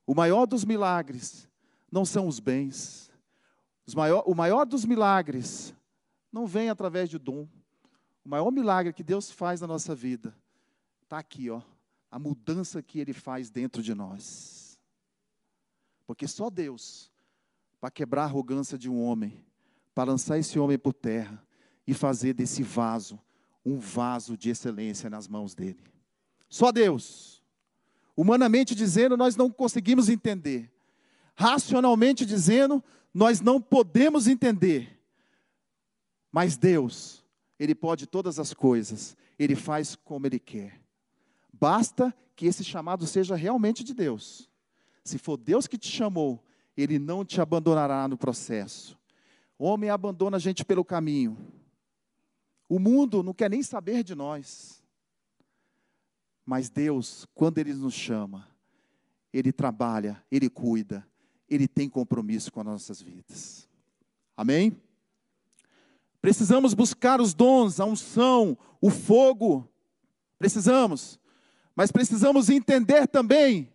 [0.06, 1.50] o maior dos milagres
[1.92, 3.12] não são os bens,
[3.96, 5.74] maior, o maior dos milagres
[6.32, 7.48] não vem através de dom.
[8.24, 10.36] O maior milagre que Deus faz na nossa vida
[11.04, 11.62] está aqui, ó,
[12.10, 14.80] a mudança que Ele faz dentro de nós.
[16.06, 17.12] Porque só Deus,
[17.80, 19.44] para quebrar a arrogância de um homem,
[19.94, 21.44] para lançar esse homem por terra
[21.86, 23.20] e fazer desse vaso
[23.66, 25.84] um vaso de excelência nas mãos dele.
[26.50, 27.42] Só Deus.
[28.16, 30.72] Humanamente dizendo, nós não conseguimos entender.
[31.36, 35.00] Racionalmente dizendo, nós não podemos entender.
[36.32, 37.24] Mas Deus,
[37.60, 40.82] Ele pode todas as coisas, Ele faz como Ele quer.
[41.52, 44.50] Basta que esse chamado seja realmente de Deus.
[45.04, 46.44] Se for Deus que te chamou,
[46.76, 48.98] Ele não te abandonará no processo.
[49.58, 51.38] Homem abandona a gente pelo caminho.
[52.68, 54.82] O mundo não quer nem saber de nós.
[56.46, 58.48] Mas Deus, quando Ele nos chama,
[59.32, 61.06] Ele trabalha, Ele cuida,
[61.52, 63.68] Ele tem compromisso com as nossas vidas.
[64.38, 64.76] Amém?
[66.22, 69.68] Precisamos buscar os dons, a unção, o fogo.
[70.40, 71.20] Precisamos.
[71.76, 73.70] Mas precisamos entender também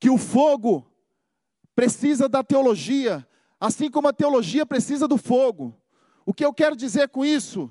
[0.00, 0.86] que o fogo
[1.74, 3.26] precisa da teologia,
[3.60, 5.76] assim como a teologia precisa do fogo.
[6.24, 7.70] O que eu quero dizer com isso?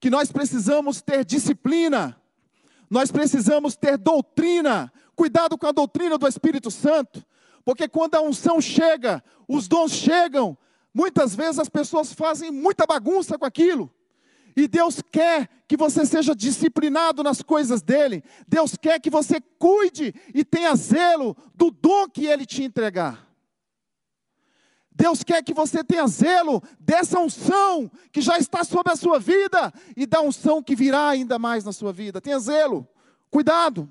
[0.00, 2.20] Que nós precisamos ter disciplina,
[2.90, 7.24] nós precisamos ter doutrina, cuidado com a doutrina do Espírito Santo,
[7.64, 10.56] porque quando a unção chega, os dons chegam,
[10.94, 13.92] Muitas vezes as pessoas fazem muita bagunça com aquilo.
[14.54, 18.22] E Deus quer que você seja disciplinado nas coisas dele.
[18.46, 23.26] Deus quer que você cuide e tenha zelo do dom que ele te entregar.
[24.94, 29.72] Deus quer que você tenha zelo dessa unção que já está sobre a sua vida
[29.96, 32.20] e da unção que virá ainda mais na sua vida.
[32.20, 32.86] Tenha zelo,
[33.30, 33.90] cuidado.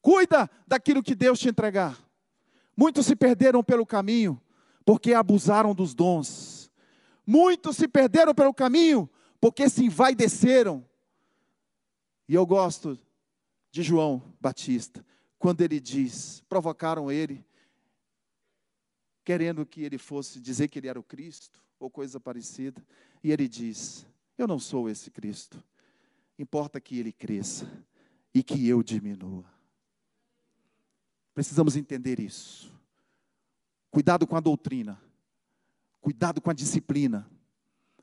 [0.00, 1.98] Cuida daquilo que Deus te entregar.
[2.80, 4.40] Muitos se perderam pelo caminho
[4.86, 6.72] porque abusaram dos dons.
[7.26, 9.06] Muitos se perderam pelo caminho,
[9.38, 10.82] porque se envaideceram.
[12.26, 12.98] E eu gosto
[13.70, 15.04] de João Batista,
[15.38, 17.44] quando ele diz: provocaram ele,
[19.26, 22.82] querendo que ele fosse dizer que ele era o Cristo, ou coisa parecida.
[23.22, 24.06] E ele diz:
[24.38, 25.62] Eu não sou esse Cristo.
[26.38, 27.70] Importa que ele cresça
[28.32, 29.59] e que eu diminua.
[31.34, 32.72] Precisamos entender isso.
[33.90, 35.00] Cuidado com a doutrina.
[36.00, 37.28] Cuidado com a disciplina.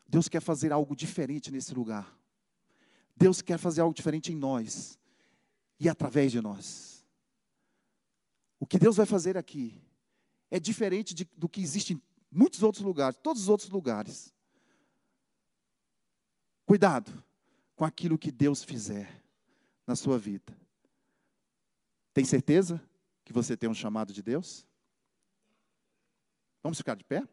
[0.07, 2.17] Deus quer fazer algo diferente nesse lugar.
[3.15, 4.97] Deus quer fazer algo diferente em nós
[5.79, 7.05] e através de nós.
[8.59, 9.81] O que Deus vai fazer aqui
[10.49, 12.01] é diferente de, do que existe em
[12.31, 14.33] muitos outros lugares, todos os outros lugares.
[16.65, 17.23] Cuidado
[17.75, 19.23] com aquilo que Deus fizer
[19.85, 20.55] na sua vida.
[22.13, 22.81] Tem certeza
[23.27, 24.65] que você tem um chamado de Deus?
[26.63, 27.27] Vamos ficar de pé?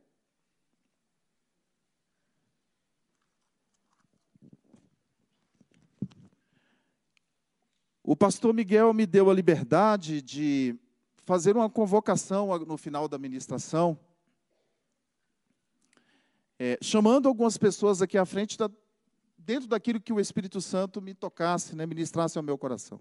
[8.03, 10.77] O pastor Miguel me deu a liberdade de
[11.25, 13.97] fazer uma convocação no final da ministração,
[16.59, 18.69] é, chamando algumas pessoas aqui à frente, da,
[19.39, 23.01] dentro daquilo que o Espírito Santo me tocasse, né, ministrasse ao meu coração.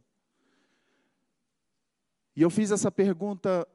[2.36, 3.68] E eu fiz essa pergunta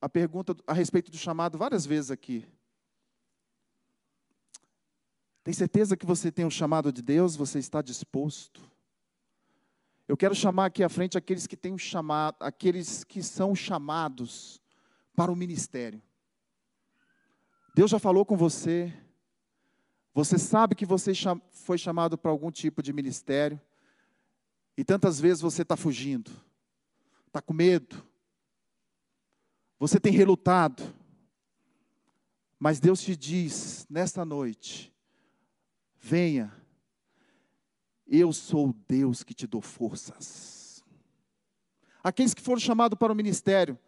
[0.00, 2.46] a pergunta a respeito do chamado várias vezes aqui.
[5.42, 7.34] Tem certeza que você tem um chamado de Deus?
[7.34, 8.62] Você está disposto?
[10.06, 14.60] Eu quero chamar aqui à frente aqueles que têm um chamado, aqueles que são chamados
[15.16, 16.00] para o ministério.
[17.74, 18.92] Deus já falou com você.
[20.14, 21.12] Você sabe que você
[21.50, 23.60] foi chamado para algum tipo de ministério.
[24.76, 26.30] E tantas vezes você está fugindo,
[27.38, 28.04] está com medo,
[29.78, 30.82] você tem relutado.
[32.58, 34.92] Mas Deus te diz nesta noite:
[35.96, 36.52] venha,
[38.06, 40.84] eu sou o Deus que te dou forças.
[42.02, 43.78] Aqueles que foram chamados para o ministério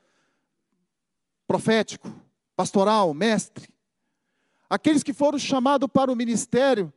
[1.46, 2.08] profético,
[2.54, 3.68] pastoral, mestre,
[4.68, 6.92] aqueles que foram chamados para o ministério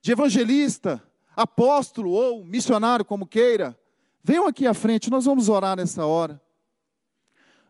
[0.00, 1.02] de evangelista,
[1.36, 3.78] apóstolo ou missionário, como queira,
[4.22, 6.40] venham aqui à frente, nós vamos orar nessa hora.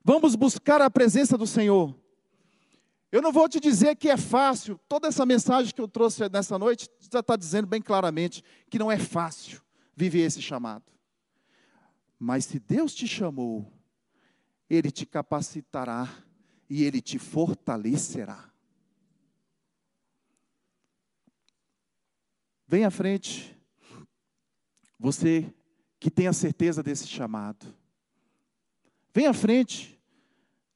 [0.03, 1.95] Vamos buscar a presença do Senhor.
[3.13, 6.59] Eu não vou te dizer que é fácil, toda essa mensagem que eu trouxe nessa
[6.59, 9.61] noite já está dizendo bem claramente que não é fácil
[9.97, 10.85] viver esse chamado.
[12.19, 13.73] Mas se Deus te chamou,
[14.69, 16.09] Ele te capacitará
[16.69, 18.49] e Ele te fortalecerá.
[22.67, 23.57] Vem à frente,
[24.97, 25.53] você
[26.01, 27.67] que tem a certeza desse chamado.
[29.13, 30.01] Vem à frente,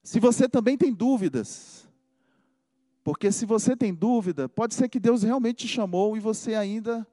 [0.02, 1.88] se você também tem dúvidas.
[3.02, 7.06] Porque se você tem dúvida, pode ser que Deus realmente te chamou e você ainda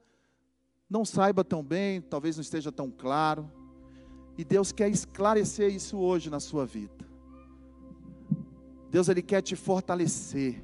[0.89, 3.49] não saiba tão bem, talvez não esteja tão claro.
[4.37, 7.09] E Deus quer esclarecer isso hoje na sua vida.
[8.89, 10.61] Deus ele quer te fortalecer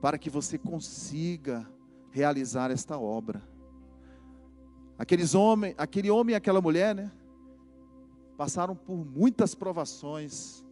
[0.00, 1.66] para que você consiga
[2.10, 3.42] realizar esta obra.
[4.98, 7.10] Aqueles homens, aquele homem e aquela mulher, né?
[8.36, 10.64] Passaram por muitas provações.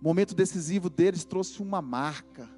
[0.00, 2.48] O momento decisivo deles trouxe uma marca.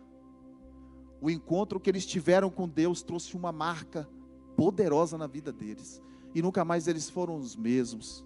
[1.20, 4.08] O encontro que eles tiveram com Deus trouxe uma marca
[4.56, 6.02] poderosa na vida deles
[6.34, 8.24] e nunca mais eles foram os mesmos.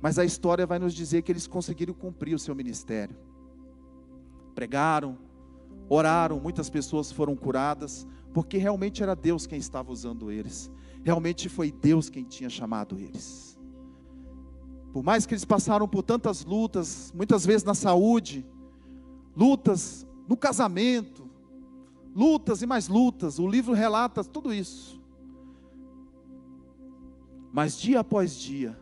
[0.00, 3.14] Mas a história vai nos dizer que eles conseguiram cumprir o seu ministério.
[4.54, 5.18] Pregaram,
[5.88, 10.70] oraram, muitas pessoas foram curadas, porque realmente era Deus quem estava usando eles.
[11.02, 13.58] Realmente foi Deus quem tinha chamado eles.
[14.92, 18.44] Por mais que eles passaram por tantas lutas, muitas vezes na saúde,
[19.36, 21.28] lutas no casamento,
[22.14, 25.00] lutas e mais lutas, o livro relata tudo isso.
[27.52, 28.78] Mas dia após dia,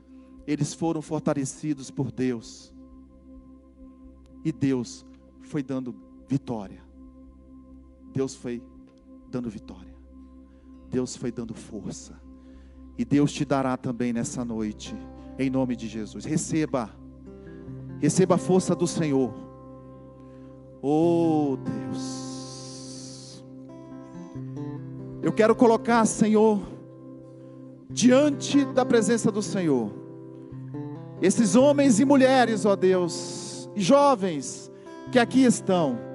[0.46, 2.74] eles foram fortalecidos por Deus.
[4.44, 5.06] E Deus
[5.42, 5.94] foi dando
[6.26, 6.82] vitória.
[8.12, 8.62] Deus foi
[9.28, 9.94] dando vitória.
[10.90, 12.20] Deus foi dando força.
[12.96, 14.96] E Deus te dará também nessa noite,
[15.38, 16.24] em nome de Jesus.
[16.24, 16.90] Receba,
[18.00, 19.32] receba a força do Senhor.
[20.82, 23.44] Oh Deus,
[25.22, 26.60] eu quero colocar, Senhor,
[27.90, 29.92] diante da presença do Senhor.
[31.20, 34.70] Esses homens e mulheres, ó Deus, jovens
[35.10, 36.07] que aqui estão.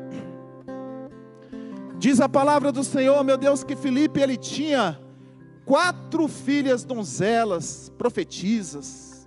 [2.04, 5.00] Diz a palavra do Senhor, meu Deus, que Felipe ele tinha
[5.64, 9.26] quatro filhas donzelas, profetisas.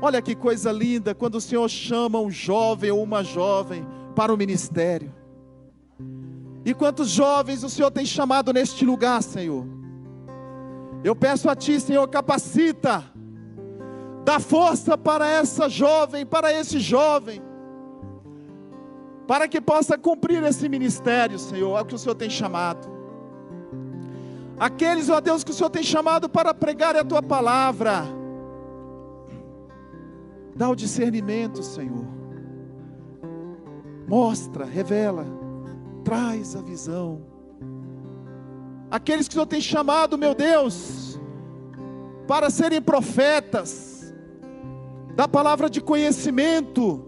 [0.00, 4.38] Olha que coisa linda quando o Senhor chama um jovem ou uma jovem para o
[4.38, 5.14] ministério.
[6.64, 9.66] E quantos jovens o Senhor tem chamado neste lugar, Senhor?
[11.04, 13.04] Eu peço a Ti, Senhor, capacita,
[14.24, 17.42] dá força para essa jovem, para esse jovem,
[19.26, 22.88] para que possa cumprir esse ministério, Senhor, é o que o Senhor tem chamado.
[24.58, 28.04] Aqueles, ó Deus, que o Senhor tem chamado para pregar a Tua palavra,
[30.54, 32.06] dá o discernimento, Senhor,
[34.08, 35.26] mostra, revela,
[36.04, 37.20] traz a visão.
[38.90, 41.20] Aqueles que o Senhor tem chamado, meu Deus,
[42.26, 44.14] para serem profetas,
[45.14, 47.05] da palavra de conhecimento,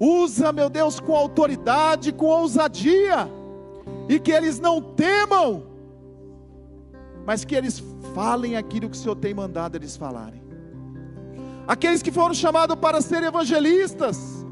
[0.00, 3.30] usa, meu Deus, com autoridade, com ousadia,
[4.08, 5.64] e que eles não temam,
[7.26, 7.82] mas que eles
[8.14, 10.42] falem aquilo que o Senhor tem mandado eles falarem.
[11.68, 14.44] Aqueles que foram chamados para ser evangelistas,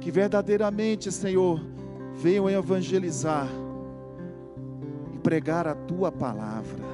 [0.00, 1.60] que verdadeiramente, Senhor,
[2.14, 3.48] venham evangelizar
[5.20, 6.84] pregar a tua palavra.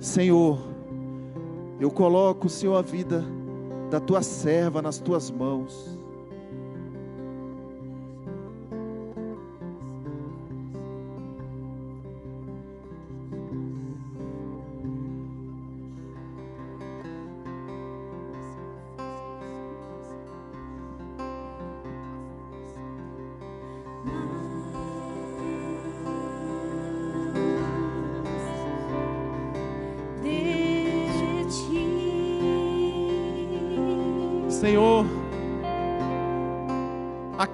[0.00, 0.58] Senhor,
[1.80, 3.24] eu coloco, Senhor, a vida
[3.90, 5.95] da tua serva nas tuas mãos.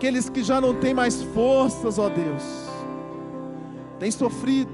[0.02, 2.42] Aqueles que já não têm mais forças, ó Deus,
[4.00, 4.68] têm sofrido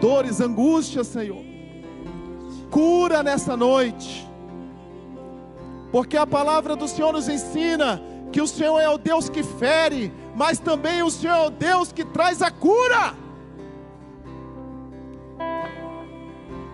[0.00, 1.44] dores, angústias, Senhor.
[2.68, 4.28] Cura nessa noite,
[5.92, 8.02] porque a palavra do Senhor nos ensina
[8.32, 11.92] que o Senhor é o Deus que fere, mas também o Senhor é o Deus
[11.92, 13.14] que traz a cura.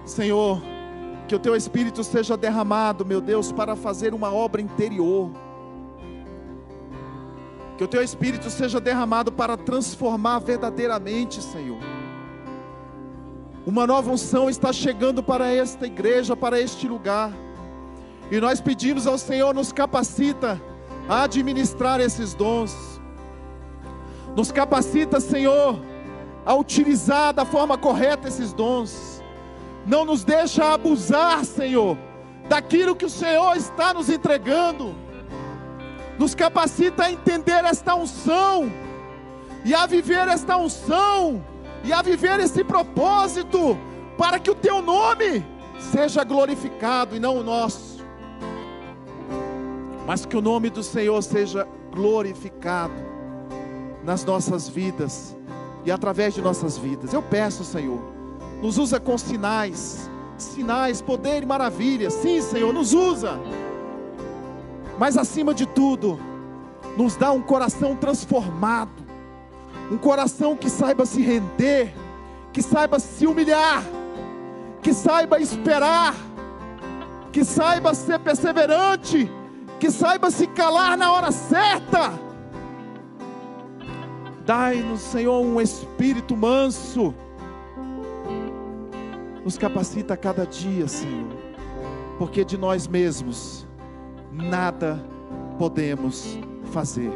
[0.07, 0.63] Senhor,
[1.29, 5.31] que o teu Espírito seja derramado, meu Deus, para fazer uma obra interior
[7.81, 11.79] que o teu Espírito seja derramado para transformar verdadeiramente, Senhor.
[13.65, 17.33] Uma nova unção está chegando para esta igreja, para este lugar.
[18.31, 20.61] E nós pedimos ao Senhor, nos capacita
[21.09, 23.01] a administrar esses dons.
[24.37, 25.81] Nos capacita, Senhor,
[26.45, 29.25] a utilizar da forma correta esses dons.
[29.87, 31.97] Não nos deixa abusar, Senhor,
[32.47, 34.95] daquilo que o Senhor está nos entregando.
[36.21, 38.71] Nos capacita a entender esta unção
[39.65, 41.43] e a viver esta unção
[41.83, 43.75] e a viver esse propósito
[44.19, 45.43] para que o teu nome
[45.79, 48.05] seja glorificado e não o nosso.
[50.07, 52.93] Mas que o nome do Senhor seja glorificado
[54.05, 55.35] nas nossas vidas
[55.87, 57.15] e através de nossas vidas.
[57.15, 57.99] Eu peço, Senhor,
[58.61, 62.11] nos usa com sinais, sinais, poder e maravilha.
[62.11, 63.41] Sim, Senhor, nos usa.
[65.01, 66.21] Mas acima de tudo,
[66.95, 69.03] nos dá um coração transformado,
[69.91, 71.95] um coração que saiba se render,
[72.53, 73.83] que saiba se humilhar,
[74.83, 76.15] que saiba esperar,
[77.33, 79.31] que saiba ser perseverante,
[79.79, 82.13] que saiba se calar na hora certa
[84.45, 87.15] Dai-nos, Senhor, um espírito manso.
[89.45, 91.29] Nos capacita a cada dia, Senhor,
[92.19, 93.65] porque de nós mesmos
[94.33, 95.05] nada
[95.59, 96.39] podemos
[96.73, 97.11] fazer.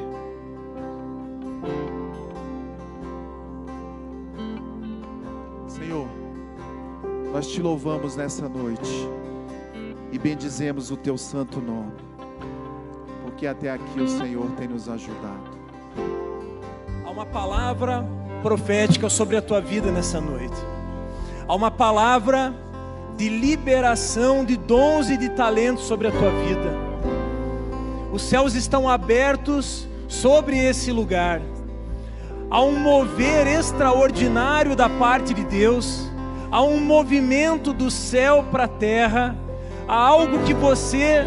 [5.69, 6.09] Senhor,
[7.33, 9.09] nós te louvamos nessa noite
[10.13, 11.93] e bendizemos o teu santo nome,
[13.23, 15.55] porque até aqui o Senhor tem nos ajudado
[17.15, 18.05] uma palavra
[18.43, 20.57] profética sobre a tua vida nessa noite.
[21.47, 22.53] Há uma palavra
[23.17, 26.84] de liberação de dons e de talentos sobre a tua vida.
[28.15, 31.43] Os céus estão abertos sobre esse lugar.
[32.49, 36.09] Há um mover extraordinário da parte de Deus.
[36.49, 39.37] Há um movimento do céu para a terra.
[39.89, 41.27] Há algo que você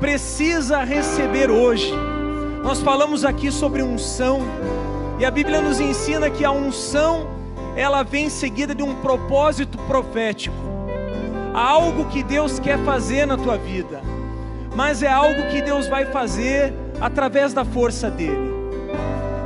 [0.00, 1.94] precisa receber hoje.
[2.64, 4.40] Nós falamos aqui sobre unção,
[5.20, 7.28] e a Bíblia nos ensina que a unção,
[7.76, 10.56] ela vem seguida de um propósito profético.
[11.54, 14.02] Há algo que Deus quer fazer na tua vida,
[14.74, 18.52] mas é algo que Deus vai fazer através da força dele.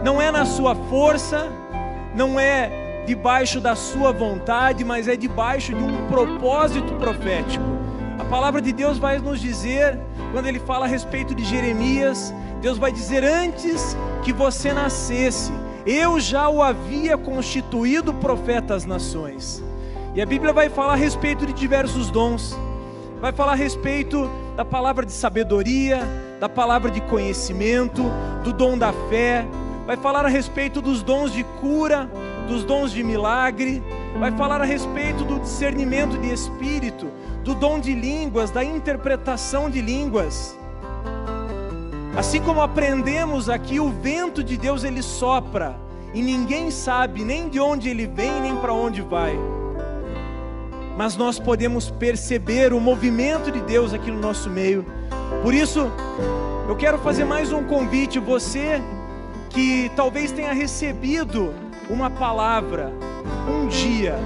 [0.05, 1.49] Não é na sua força,
[2.15, 7.65] não é debaixo da sua vontade, mas é debaixo de um propósito profético.
[8.19, 9.99] A palavra de Deus vai nos dizer,
[10.33, 15.53] quando ele fala a respeito de Jeremias, Deus vai dizer: Antes que você nascesse,
[15.85, 19.63] eu já o havia constituído profeta às nações.
[20.15, 22.59] E a Bíblia vai falar a respeito de diversos dons,
[23.21, 26.01] vai falar a respeito da palavra de sabedoria,
[26.41, 28.03] da palavra de conhecimento,
[28.45, 29.47] do dom da fé,
[29.87, 32.11] vai falar a respeito dos dons de cura,
[32.49, 33.83] dos dons de milagre,
[34.19, 37.11] vai falar a respeito do discernimento de espírito,
[37.43, 40.57] do dom de línguas, da interpretação de línguas.
[42.17, 45.77] Assim como aprendemos aqui, o vento de Deus ele sopra
[46.15, 49.39] e ninguém sabe nem de onde ele vem nem para onde vai.
[50.97, 54.85] Mas nós podemos perceber o movimento de Deus aqui no nosso meio.
[55.43, 55.91] Por isso,
[56.69, 58.81] eu quero fazer mais um convite você
[59.51, 61.55] que talvez tenha recebido
[61.89, 62.93] uma palavra
[63.49, 64.19] um dia,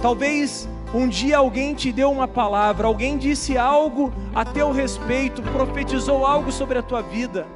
[0.00, 6.24] talvez um dia alguém te deu uma palavra, alguém disse algo a teu respeito, profetizou
[6.24, 7.46] algo sobre a tua vida.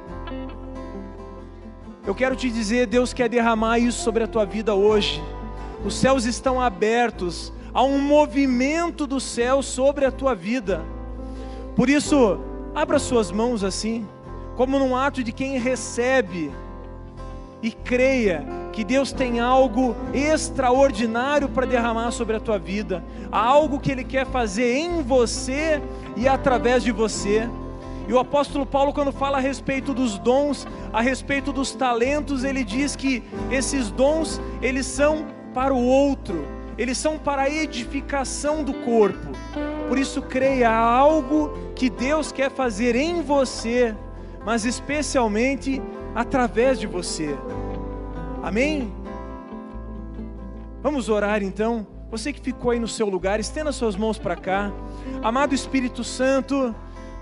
[2.05, 5.23] Eu quero te dizer, Deus quer derramar isso sobre a tua vida hoje.
[5.85, 10.83] Os céus estão abertos, há um movimento do céu sobre a tua vida.
[11.75, 12.39] Por isso,
[12.75, 14.07] abra suas mãos assim,
[14.55, 16.51] como num ato de quem recebe
[17.61, 23.91] e creia que Deus tem algo extraordinário para derramar sobre a tua vida, algo que
[23.91, 25.81] Ele quer fazer em você
[26.15, 27.49] e através de você.
[28.07, 32.63] E o apóstolo Paulo, quando fala a respeito dos dons, a respeito dos talentos, ele
[32.63, 33.21] diz que
[33.51, 36.43] esses dons, eles são para o outro,
[36.79, 39.33] eles são para a edificação do corpo.
[39.89, 43.93] Por isso, creia, algo que Deus quer fazer em você,
[44.45, 45.81] mas especialmente
[46.15, 47.37] através de você.
[48.41, 48.93] Amém?
[50.81, 51.85] Vamos orar então.
[52.09, 54.71] Você que ficou aí no seu lugar, estenda suas mãos para cá.
[55.21, 56.73] Amado Espírito Santo,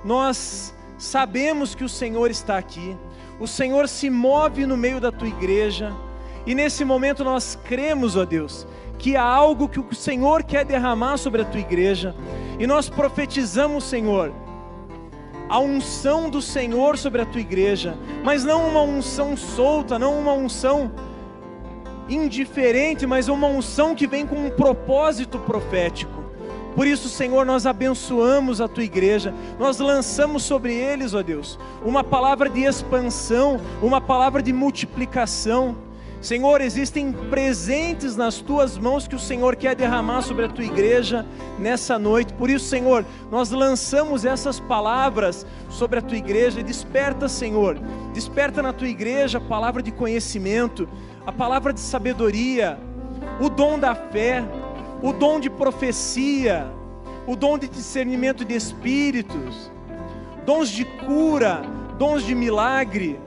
[0.05, 2.95] nós sabemos que o Senhor está aqui.
[3.39, 5.91] O Senhor se move no meio da tua igreja.
[6.45, 8.67] E nesse momento nós cremos, ó Deus,
[8.97, 12.15] que há algo que o Senhor quer derramar sobre a tua igreja.
[12.59, 14.33] E nós profetizamos, Senhor,
[15.49, 20.33] a unção do Senhor sobre a tua igreja, mas não uma unção solta, não uma
[20.33, 20.91] unção
[22.09, 26.27] indiferente, mas uma unção que vem com um propósito profético.
[26.75, 32.03] Por isso, Senhor, nós abençoamos a tua igreja, nós lançamos sobre eles, ó Deus, uma
[32.03, 35.75] palavra de expansão, uma palavra de multiplicação.
[36.27, 41.25] Senhor, existem presentes nas tuas mãos que o Senhor quer derramar sobre a tua igreja
[41.57, 42.33] nessa noite.
[42.33, 46.61] Por isso, Senhor, nós lançamos essas palavras sobre a tua igreja.
[46.61, 47.79] Desperta, Senhor,
[48.13, 50.89] desperta na tua igreja a palavra de conhecimento,
[51.25, 52.77] a palavra de sabedoria,
[53.39, 54.43] o dom da fé,
[55.01, 56.67] o dom de profecia,
[57.25, 59.71] o dom de discernimento de espíritos,
[60.45, 61.61] dons de cura,
[61.97, 63.17] dons de milagre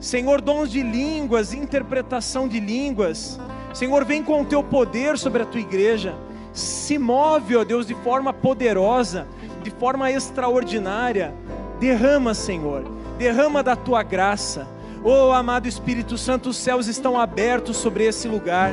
[0.00, 3.40] Senhor, dons de línguas, interpretação de línguas.
[3.72, 6.14] Senhor, vem com o teu poder sobre a tua igreja.
[6.52, 9.26] Se move, ó Deus, de forma poderosa,
[9.62, 11.34] de forma extraordinária.
[11.80, 12.84] Derrama, Senhor,
[13.18, 14.66] derrama da tua graça.
[15.02, 18.72] Oh, amado Espírito Santo, os céus estão abertos sobre esse lugar.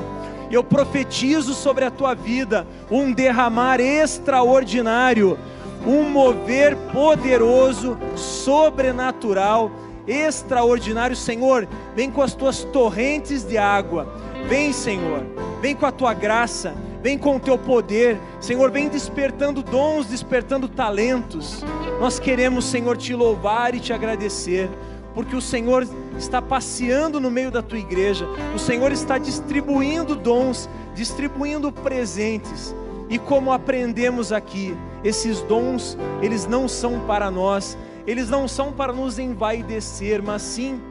[0.52, 5.38] Eu profetizo sobre a tua vida um derramar extraordinário,
[5.86, 9.72] um mover poderoso, sobrenatural
[10.08, 11.68] extraordinário, Senhor.
[11.96, 14.08] Vem com as tuas torrentes de água.
[14.48, 15.26] Vem, Senhor.
[15.62, 16.74] Vem com a tua graça.
[17.04, 18.18] Vem com o teu poder.
[18.40, 21.64] Senhor, vem despertando dons, despertando talentos.
[22.00, 24.70] Nós queremos, Senhor, te louvar e te agradecer,
[25.14, 25.86] porque o Senhor
[26.18, 28.26] está passeando no meio da tua igreja.
[28.56, 32.74] O Senhor está distribuindo dons, distribuindo presentes.
[33.10, 34.74] E como aprendemos aqui,
[35.04, 40.82] esses dons, eles não são para nós, eles não são para nos envaidecer, mas sim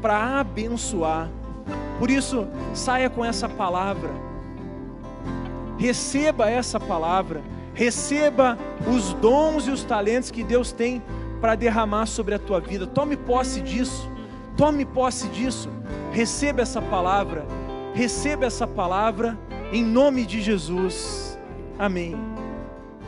[0.00, 1.30] para abençoar.
[1.98, 4.10] Por isso, saia com essa palavra,
[5.78, 7.42] receba essa palavra,
[7.74, 8.58] receba
[8.90, 11.02] os dons e os talentos que Deus tem
[11.40, 12.86] para derramar sobre a tua vida.
[12.86, 14.10] Tome posse disso,
[14.56, 15.70] tome posse disso,
[16.12, 17.46] receba essa palavra,
[17.94, 19.38] receba essa palavra
[19.72, 21.38] em nome de Jesus.
[21.78, 22.16] Amém.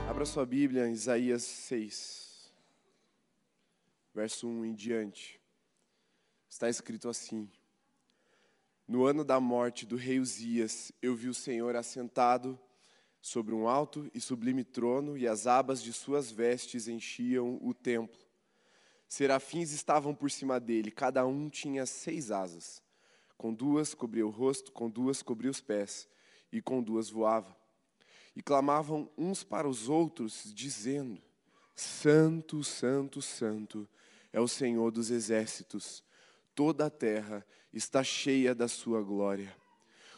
[0.08, 2.21] Abra sua Bíblia Isaías 6
[4.14, 5.40] verso 1 em diante,
[6.48, 7.50] está escrito assim:
[8.86, 12.58] No ano da morte do rei Uzias, eu vi o Senhor assentado
[13.20, 18.20] sobre um alto e sublime trono, e as abas de suas vestes enchiam o templo.
[19.08, 22.82] Serafins estavam por cima dele, cada um tinha seis asas.
[23.36, 26.08] Com duas cobria o rosto, com duas cobria os pés,
[26.50, 27.56] e com duas voava.
[28.34, 31.20] E clamavam uns para os outros, dizendo:
[31.74, 33.88] Santo, Santo, Santo
[34.32, 36.02] é o Senhor dos exércitos.
[36.54, 39.54] Toda a terra está cheia da sua glória.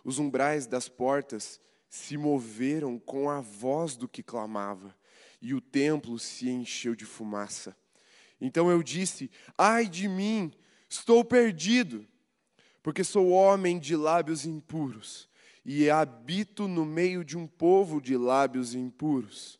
[0.04, 4.94] Os umbrais das portas se moveram com a voz do que clamava,
[5.40, 7.76] e o templo se encheu de fumaça.
[8.40, 10.52] Então eu disse: Ai de mim,
[10.88, 12.06] estou perdido,
[12.82, 15.28] porque sou homem de lábios impuros,
[15.64, 19.58] e habito no meio de um povo de lábios impuros.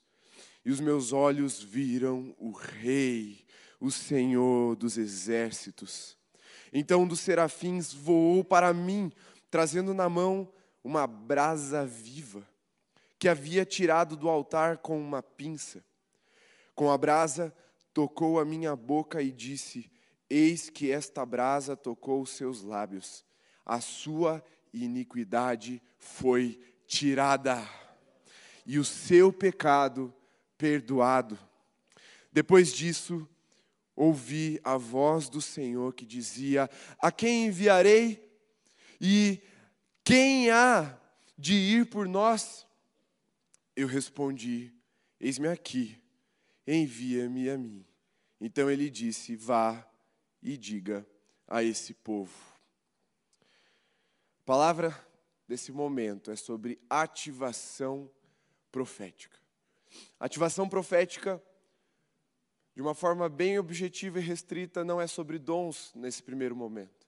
[0.64, 3.44] E os meus olhos viram o Rei
[3.81, 6.17] o Senhor dos exércitos.
[6.73, 9.13] Então um dos serafins voou para mim,
[9.51, 10.53] trazendo na mão
[10.83, 12.47] uma brasa viva,
[13.19, 15.85] que havia tirado do altar com uma pinça.
[16.75, 17.55] Com a brasa,
[17.93, 19.91] tocou a minha boca e disse:
[20.29, 23.25] Eis que esta brasa tocou os seus lábios,
[23.65, 27.63] a sua iniquidade foi tirada,
[28.67, 30.13] e o seu pecado
[30.59, 31.39] perdoado.
[32.33, 33.29] Depois disso,
[33.97, 36.69] ouvi a voz do Senhor que dizia:
[36.99, 38.23] A quem enviarei?
[39.01, 39.41] E
[40.03, 40.99] quem há
[41.37, 42.66] de ir por nós?
[43.77, 44.73] Eu respondi:
[45.21, 46.01] Eis-me aqui,
[46.66, 47.85] envia-me a mim.
[48.41, 49.87] Então ele disse: Vá
[50.43, 51.07] e diga
[51.47, 52.33] a esse povo.
[54.43, 54.95] A palavra
[55.49, 58.11] desse momento é sobre ativação
[58.71, 59.39] profética.
[60.19, 61.43] Ativação profética
[62.75, 67.07] de uma forma bem objetiva e restrita, não é sobre dons nesse primeiro momento.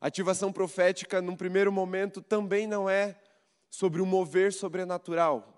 [0.00, 3.18] ativação profética, num primeiro momento, também não é
[3.70, 5.54] sobre um mover sobrenatural.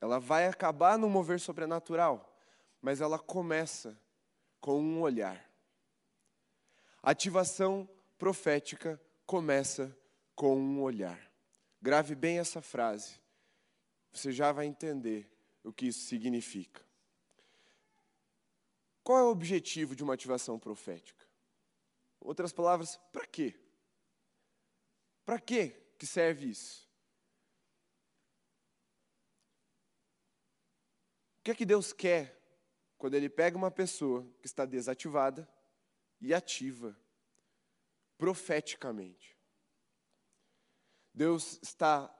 [0.00, 2.38] Ela vai acabar no mover sobrenatural,
[2.80, 3.98] mas ela começa
[4.60, 5.44] com um olhar.
[7.02, 7.88] ativação
[8.18, 9.96] profética começa
[10.34, 11.20] com um olhar.
[11.82, 13.20] Grave bem essa frase,
[14.12, 15.28] você já vai entender
[15.62, 16.83] o que isso significa.
[19.04, 21.26] Qual é o objetivo de uma ativação profética?
[22.18, 23.54] Outras palavras, para quê?
[25.26, 26.88] Para quê que serve isso?
[31.38, 32.40] O que é que Deus quer
[32.96, 35.46] quando Ele pega uma pessoa que está desativada
[36.18, 36.98] e ativa
[38.16, 39.36] profeticamente?
[41.12, 42.10] Deus está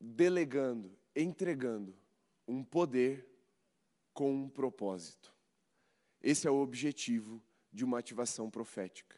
[0.00, 1.94] delegando, entregando
[2.46, 3.28] um poder
[4.14, 5.37] com um propósito.
[6.22, 7.42] Esse é o objetivo
[7.72, 9.16] de uma ativação profética.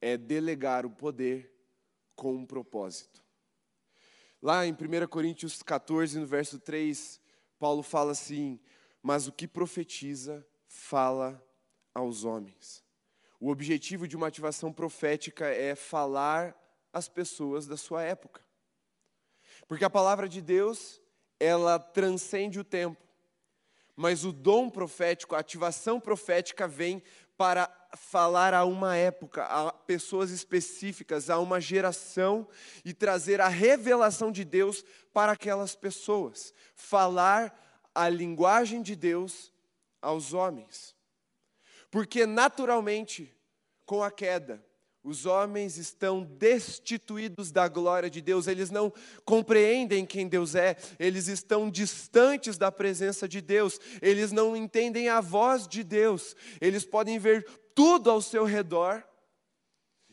[0.00, 1.50] é delegar o poder
[2.14, 3.22] com um propósito.
[4.42, 7.18] Lá em 1 Coríntios 14, no verso 3,
[7.58, 8.60] Paulo fala assim:
[9.02, 11.42] Mas o que profetiza, fala
[11.94, 12.84] aos homens.
[13.40, 16.54] O objetivo de uma ativação profética é falar
[16.92, 18.44] às pessoas da sua época.
[19.66, 21.00] Porque a palavra de Deus,
[21.40, 23.03] ela transcende o tempo.
[23.96, 27.02] Mas o dom profético, a ativação profética vem
[27.36, 32.48] para falar a uma época, a pessoas específicas, a uma geração
[32.84, 36.52] e trazer a revelação de Deus para aquelas pessoas.
[36.74, 37.54] Falar
[37.94, 39.52] a linguagem de Deus
[40.02, 40.94] aos homens.
[41.90, 43.32] Porque naturalmente,
[43.86, 44.64] com a queda,
[45.04, 48.90] os homens estão destituídos da glória de Deus, eles não
[49.24, 55.20] compreendem quem Deus é, eles estão distantes da presença de Deus, eles não entendem a
[55.20, 59.04] voz de Deus, eles podem ver tudo ao seu redor,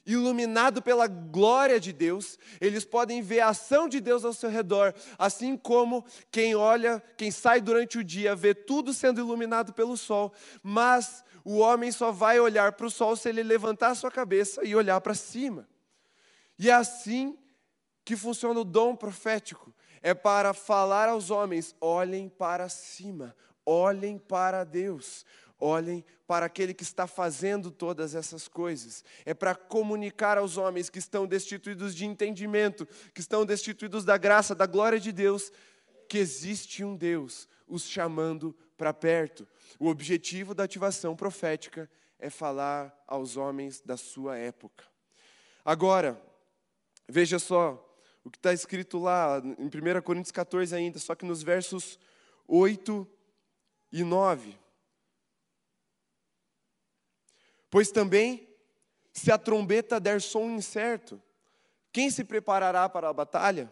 [0.06, 4.94] iluminado pela glória de Deus, eles podem ver a ação de Deus ao seu redor,
[5.18, 10.34] assim como quem olha, quem sai durante o dia, vê tudo sendo iluminado pelo sol,
[10.64, 14.64] mas o homem só vai olhar para o sol se ele levantar a sua cabeça
[14.66, 15.68] e olhar para cima.
[16.58, 17.38] E é assim
[18.04, 19.74] que funciona o dom profético.
[20.02, 25.26] É para falar aos homens: olhem para cima, olhem para Deus,
[25.62, 29.06] olhem para aquele que está fazendo todas essas coisas.
[29.24, 34.56] É para comunicar aos homens que estão destituídos de entendimento, que estão destituídos da graça,
[34.56, 35.52] da glória de Deus,
[36.10, 39.48] que existe um Deus os chamando para perto.
[39.80, 41.90] O objetivo da ativação profética
[42.20, 44.84] é falar aos homens da sua época.
[45.64, 46.22] Agora,
[47.08, 47.88] veja só
[48.24, 52.00] o que está escrito lá em 1 Coríntios 14 ainda, só que nos versos
[52.48, 53.08] 8
[53.92, 54.58] e 9.
[57.72, 58.50] Pois também,
[59.14, 61.22] se a trombeta der som incerto,
[61.94, 63.72] quem se preparará para a batalha?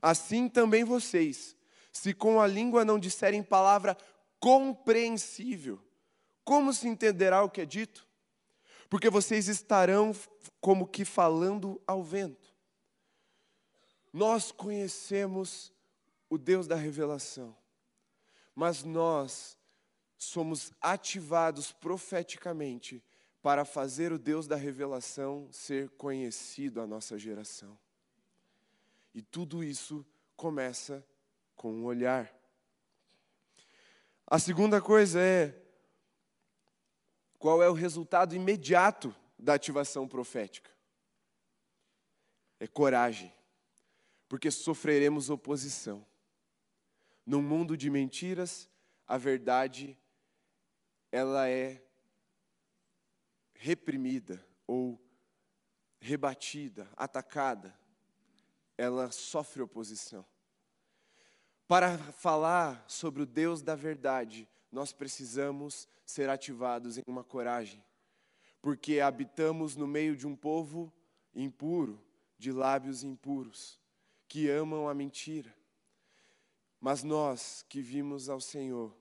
[0.00, 1.54] Assim também vocês,
[1.92, 3.94] se com a língua não disserem palavra
[4.40, 5.78] compreensível,
[6.42, 8.08] como se entenderá o que é dito?
[8.88, 10.16] Porque vocês estarão
[10.58, 12.54] como que falando ao vento.
[14.10, 15.70] Nós conhecemos
[16.30, 17.54] o Deus da revelação,
[18.54, 19.57] mas nós
[20.18, 23.02] somos ativados profeticamente
[23.40, 27.78] para fazer o Deus da revelação ser conhecido à nossa geração.
[29.14, 30.04] E tudo isso
[30.36, 31.06] começa
[31.54, 32.34] com um olhar.
[34.26, 35.54] A segunda coisa é
[37.38, 40.70] qual é o resultado imediato da ativação profética?
[42.58, 43.32] É coragem,
[44.28, 46.04] porque sofreremos oposição.
[47.24, 48.68] Num mundo de mentiras,
[49.06, 49.96] a verdade
[51.10, 51.82] ela é
[53.54, 55.00] reprimida ou
[56.00, 57.76] rebatida, atacada.
[58.76, 60.24] Ela sofre oposição.
[61.66, 67.84] Para falar sobre o Deus da verdade, nós precisamos ser ativados em uma coragem,
[68.62, 70.92] porque habitamos no meio de um povo
[71.34, 72.02] impuro,
[72.38, 73.78] de lábios impuros,
[74.26, 75.54] que amam a mentira.
[76.80, 78.96] Mas nós que vimos ao Senhor,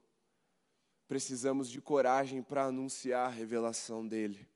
[1.08, 4.48] precisamos de coragem para anunciar a revelação dele.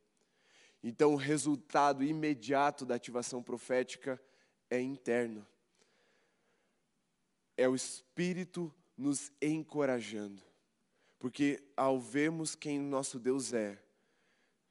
[0.83, 4.21] Então, o resultado imediato da ativação profética
[4.69, 5.45] é interno
[7.61, 10.41] é o Espírito nos encorajando.
[11.19, 13.77] Porque ao vermos quem nosso Deus é,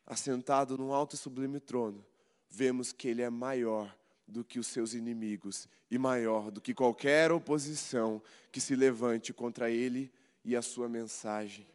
[0.05, 2.05] assentado num alto e sublime trono,
[2.49, 3.97] vemos que Ele é maior
[4.27, 8.21] do que os seus inimigos e maior do que qualquer oposição
[8.51, 10.13] que se levante contra Ele
[10.45, 11.67] e a sua mensagem.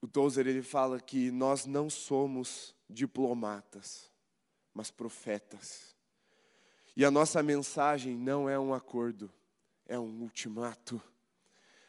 [0.00, 4.10] O Tozer ele fala que nós não somos diplomatas,
[4.72, 5.94] mas profetas.
[6.96, 9.30] E a nossa mensagem não é um acordo,
[9.86, 11.00] é um ultimato.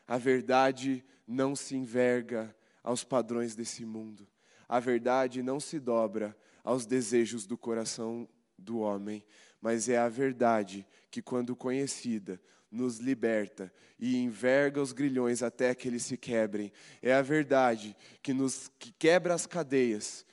[0.08, 4.28] A verdade não se enverga aos padrões desse mundo.
[4.68, 9.24] A verdade não se dobra aos desejos do coração do homem,
[9.60, 12.42] mas é a verdade que, quando conhecida,
[12.72, 16.72] nos liberta e enverga os grilhões até que eles se quebrem.
[17.02, 20.26] É a verdade que nos que quebra as cadeias,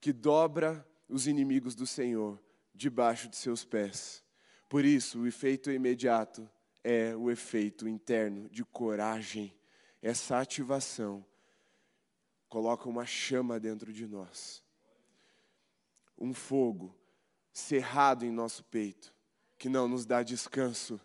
[0.00, 2.38] que dobra os inimigos do Senhor
[2.74, 4.22] debaixo de seus pés.
[4.68, 6.48] Por isso, o efeito imediato
[6.82, 9.54] é o efeito interno de coragem.
[10.02, 11.24] Essa ativação
[12.48, 14.62] coloca uma chama dentro de nós,
[16.18, 16.94] um fogo
[17.52, 19.14] cerrado em nosso peito,
[19.56, 21.00] que não nos dá descanso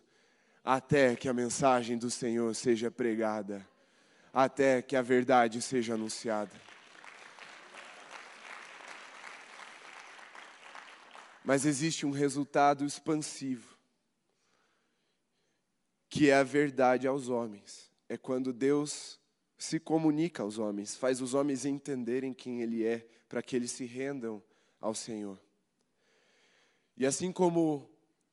[0.72, 3.68] até que a mensagem do Senhor seja pregada,
[4.32, 6.52] até que a verdade seja anunciada.
[11.44, 13.76] Mas existe um resultado expansivo,
[16.08, 17.90] que é a verdade aos homens.
[18.08, 19.18] É quando Deus
[19.58, 23.86] se comunica aos homens, faz os homens entenderem quem Ele é, para que eles se
[23.86, 24.40] rendam
[24.80, 25.36] ao Senhor.
[26.96, 27.89] E assim como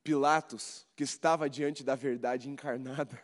[0.07, 3.21] Pilatos, que estava diante da verdade encarnada,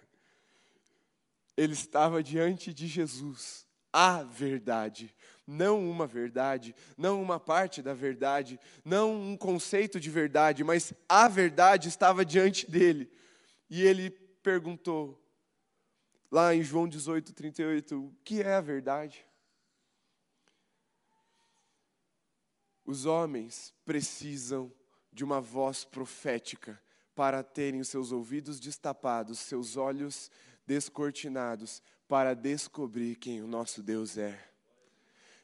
[1.56, 5.16] ele estava diante de Jesus, a verdade,
[5.48, 11.30] não uma verdade, não uma parte da verdade, não um conceito de verdade, mas a
[11.30, 13.10] verdade estava diante dele.
[13.70, 15.18] E ele perguntou,
[16.30, 19.26] lá em João 18, 38, o que é a verdade?
[22.84, 24.70] Os homens precisam
[25.14, 26.82] de uma voz profética
[27.16, 30.32] para terem os seus ouvidos destapados, seus olhos
[30.66, 34.38] descortinados, para descobrir quem o nosso Deus é.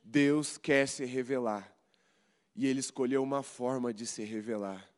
[0.03, 1.71] Deus quer se revelar.
[2.55, 4.89] E ele escolheu uma forma de se revelar.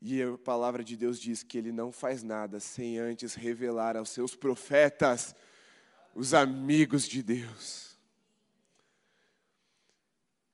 [0.00, 4.10] E a palavra de Deus diz que ele não faz nada sem antes revelar aos
[4.10, 5.34] seus profetas,
[6.14, 7.96] os amigos de Deus.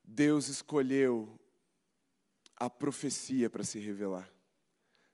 [0.03, 1.39] Deus escolheu
[2.63, 4.31] a profecia para se revelar.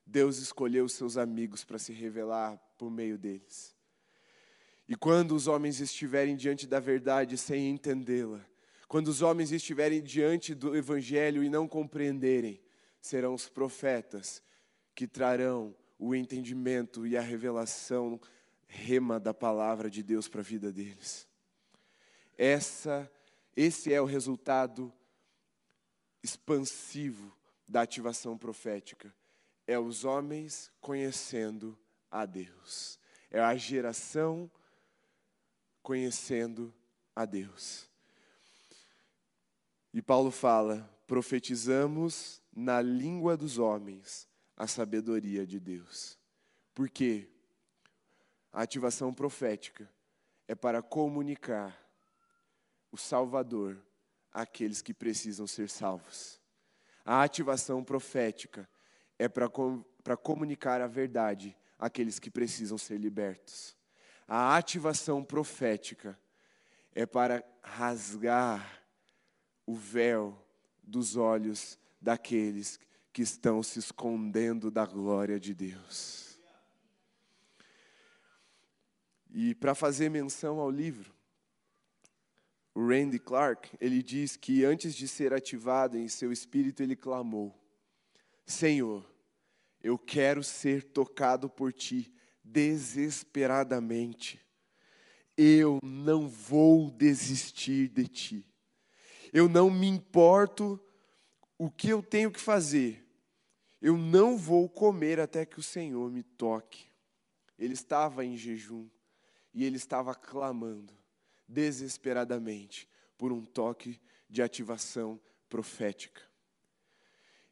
[0.06, 3.76] Deus escolheu os seus amigos para se revelar por meio deles.
[4.88, 8.46] E quando os homens estiverem diante da verdade sem entendê-la,
[8.88, 12.62] quando os homens estiverem diante do Evangelho e não compreenderem,
[13.02, 14.44] serão os profetas
[14.94, 18.22] que trarão o entendimento e a revelação
[18.68, 21.28] rema da palavra de Deus para a vida deles.
[22.38, 23.12] Essa,
[23.56, 24.94] esse é o resultado
[26.22, 27.39] expansivo
[27.70, 29.14] da ativação profética.
[29.68, 31.78] É os homens conhecendo
[32.10, 33.00] a Deus.
[33.30, 34.50] É a geração
[35.84, 36.74] conhecendo
[37.16, 37.88] a Deus.
[39.94, 44.28] E Paulo fala: profetizamos na língua dos homens
[44.58, 46.18] a sabedoria de Deus.
[46.74, 47.30] Por quê?
[48.52, 49.88] A ativação profética
[50.48, 51.80] é para comunicar
[52.92, 53.80] o Salvador
[54.34, 56.39] àqueles que precisam ser salvos.
[57.06, 58.70] A ativação profética
[59.18, 59.50] é para,
[60.04, 63.76] para comunicar a verdade àqueles que precisam ser libertos.
[64.28, 66.20] A ativação profética
[66.94, 68.84] é para rasgar
[69.66, 70.38] o véu
[70.84, 72.80] dos olhos daqueles
[73.12, 76.40] que estão se escondendo da glória de Deus.
[79.32, 81.14] E para fazer menção ao livro,
[82.74, 87.54] o Randy Clark, ele diz que antes de ser ativado em seu espírito, ele clamou:
[88.46, 89.06] Senhor,
[89.82, 92.14] eu quero ser tocado por ti
[92.44, 94.40] desesperadamente.
[95.38, 98.46] Eu não vou desistir de ti.
[99.32, 100.80] Eu não me importo
[101.58, 103.06] o que eu tenho que fazer.
[103.82, 106.88] Eu não vou comer até que o Senhor me toque.
[107.58, 108.90] Ele estava em jejum
[109.54, 110.99] e ele estava clamando
[111.50, 114.00] desesperadamente por um toque
[114.30, 115.20] de ativação
[115.50, 116.22] profética.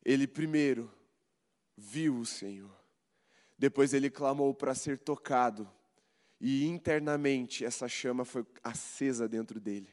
[0.06, 0.90] Ele primeiro
[1.76, 2.72] viu o Senhor.
[3.58, 5.70] Depois ele clamou para ser tocado.
[6.40, 9.90] E internamente essa chama foi acesa dentro dele.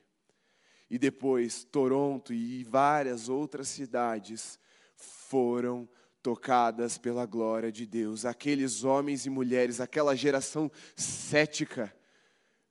[0.90, 4.58] E depois Toronto e várias outras cidades
[4.94, 5.88] foram
[6.22, 8.24] tocadas pela glória de Deus.
[8.24, 11.94] Aqueles homens e mulheres, aquela geração cética,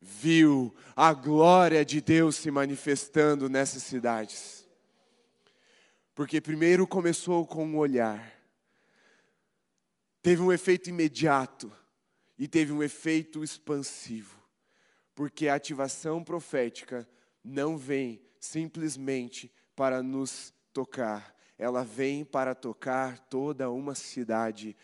[0.04, 4.68] viu a glória de Deus se manifestando nessas cidades.
[6.14, 8.32] Porque primeiro começou com um olhar,
[10.22, 11.72] teve um efeito imediato
[12.38, 14.38] e teve um efeito expansivo,
[15.16, 17.08] porque a ativação profética
[17.44, 24.76] não vem simplesmente para nos tocar, ela vem para tocar toda uma cidade.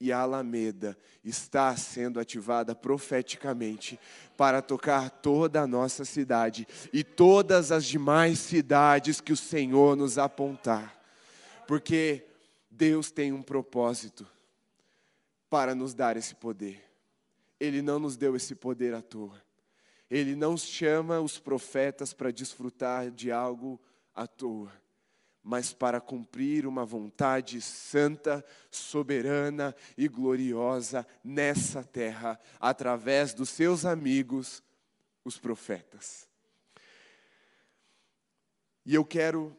[0.00, 3.98] E a Alameda está sendo ativada profeticamente
[4.36, 10.16] para tocar toda a nossa cidade e todas as demais cidades que o Senhor nos
[10.16, 10.96] apontar.
[11.66, 12.24] Porque
[12.70, 14.26] Deus tem um propósito
[15.50, 16.82] para nos dar esse poder.
[17.58, 19.42] Ele não nos deu esse poder à toa.
[20.10, 23.80] Ele não chama os profetas para desfrutar de algo
[24.14, 24.72] à toa,
[25.48, 34.62] mas para cumprir uma vontade santa, soberana e gloriosa nessa terra, através dos seus amigos,
[35.24, 36.28] os profetas.
[38.84, 39.56] E eu quero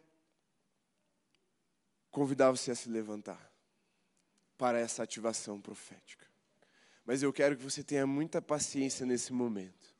[2.11, 3.51] convidar você a se levantar
[4.59, 6.27] para essa ativação profética.
[7.03, 9.95] Mas eu quero que você tenha muita paciência nesse momento.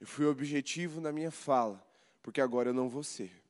[0.00, 1.86] Eu fui objetivo na minha fala,
[2.22, 3.41] porque agora eu não vou ser.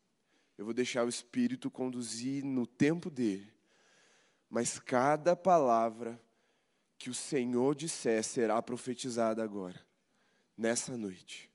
[0.63, 3.53] Eu vou deixar o Espírito conduzir no tempo dele.
[4.49, 6.23] Mas cada palavra
[6.97, 9.85] que o Senhor disser será profetizada agora,
[10.57, 11.51] nessa noite.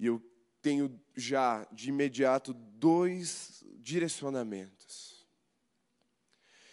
[0.00, 0.20] E eu
[0.60, 5.24] tenho já de imediato dois direcionamentos.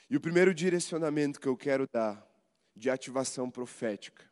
[0.10, 2.28] E o primeiro direcionamento que eu quero dar,
[2.76, 4.28] de ativação profética.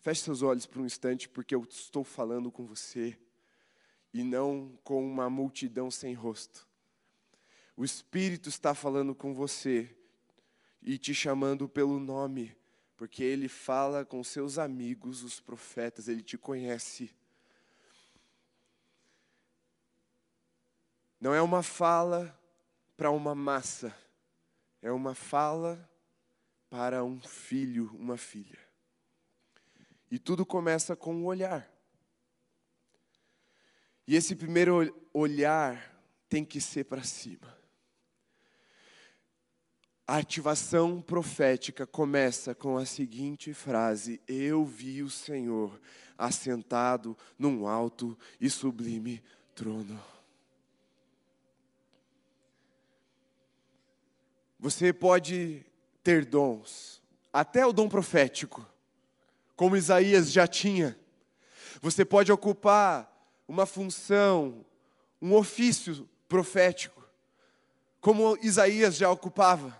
[0.00, 3.16] Feche seus olhos por um instante, porque eu estou falando com você
[4.12, 6.66] e não com uma multidão sem rosto.
[7.76, 9.94] O Espírito está falando com você
[10.82, 12.56] e te chamando pelo nome,
[12.96, 17.14] porque Ele fala com seus amigos, os profetas, Ele te conhece.
[21.20, 22.38] Não é uma fala
[22.96, 23.94] para uma massa,
[24.80, 25.90] é uma fala
[26.70, 28.58] para um filho, uma filha.
[30.10, 31.75] E tudo começa com um olhar.
[34.06, 35.92] E esse primeiro olhar
[36.28, 37.56] tem que ser para cima.
[40.06, 45.80] A ativação profética começa com a seguinte frase: Eu vi o Senhor
[46.16, 49.22] assentado num alto e sublime
[49.54, 50.00] trono.
[54.60, 55.66] Você pode
[56.02, 57.02] ter dons,
[57.32, 58.64] até o dom profético,
[59.56, 60.96] como Isaías já tinha.
[61.82, 63.15] Você pode ocupar
[63.48, 64.64] uma função,
[65.20, 67.04] um ofício profético,
[68.00, 69.76] como Isaías já ocupava.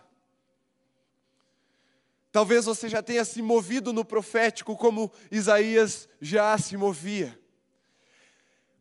[2.33, 7.39] Talvez você já tenha se movido no profético como Isaías já se movia.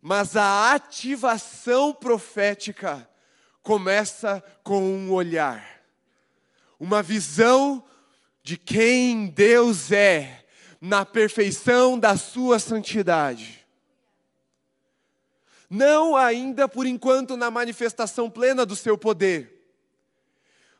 [0.02, 3.10] Mas a ativação profética
[3.64, 5.76] começa com um olhar
[6.80, 7.84] uma visão
[8.44, 10.46] de quem Deus é
[10.80, 13.65] na perfeição da sua santidade.
[15.76, 19.52] Não ainda por enquanto na manifestação plena do seu poder,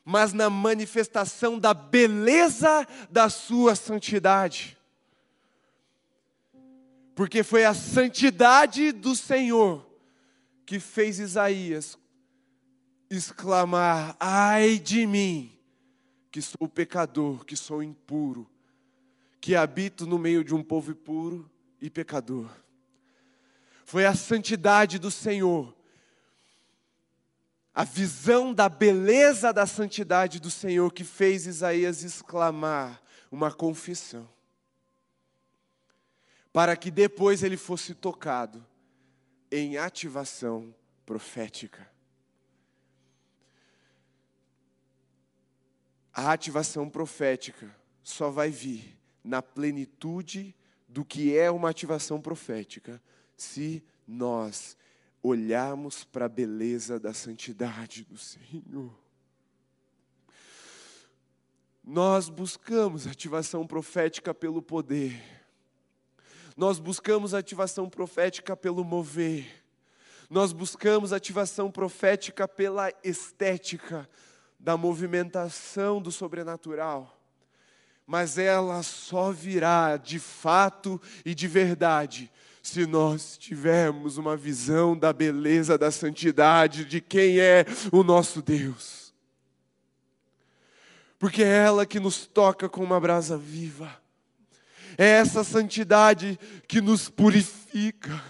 [0.02, 4.78] mas na manifestação da beleza da sua santidade.
[7.14, 9.86] Porque foi a santidade do Senhor
[10.64, 11.98] que fez Isaías
[13.10, 15.52] exclamar: ai de mim
[16.30, 18.48] que sou pecador, que sou impuro,
[19.42, 21.50] que habito no meio de um povo impuro
[21.80, 22.50] e pecador.
[23.86, 25.72] Foi a santidade do Senhor,
[27.72, 33.00] a visão da beleza da santidade do Senhor que fez Isaías exclamar
[33.30, 34.28] uma confissão,
[36.52, 38.66] para que depois ele fosse tocado
[39.52, 40.74] em ativação
[41.06, 41.88] profética.
[46.12, 47.72] A ativação profética
[48.02, 50.56] só vai vir na plenitude
[50.88, 53.00] do que é uma ativação profética,
[53.36, 54.76] se nós
[55.22, 58.92] olharmos para a beleza da santidade do Senhor.
[61.84, 65.22] Nós buscamos ativação profética pelo poder,
[66.56, 69.64] nós buscamos ativação profética pelo mover,
[70.28, 74.08] nós buscamos ativação profética pela estética,
[74.58, 77.20] da movimentação do sobrenatural,
[78.06, 82.32] mas ela só virá de fato e de verdade
[82.66, 89.14] se nós tivermos uma visão da beleza, da santidade, de quem é o nosso Deus.
[91.16, 94.02] Porque é ela que nos toca com uma brasa viva,
[94.98, 96.36] é essa santidade
[96.66, 98.20] que nos purifica,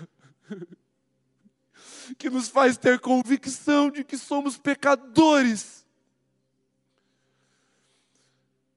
[2.18, 5.86] que nos faz ter convicção de que somos pecadores.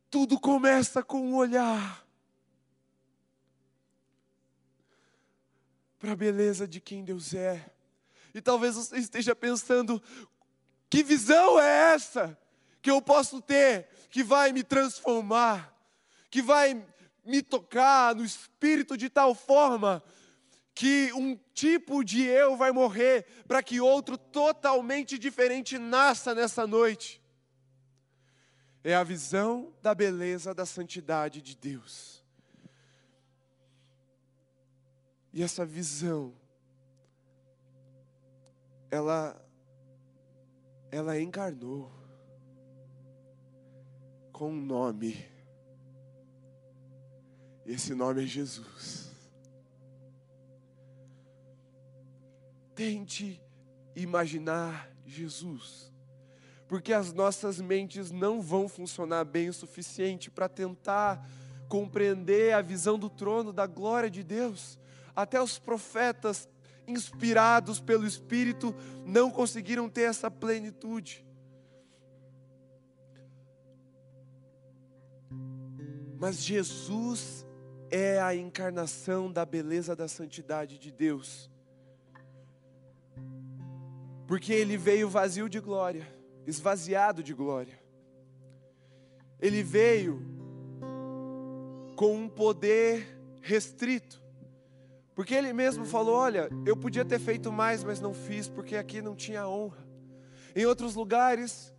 [0.10, 2.09] Tudo começa com um olhar
[6.00, 7.70] para a beleza de quem Deus é.
[8.34, 10.02] E talvez você esteja pensando:
[10.90, 12.38] que visão é essa
[12.82, 15.76] que eu posso ter que vai me transformar,
[16.32, 16.84] que vai
[17.26, 20.02] me tocar no espírito de tal forma
[20.74, 27.22] que um tipo de eu vai morrer para que outro totalmente diferente nasça nessa noite
[28.84, 32.19] é a visão da beleza da santidade de Deus.
[35.32, 36.34] E essa visão,
[38.90, 39.40] ela,
[40.92, 41.92] ela encarnou
[44.32, 45.26] com um nome.
[47.66, 49.12] Esse nome é Jesus.
[52.74, 53.42] Tente
[53.96, 55.90] imaginar Jesus
[56.70, 61.28] porque as nossas mentes não vão funcionar bem o suficiente para tentar
[61.68, 64.79] compreender a visão do trono da glória de Deus.
[65.22, 66.48] Até os profetas
[66.88, 68.74] inspirados pelo Espírito,
[69.06, 71.26] não conseguiram ter essa plenitude.
[76.18, 77.46] Mas Jesus
[77.92, 81.52] é a encarnação da beleza da santidade de Deus.
[84.26, 86.08] Porque ele veio vazio de glória,
[86.48, 87.78] esvaziado de glória.
[89.38, 90.22] Ele veio
[91.98, 94.19] com um poder restrito.
[95.20, 99.02] Porque ele mesmo falou: Olha, eu podia ter feito mais, mas não fiz, porque aqui
[99.02, 99.86] não tinha honra.
[100.56, 101.76] Em outros lugares,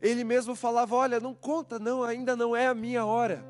[0.00, 3.46] ele mesmo falava: Olha, não conta, não, ainda não é a minha hora.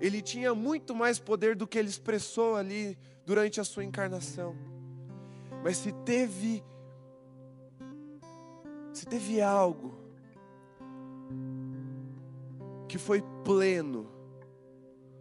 [0.00, 4.56] Ele tinha muito mais poder do que ele expressou ali durante a sua encarnação.
[5.62, 6.64] Mas se teve
[8.92, 9.96] se teve algo
[12.88, 14.17] que foi pleno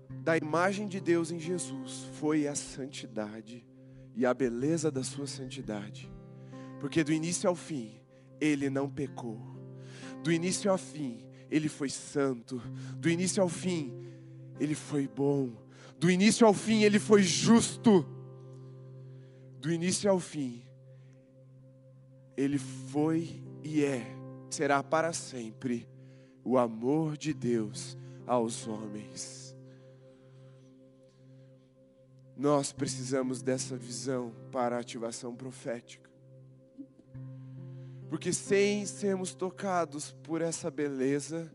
[0.09, 3.65] da imagem de Deus em Jesus, foi a santidade
[4.15, 6.11] e a beleza da sua santidade.
[6.79, 7.99] Porque do início ao fim,
[8.39, 9.39] ele não pecou.
[10.23, 12.61] Do início ao fim, ele foi santo.
[12.97, 13.93] Do início ao fim,
[14.59, 15.51] ele foi bom.
[15.99, 18.05] Do início ao fim, ele foi justo.
[19.59, 20.63] Do início ao fim,
[22.35, 24.05] ele foi e é,
[24.49, 25.87] será para sempre,
[26.43, 29.46] o amor de Deus aos homens.
[32.37, 36.07] Nós precisamos dessa visão para a ativação profética.
[38.09, 41.51] Porque sem sermos tocados por essa beleza,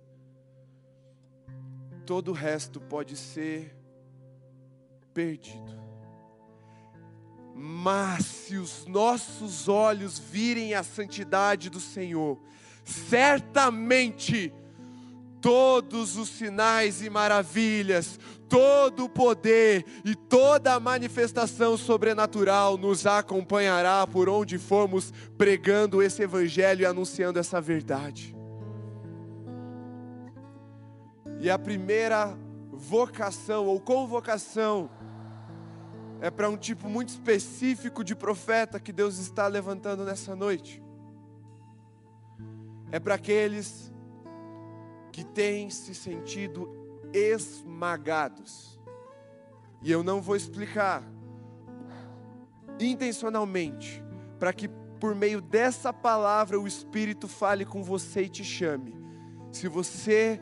[2.05, 3.77] todo o resto pode ser
[5.15, 5.81] perdido.
[7.55, 12.41] Mas se os nossos olhos virem a santidade do Senhor,
[12.85, 14.53] certamente
[15.43, 24.06] todos os sinais e maravilhas, todo o poder e toda a manifestação sobrenatural nos acompanhará
[24.06, 28.36] por onde formos pregando esse evangelho e anunciando essa verdade.
[31.40, 32.39] E a primeira
[32.70, 34.89] vocação ou convocação
[36.20, 40.81] é para um tipo muito específico de profeta que Deus está levantando nessa noite.
[42.93, 43.91] É para aqueles
[45.12, 46.68] que têm se sentido
[47.12, 48.80] esmagados.
[49.82, 51.05] E eu não vou explicar
[52.80, 54.02] intencionalmente,
[54.39, 58.97] para que por meio dessa palavra o Espírito fale com você e te chame.
[59.51, 60.40] Se você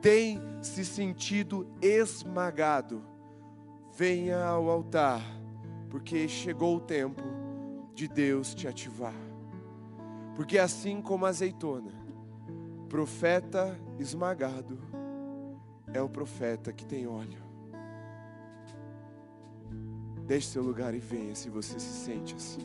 [0.00, 3.04] tem se sentido esmagado,
[3.96, 5.22] venha ao altar,
[5.90, 7.22] porque chegou o tempo
[7.94, 9.14] de Deus te ativar.
[10.34, 11.92] Porque assim como a azeitona,
[12.88, 14.78] profeta esmagado
[15.92, 17.46] é o profeta que tem óleo.
[20.26, 22.60] Deixe seu lugar e venha se você se sente assim.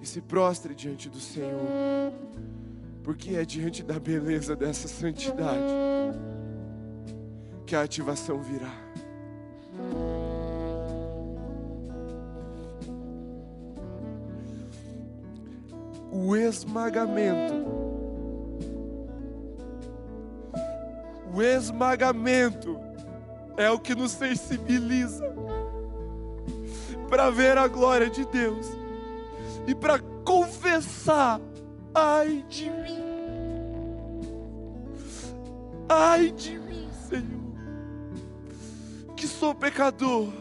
[0.00, 2.12] E se prostre diante do Senhor,
[3.02, 5.72] porque é diante da beleza dessa santidade
[7.64, 8.72] que a ativação virá.
[16.12, 17.85] O esmagamento.
[21.36, 22.80] O esmagamento
[23.58, 25.30] é o que nos sensibiliza
[27.10, 28.66] para ver a glória de Deus
[29.66, 31.38] e para confessar:
[31.94, 33.02] ai de mim,
[35.90, 37.36] ai de mim, Senhor
[39.14, 40.32] que sou pecador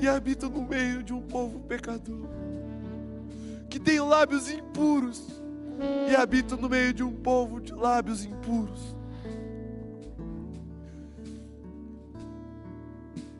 [0.00, 2.26] e habito no meio de um povo pecador,
[3.68, 5.35] que tem lábios impuros
[6.08, 8.96] e habito no meio de um povo de lábios impuros.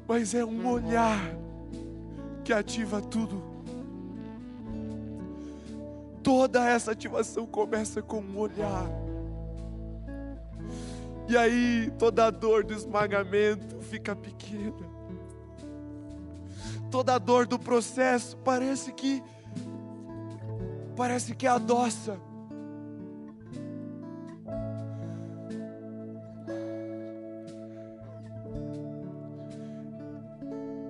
[0.08, 1.36] Mas é um olhar
[2.44, 3.42] que ativa tudo.
[6.22, 8.88] Toda essa ativação começa com um olhar.
[11.28, 14.96] E aí toda a dor do esmagamento fica pequena.
[16.90, 19.22] Toda a dor do processo parece que
[20.96, 22.18] parece que adoça.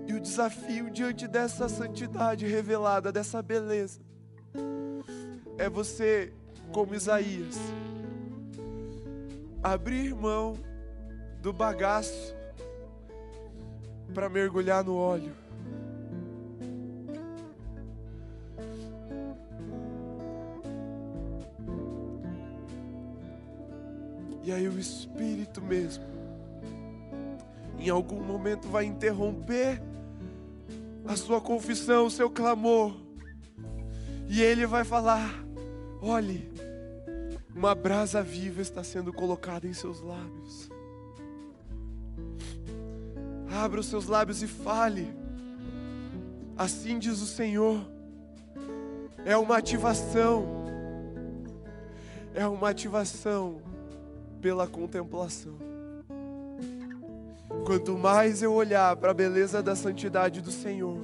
[0.06, 4.00] E o desafio diante dessa santidade revelada, dessa beleza,
[5.58, 6.32] é você,
[6.72, 7.56] como Isaías,
[9.62, 10.56] abrir mão
[11.42, 12.34] do bagaço
[14.14, 15.45] para mergulhar no óleo.
[24.46, 26.04] E aí o Espírito mesmo,
[27.80, 29.82] em algum momento vai interromper
[31.04, 32.94] a sua confissão, o seu clamor.
[34.28, 35.44] E Ele vai falar:
[36.00, 36.48] olhe,
[37.52, 40.70] uma brasa viva está sendo colocada em seus lábios.
[43.50, 45.12] Abra os seus lábios e fale.
[46.56, 47.84] Assim diz o Senhor.
[49.24, 50.46] É uma ativação.
[52.32, 53.65] É uma ativação
[54.46, 55.56] pela contemplação.
[57.66, 61.00] Quanto mais eu olhar para a beleza da santidade do Senhor,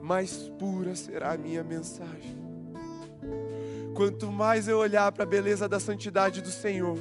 [0.00, 2.34] mais pura será a minha mensagem.
[3.94, 6.96] Quanto mais eu olhar para a beleza da santidade do Senhor,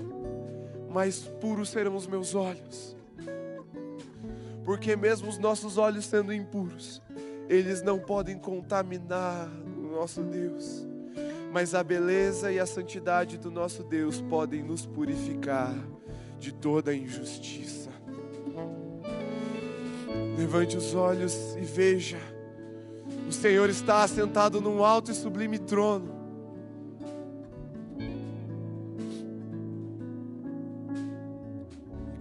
[0.90, 2.94] mais puros serão os meus olhos.
[4.66, 7.02] Porque mesmo os nossos olhos sendo impuros,
[7.48, 10.91] eles não podem contaminar o nosso Deus.
[11.52, 15.76] Mas a beleza e a santidade do nosso Deus podem nos purificar
[16.40, 17.90] de toda injustiça.
[20.38, 22.18] Levante os olhos e veja.
[23.28, 26.20] O Senhor está assentado num alto e sublime trono.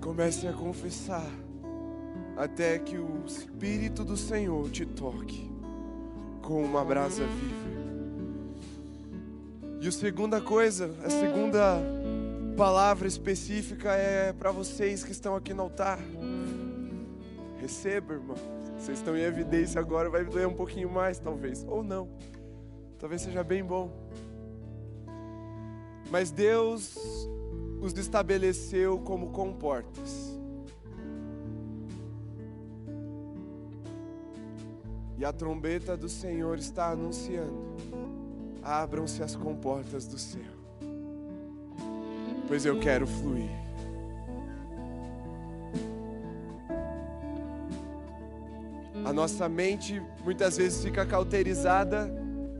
[0.01, 1.31] Comece a confessar
[2.37, 5.51] até que o Espírito do Senhor te toque
[6.43, 7.70] com uma brasa viva.
[9.81, 11.81] E a segunda coisa, a segunda
[12.55, 15.99] palavra específica é para vocês que estão aqui no altar.
[17.59, 18.37] Receba, irmão.
[18.79, 22.11] Vocês estão em evidência agora, vai doer um pouquinho mais, talvez, ou não.
[22.99, 23.91] Talvez seja bem bom.
[26.11, 26.95] Mas Deus
[27.81, 30.39] os estabeleceu como comportas.
[35.17, 37.77] E a trombeta do Senhor está anunciando:
[38.63, 40.53] abram-se as comportas do céu,
[42.47, 43.51] pois eu quero fluir.
[49.05, 52.11] A nossa mente muitas vezes fica cauterizada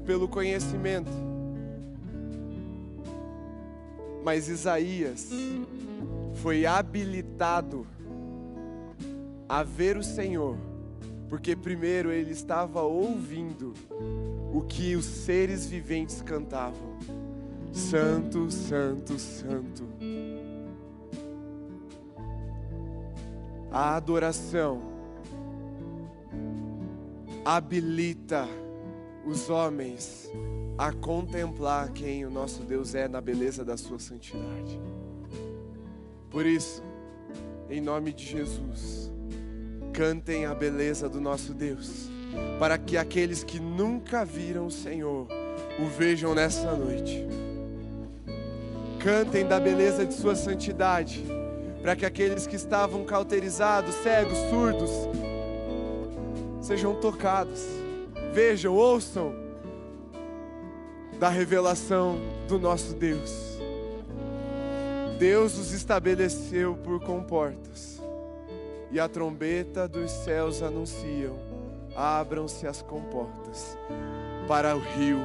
[0.05, 1.11] pelo conhecimento.
[4.25, 5.31] Mas Isaías
[6.35, 7.87] foi habilitado
[9.49, 10.57] a ver o Senhor,
[11.31, 13.73] porque primeiro ele estava ouvindo
[14.53, 16.99] o que os seres viventes cantavam:
[17.73, 19.89] Santo, Santo, Santo.
[23.71, 24.83] A adoração
[27.45, 28.49] habilita
[29.25, 30.29] os homens
[30.77, 34.81] a contemplar quem o nosso Deus é na beleza da sua santidade.
[36.29, 36.83] Por isso,
[37.69, 39.13] em nome de Jesus,
[39.93, 42.09] cantem a beleza do nosso Deus,
[42.59, 45.27] para que aqueles que nunca viram o Senhor
[45.79, 47.27] o vejam nessa noite.
[48.99, 51.25] Cantem da beleza de sua santidade,
[51.83, 54.91] para que aqueles que estavam cauterizados, cegos, surdos,
[56.61, 57.61] sejam tocados.
[58.33, 59.35] Vejam, ouçam
[61.19, 63.51] da revelação do nosso Deus.
[65.19, 68.00] Deus os estabeleceu por comportas,
[68.91, 71.37] e a trombeta dos céus anunciam:
[71.95, 73.77] abram-se as comportas
[74.49, 75.19] para o rio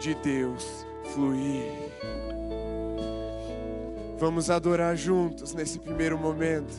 [0.00, 1.70] de Deus fluir.
[4.18, 6.74] Vamos adorar juntos nesse primeiro momento,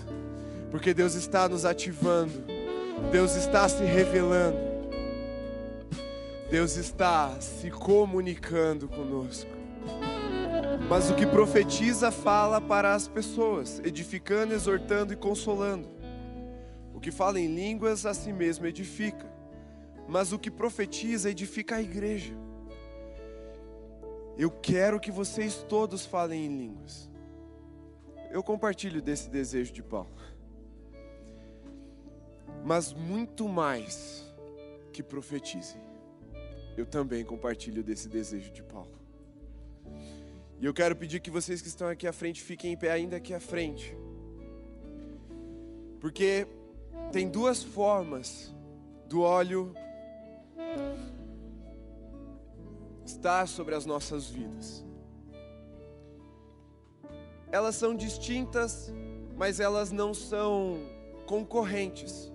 [0.72, 2.56] porque Deus está nos ativando
[3.12, 4.58] Deus está se revelando.
[6.50, 9.50] Deus está se comunicando conosco.
[10.90, 15.88] Mas o que profetiza fala para as pessoas, edificando, exortando e consolando.
[17.06, 19.32] Que fala em línguas a si mesmo edifica.
[20.08, 22.34] Mas o que profetiza edifica a igreja.
[24.38, 27.10] Eu quero que vocês todos falem em línguas.
[28.32, 30.16] Eu compartilho desse desejo de Paulo
[32.66, 34.24] mas muito mais
[34.92, 35.80] que profetizem.
[36.76, 39.00] Eu também compartilho desse desejo de Paulo.
[40.60, 43.18] E eu quero pedir que vocês que estão aqui à frente fiquem em pé ainda
[43.18, 43.96] aqui à frente.
[46.00, 46.48] Porque
[47.12, 48.54] tem duas formas
[49.08, 49.74] do óleo
[53.06, 54.84] estar sobre as nossas vidas.
[57.52, 58.92] Elas são distintas,
[59.38, 60.80] mas elas não são
[61.26, 62.32] concorrentes.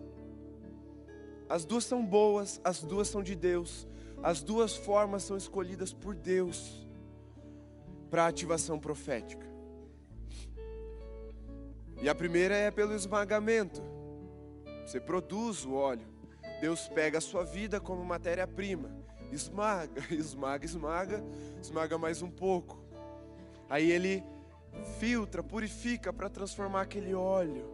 [1.49, 3.87] As duas são boas, as duas são de Deus.
[4.23, 6.87] As duas formas são escolhidas por Deus
[8.11, 9.47] para ativação profética.
[12.03, 13.83] E a primeira é pelo esmagamento.
[14.91, 16.05] Você produz o óleo.
[16.61, 18.91] Deus pega a sua vida como matéria-prima,
[19.31, 21.25] esmaga, esmaga, esmaga,
[21.63, 22.77] esmaga mais um pouco.
[23.69, 24.21] Aí ele
[24.99, 27.71] filtra, purifica para transformar aquele óleo,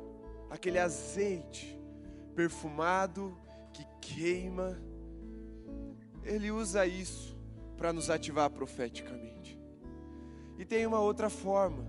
[0.51, 1.81] aquele azeite
[2.35, 3.35] perfumado
[3.73, 4.79] que queima,
[6.23, 7.35] ele usa isso
[7.79, 9.59] para nos ativar profeticamente.
[10.59, 11.83] E tem uma outra forma,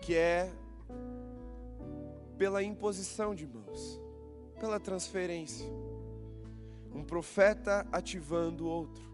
[0.00, 0.52] que é
[2.42, 4.00] pela imposição de mãos,
[4.58, 5.64] pela transferência.
[6.92, 9.04] Um profeta ativando o outro.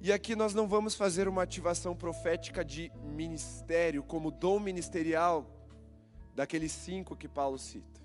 [0.00, 5.50] E aqui nós não vamos fazer uma ativação profética de ministério, como dom ministerial,
[6.32, 8.00] daqueles cinco que Paulo cita.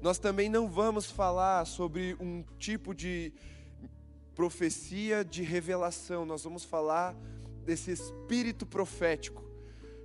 [0.00, 3.34] Nós também não vamos falar sobre um tipo de
[4.34, 7.14] profecia de revelação, nós vamos falar
[7.66, 9.44] desse espírito profético,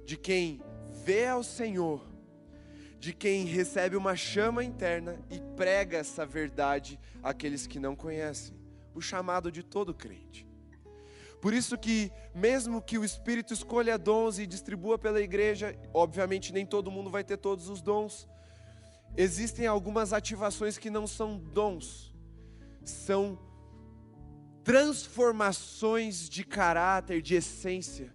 [0.03, 0.61] de quem
[1.03, 2.05] vê ao Senhor,
[2.99, 8.55] de quem recebe uma chama interna e prega essa verdade àqueles que não conhecem,
[8.93, 10.47] o chamado de todo crente.
[11.39, 16.65] Por isso que, mesmo que o Espírito escolha dons e distribua pela igreja, obviamente nem
[16.65, 18.27] todo mundo vai ter todos os dons.
[19.15, 22.13] Existem algumas ativações que não são dons,
[22.83, 23.39] são
[24.63, 28.13] transformações de caráter, de essência,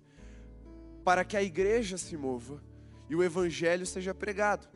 [1.05, 2.63] para que a igreja se mova
[3.09, 4.69] e o evangelho seja pregado.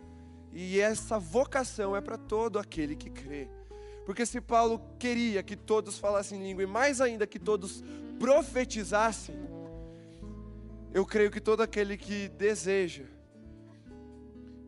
[0.52, 3.48] E essa vocação é para todo aquele que crê.
[4.04, 7.82] Porque se Paulo queria que todos falassem língua e mais ainda que todos
[8.18, 9.36] profetizassem,
[10.94, 13.04] eu creio que todo aquele que deseja,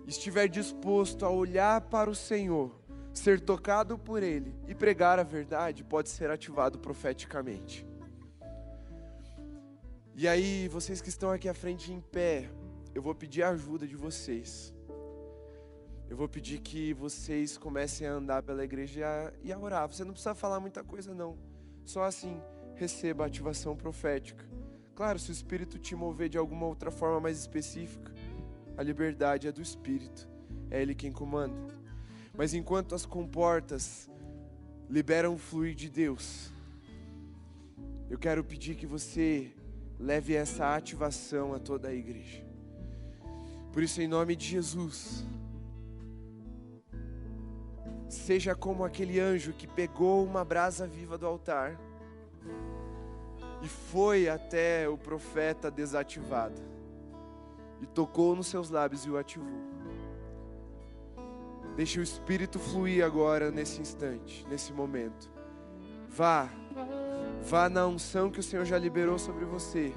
[0.06, 2.74] estiver disposto a olhar para o Senhor,
[3.14, 7.86] ser tocado por Ele e pregar a verdade, pode ser ativado profeticamente.
[10.14, 12.50] E aí, vocês que estão aqui à frente em pé,
[12.98, 14.74] eu vou pedir a ajuda de vocês.
[16.10, 19.86] Eu vou pedir que vocês comecem a andar pela igreja e a, e a orar.
[19.86, 21.38] Você não precisa falar muita coisa, não.
[21.84, 22.42] Só assim
[22.74, 24.44] receba a ativação profética.
[24.96, 28.12] Claro, se o Espírito te mover de alguma outra forma mais específica,
[28.76, 30.28] a liberdade é do Espírito,
[30.68, 31.72] é Ele quem comanda.
[32.36, 34.10] Mas enquanto as comportas
[34.90, 36.52] liberam o fluir de Deus,
[38.10, 39.52] eu quero pedir que você
[40.00, 42.47] leve essa ativação a toda a igreja.
[43.72, 45.24] Por isso, em nome de Jesus,
[48.08, 51.78] seja como aquele anjo que pegou uma brasa viva do altar
[53.62, 56.60] e foi até o profeta desativado
[57.80, 59.68] e tocou nos seus lábios e o ativou.
[61.76, 65.30] Deixe o Espírito fluir agora nesse instante, nesse momento.
[66.08, 66.48] Vá,
[67.42, 69.92] vá na unção que o Senhor já liberou sobre você.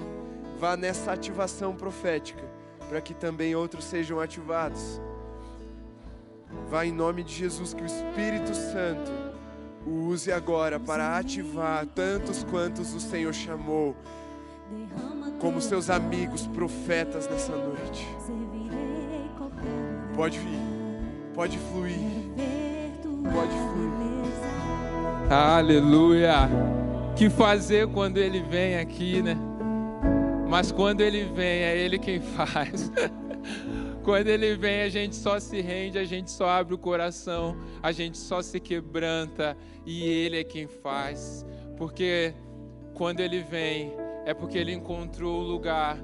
[0.58, 2.48] Vá nessa ativação profética,
[2.92, 5.00] para que também outros sejam ativados.
[6.68, 9.10] Vá em nome de Jesus, que o Espírito Santo
[9.86, 13.96] o use agora para ativar tantos quantos o Senhor chamou
[15.40, 18.06] como seus amigos profetas nessa noite.
[20.14, 20.60] Pode vir,
[21.32, 21.96] pode fluir,
[23.32, 25.32] pode fluir.
[25.32, 26.46] Aleluia.
[27.16, 29.51] Que fazer quando ele vem aqui, né?
[30.52, 32.92] Mas quando ele vem, é ele quem faz.
[34.04, 37.90] Quando ele vem, a gente só se rende, a gente só abre o coração, a
[37.90, 39.56] gente só se quebranta
[39.86, 41.46] e ele é quem faz.
[41.78, 42.34] Porque
[42.92, 43.94] quando ele vem,
[44.26, 45.96] é porque ele encontrou o lugar,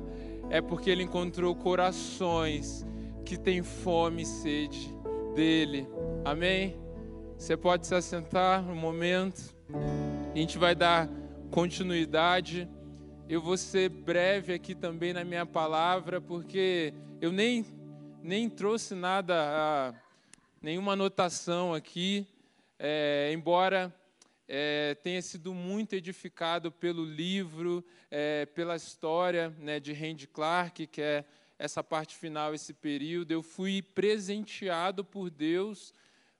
[0.48, 2.86] é porque ele encontrou corações
[3.26, 4.96] que têm fome e sede
[5.34, 5.86] dele.
[6.24, 6.74] Amém?
[7.36, 9.54] Você pode se assentar um momento.
[10.34, 11.06] A gente vai dar
[11.50, 12.66] continuidade.
[13.30, 17.62] Eu vou ser breve aqui também na minha palavra, porque eu nem
[18.22, 19.94] nem trouxe nada,
[20.62, 22.26] nenhuma anotação aqui,
[22.78, 23.94] é, embora
[24.48, 31.02] é, tenha sido muito edificado pelo livro, é, pela história né, de Randy Clark, que
[31.02, 31.22] é
[31.58, 33.30] essa parte final, esse período.
[33.30, 35.92] Eu fui presenteado por Deus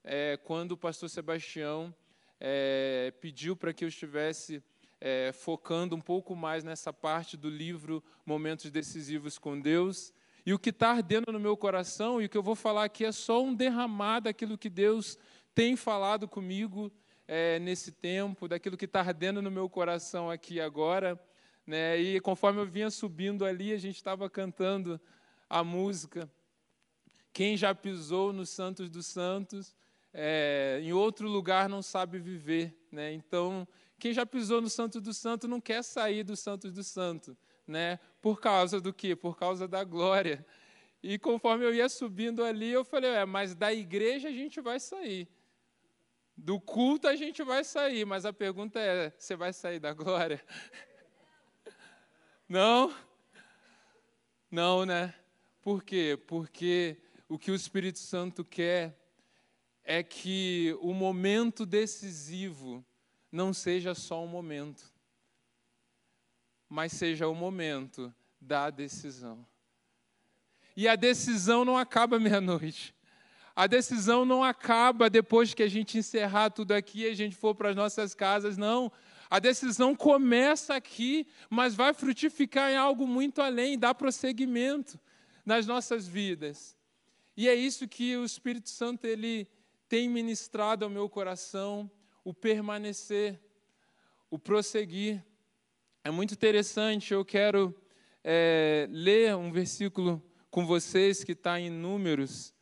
[0.03, 1.95] é, quando o pastor Sebastião
[2.41, 4.63] é, pediu para que eu estivesse
[5.01, 10.13] é, focando um pouco mais nessa parte do livro Momentos Decisivos com Deus.
[10.45, 13.05] E o que está ardendo no meu coração, e o que eu vou falar aqui
[13.05, 15.19] é só um derramar daquilo que Deus
[15.55, 16.91] tem falado comigo
[17.27, 21.21] é, nesse tempo, daquilo que está ardendo no meu coração aqui agora.
[21.67, 21.99] Né?
[21.99, 24.99] E conforme eu vinha subindo ali, a gente estava cantando
[25.51, 26.31] a música.
[27.33, 29.77] Quem já pisou nos Santos dos Santos,
[30.15, 32.75] é, em outro lugar não sabe viver.
[32.91, 33.13] Né?
[33.13, 33.69] Então,
[33.99, 37.37] quem já pisou no Santo do Santo não quer sair do Santos do Santo
[37.69, 38.01] né?
[38.21, 39.15] Por causa do quê?
[39.15, 40.45] Por causa da glória.
[41.03, 44.81] E conforme eu ia subindo ali, eu falei, é, mas da igreja a gente vai
[44.81, 45.29] sair.
[46.37, 50.43] Do culto a gente vai sair, mas a pergunta é: você vai sair da glória?
[52.49, 52.95] Não?
[54.51, 55.15] Não, né?
[55.61, 56.19] Por quê?
[56.27, 56.97] Porque
[57.29, 58.97] o que o Espírito Santo quer
[59.85, 62.85] é que o momento decisivo
[63.31, 64.93] não seja só um momento,
[66.69, 69.47] mas seja o momento da decisão.
[70.77, 72.95] E a decisão não acaba meia-noite.
[73.55, 77.55] A decisão não acaba depois que a gente encerrar tudo aqui e a gente for
[77.55, 78.93] para as nossas casas, não.
[79.29, 84.99] A decisão começa aqui, mas vai frutificar em algo muito além, dá prosseguimento
[85.45, 86.77] nas nossas vidas.
[87.37, 89.49] E é isso que o Espírito Santo ele
[89.89, 91.91] tem ministrado ao meu coração
[92.29, 93.41] o permanecer,
[94.31, 95.25] o prosseguir.
[96.05, 97.75] É muito interessante, eu quero
[98.23, 102.53] é, ler um versículo com vocês que está em Números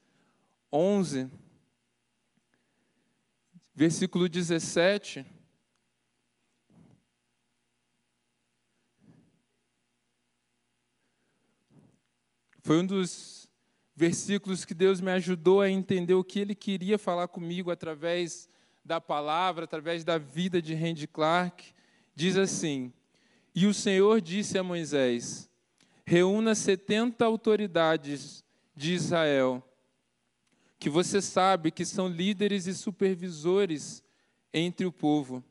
[0.72, 1.28] 11,
[3.74, 5.26] versículo 17.
[12.62, 13.50] Foi um dos
[13.96, 18.48] versículos que Deus me ajudou a entender o que Ele queria falar comigo através
[18.86, 21.74] da palavra, através da vida de Randy Clark.
[22.14, 22.92] Diz assim:
[23.54, 25.50] E o Senhor disse a Moisés:
[26.04, 28.44] Reúna setenta autoridades
[28.76, 29.62] de Israel,
[30.78, 34.04] que você sabe que são líderes e supervisores
[34.54, 35.42] entre o povo.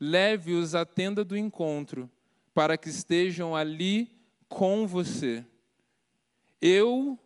[0.00, 2.10] Leve-os à tenda do encontro,
[2.52, 4.10] para que estejam ali
[4.48, 5.44] com você.
[6.60, 7.16] Eu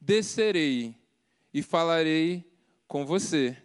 [0.00, 0.94] descerei
[1.52, 2.44] e falarei
[2.86, 3.56] com você,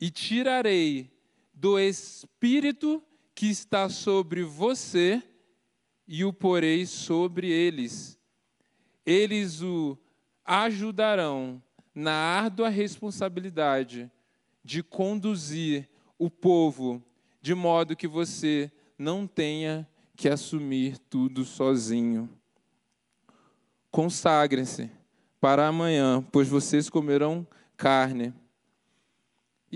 [0.00, 1.10] e tirarei
[1.52, 3.02] do espírito
[3.34, 5.22] que está sobre você
[6.06, 8.18] e o porei sobre eles.
[9.04, 9.98] Eles o
[10.44, 11.62] ajudarão
[11.94, 14.10] na árdua responsabilidade
[14.62, 15.88] de conduzir
[16.18, 17.02] o povo
[17.40, 22.28] de modo que você não tenha que assumir tudo sozinho.
[23.90, 24.90] Consagrem-se
[25.40, 27.46] para amanhã, pois vocês comerão
[27.76, 28.32] carne.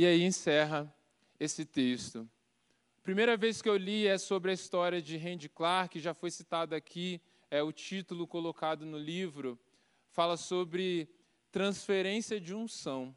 [0.01, 0.95] E aí encerra
[1.41, 2.31] esse texto.
[3.03, 6.73] Primeira vez que eu li é sobre a história de Randy Clark, já foi citado
[6.73, 7.21] aqui,
[7.51, 9.59] é o título colocado no livro,
[10.13, 11.11] fala sobre
[11.51, 13.13] transferência de unção.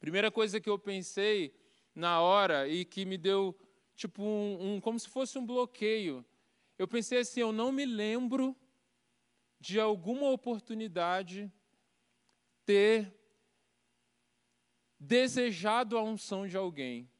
[0.00, 1.54] Primeira coisa que eu pensei
[1.94, 3.54] na hora e que me deu
[3.94, 6.24] tipo um, um como se fosse um bloqueio.
[6.78, 8.56] Eu pensei assim, eu não me lembro
[9.60, 11.52] de alguma oportunidade,
[12.64, 13.14] ter
[15.02, 17.10] desejado a unção de alguém.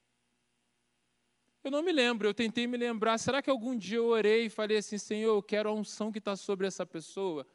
[1.65, 3.19] Eu não me lembro, eu tentei me lembrar.
[3.19, 6.19] Será que algum dia eu orei e falei assim, Senhor, eu quero a unção que
[6.19, 7.47] está sobre essa pessoa?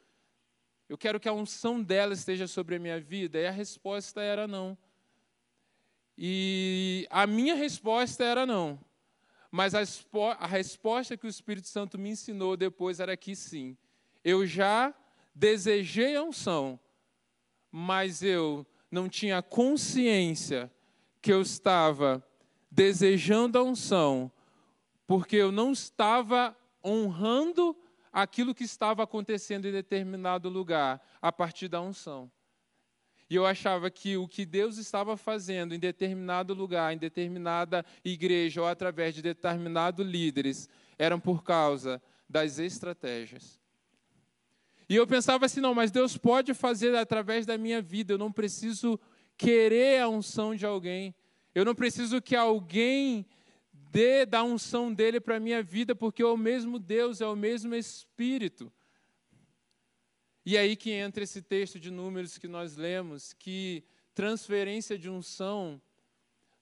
[0.88, 3.38] Eu quero que a unção dela esteja sobre a minha vida?
[3.38, 4.76] E a resposta era não.
[6.16, 8.78] E a minha resposta era não.
[9.50, 9.80] Mas a,
[10.38, 13.76] a resposta que o Espírito Santo me ensinou depois era que sim.
[14.22, 14.94] Eu já
[15.34, 16.78] desejei a unção,
[17.70, 20.70] mas eu não tinha consciência
[21.20, 22.24] que eu estava
[22.70, 24.30] desejando a unção,
[25.06, 27.76] porque eu não estava honrando
[28.12, 32.30] aquilo que estava acontecendo em determinado lugar a partir da unção.
[33.30, 38.62] E eu achava que o que Deus estava fazendo em determinado lugar, em determinada igreja
[38.62, 43.60] ou através de determinados líderes, eram por causa das estratégias.
[44.88, 48.32] E eu pensava assim, não, mas Deus pode fazer através da minha vida, eu não
[48.32, 48.98] preciso
[49.36, 51.14] querer a unção de alguém,
[51.54, 53.26] eu não preciso que alguém
[53.72, 57.36] dê da unção dele para a minha vida, porque é o mesmo Deus, é o
[57.36, 58.72] mesmo Espírito.
[60.44, 63.84] E aí que entra esse texto de números que nós lemos, que
[64.14, 65.80] transferência de unção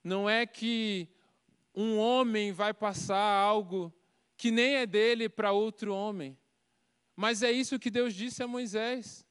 [0.02, 1.08] não é que
[1.74, 3.92] um homem vai passar algo
[4.36, 6.36] que nem é dele para outro homem.
[7.16, 9.26] Mas é isso que Deus disse a Moisés.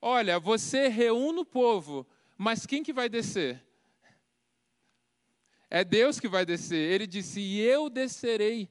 [0.00, 2.06] Olha, você reúne o povo,
[2.36, 3.64] mas quem que vai descer?
[5.70, 6.92] É Deus que vai descer.
[6.92, 8.70] Ele disse: E eu descerei.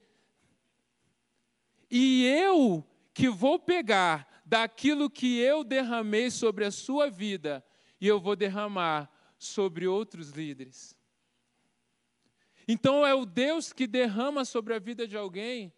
[1.89, 7.65] E eu que vou pegar daquilo que eu derramei sobre a sua vida,
[7.99, 10.95] e eu vou derramar sobre outros líderes.
[12.67, 15.73] Então é o Deus que derrama sobre a vida de alguém,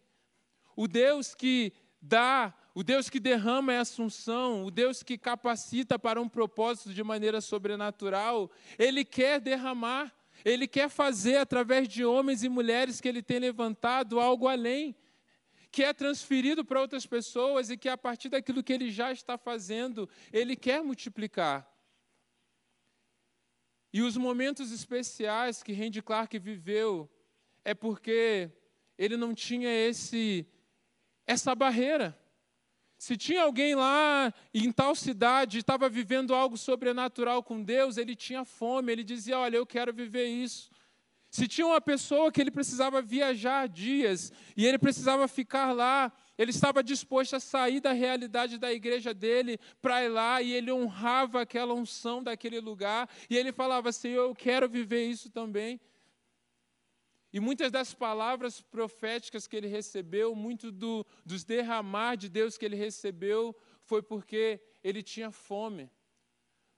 [0.76, 6.20] o Deus que dá o Deus que derrama é assunção, o Deus que capacita para
[6.20, 10.12] um propósito de maneira sobrenatural, Ele quer derramar,
[10.44, 14.96] Ele quer fazer através de homens e mulheres que Ele tem levantado algo além,
[15.70, 19.38] que é transferido para outras pessoas e que a partir daquilo que Ele já está
[19.38, 21.72] fazendo, Ele quer multiplicar.
[23.92, 27.08] E os momentos especiais que Randy Clark viveu
[27.64, 28.50] é porque
[28.98, 30.44] ele não tinha esse
[31.24, 32.18] essa barreira.
[33.04, 38.46] Se tinha alguém lá em tal cidade estava vivendo algo sobrenatural com Deus, ele tinha
[38.46, 40.70] fome, ele dizia: Olha, eu quero viver isso.
[41.28, 46.50] Se tinha uma pessoa que ele precisava viajar dias e ele precisava ficar lá, ele
[46.50, 51.42] estava disposto a sair da realidade da igreja dele para ir lá e ele honrava
[51.42, 55.78] aquela unção daquele lugar e ele falava: Senhor, eu quero viver isso também.
[57.34, 62.64] E muitas das palavras proféticas que ele recebeu, muito do, dos derramar de Deus que
[62.64, 63.52] ele recebeu,
[63.82, 65.90] foi porque ele tinha fome.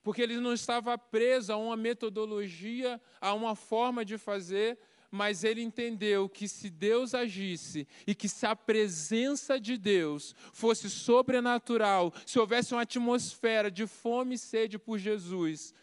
[0.03, 4.79] Porque ele não estava preso a uma metodologia, a uma forma de fazer,
[5.11, 10.89] mas ele entendeu que se Deus agisse e que se a presença de Deus fosse
[10.89, 15.75] sobrenatural, se houvesse uma atmosfera de fome e sede por Jesus,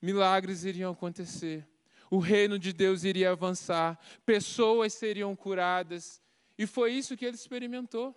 [0.00, 1.68] milagres iriam acontecer
[2.10, 6.22] o reino de Deus iria avançar, pessoas seriam curadas.
[6.56, 8.14] E foi isso que ele experimentou.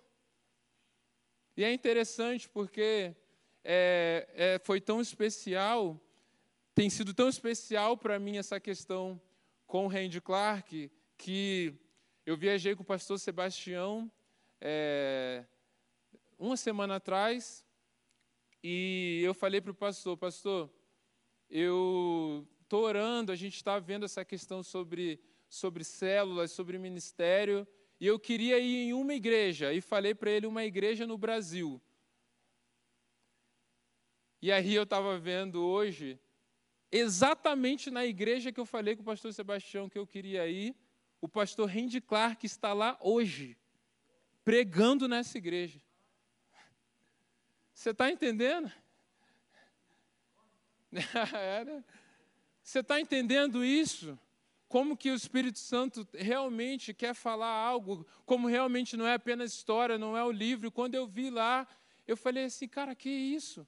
[1.56, 3.16] E é interessante porque
[3.64, 6.00] é, é, foi tão especial,
[6.74, 9.20] tem sido tão especial para mim essa questão
[9.66, 11.74] com o Randy Clark, que
[12.24, 14.10] eu viajei com o pastor Sebastião
[14.60, 15.44] é,
[16.38, 17.66] uma semana atrás,
[18.62, 20.70] e eu falei para o pastor, pastor,
[21.50, 25.18] eu estou orando, a gente está vendo essa questão sobre,
[25.48, 27.66] sobre células, sobre ministério,
[27.98, 31.80] e eu queria ir em uma igreja, e falei para ele uma igreja no Brasil.
[34.42, 36.20] E aí eu estava vendo hoje,
[36.92, 40.76] exatamente na igreja que eu falei com o pastor Sebastião que eu queria ir,
[41.22, 43.56] o pastor Randy Clark está lá hoje,
[44.44, 45.80] pregando nessa igreja.
[47.72, 48.70] Você está entendendo?
[51.34, 51.84] é, né?
[52.68, 54.18] Você está entendendo isso?
[54.68, 59.96] Como que o Espírito Santo realmente quer falar algo, como realmente não é apenas história,
[59.96, 60.70] não é o livro.
[60.70, 61.66] Quando eu vi lá,
[62.06, 63.66] eu falei assim, cara, que isso?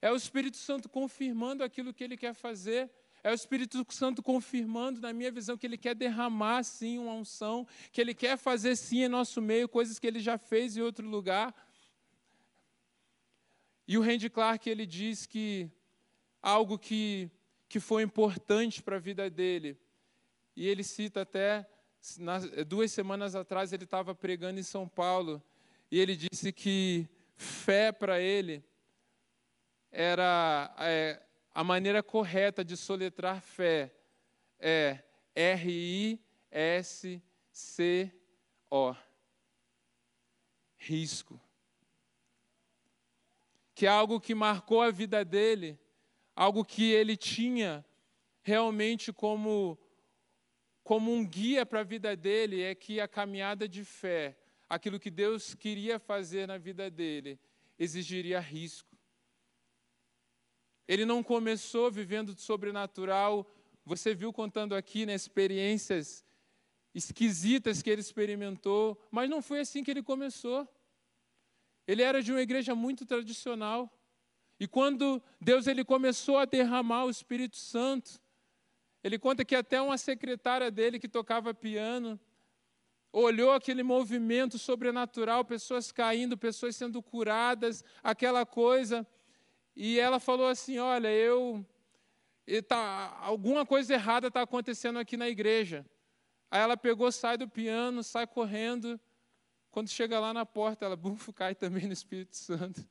[0.00, 2.88] É o Espírito Santo confirmando aquilo que ele quer fazer.
[3.24, 7.66] É o Espírito Santo confirmando, na minha visão, que ele quer derramar, sim, uma unção,
[7.90, 11.04] que ele quer fazer, sim, em nosso meio, coisas que ele já fez em outro
[11.04, 11.52] lugar.
[13.88, 15.68] E o Randy Clark, ele diz que
[16.42, 17.30] algo que,
[17.68, 19.78] que foi importante para a vida dele.
[20.54, 21.68] E ele cita até,
[22.18, 25.42] nas, duas semanas atrás, ele estava pregando em São Paulo,
[25.90, 28.64] e ele disse que fé para ele
[29.90, 31.22] era é,
[31.54, 33.94] a maneira correta de soletrar fé
[34.58, 35.02] é
[35.34, 36.20] R-I-S-C-O.
[40.78, 41.40] Risco.
[43.74, 45.78] Que é algo que marcou a vida dele
[46.36, 47.84] algo que ele tinha
[48.42, 49.78] realmente como,
[50.84, 54.36] como um guia para a vida dele, é que a caminhada de fé,
[54.68, 57.40] aquilo que Deus queria fazer na vida dele,
[57.78, 58.96] exigiria risco.
[60.86, 63.50] Ele não começou vivendo do sobrenatural,
[63.84, 66.24] você viu contando aqui né, experiências
[66.94, 70.68] esquisitas que ele experimentou, mas não foi assim que ele começou.
[71.86, 73.92] Ele era de uma igreja muito tradicional.
[74.58, 78.20] E quando Deus ele começou a derramar o Espírito Santo,
[79.04, 82.18] ele conta que até uma secretária dele que tocava piano
[83.12, 89.06] olhou aquele movimento sobrenatural, pessoas caindo, pessoas sendo curadas, aquela coisa,
[89.74, 91.64] e ela falou assim: "Olha, eu
[92.66, 95.84] tá, alguma coisa errada está acontecendo aqui na igreja".
[96.50, 99.00] Aí ela pegou, sai do piano, sai correndo.
[99.70, 102.84] Quando chega lá na porta, ela bufo, cai também no Espírito Santo.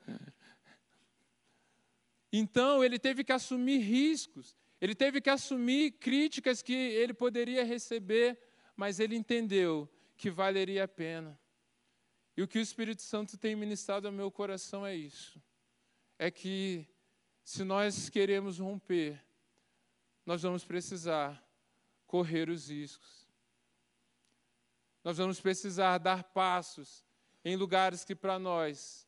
[2.31, 8.37] Então, ele teve que assumir riscos, ele teve que assumir críticas que ele poderia receber,
[8.75, 11.39] mas ele entendeu que valeria a pena.
[12.37, 15.41] E o que o Espírito Santo tem ministrado ao meu coração é isso:
[16.19, 16.87] é que
[17.43, 19.23] se nós queremos romper,
[20.25, 21.41] nós vamos precisar
[22.05, 23.25] correr os riscos.
[25.03, 27.05] Nós vamos precisar dar passos
[27.43, 29.07] em lugares que para nós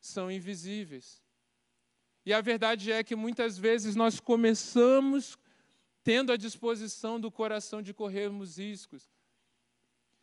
[0.00, 1.22] são invisíveis.
[2.24, 5.38] E a verdade é que muitas vezes nós começamos
[6.02, 9.10] tendo a disposição do coração de corrermos riscos.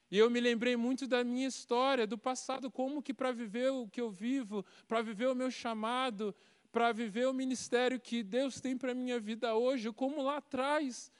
[0.09, 3.87] E eu me lembrei muito da minha história, do passado, como que para viver o
[3.87, 6.35] que eu vivo, para viver o meu chamado,
[6.71, 11.11] para viver o ministério que Deus tem para a minha vida hoje, como lá atrás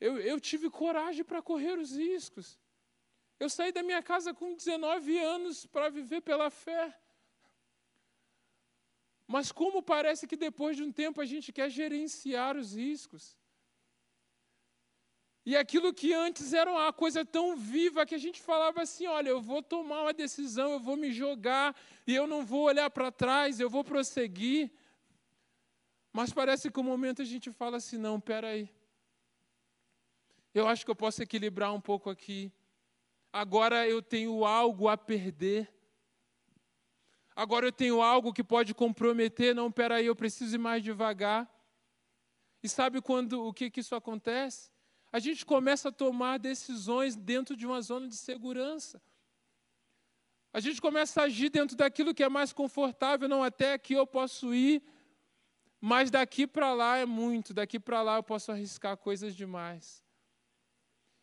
[0.00, 2.58] eu, eu tive coragem para correr os riscos.
[3.38, 6.94] Eu saí da minha casa com 19 anos para viver pela fé.
[9.26, 13.36] Mas como parece que depois de um tempo a gente quer gerenciar os riscos.
[15.44, 19.28] E aquilo que antes era uma coisa tão viva que a gente falava assim: olha,
[19.28, 21.74] eu vou tomar uma decisão, eu vou me jogar,
[22.06, 24.72] e eu não vou olhar para trás, eu vou prosseguir.
[26.12, 28.68] Mas parece que o um momento a gente fala assim: não, peraí.
[30.52, 32.52] Eu acho que eu posso equilibrar um pouco aqui.
[33.32, 35.75] Agora eu tenho algo a perder.
[37.36, 39.54] Agora eu tenho algo que pode comprometer.
[39.54, 41.46] Não, peraí, eu preciso ir mais devagar.
[42.62, 44.70] E sabe quando o que, que isso acontece?
[45.12, 49.02] A gente começa a tomar decisões dentro de uma zona de segurança.
[50.50, 53.28] A gente começa a agir dentro daquilo que é mais confortável.
[53.28, 54.82] Não, até aqui eu posso ir,
[55.78, 57.52] mas daqui para lá é muito.
[57.52, 60.02] Daqui para lá eu posso arriscar coisas demais.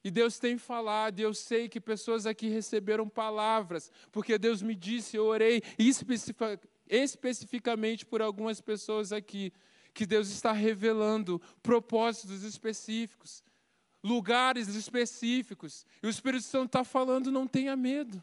[0.03, 4.75] E Deus tem falado, e eu sei que pessoas aqui receberam palavras, porque Deus me
[4.75, 5.63] disse, eu orei
[6.89, 9.53] especificamente por algumas pessoas aqui,
[9.93, 13.43] que Deus está revelando propósitos específicos,
[14.03, 18.21] lugares específicos, e o Espírito Santo está falando: não tenha medo.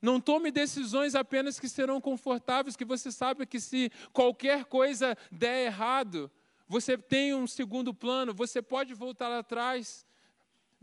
[0.00, 5.66] Não tome decisões apenas que serão confortáveis, que você sabe que se qualquer coisa der
[5.66, 6.30] errado,
[6.68, 10.05] você tem um segundo plano, você pode voltar atrás.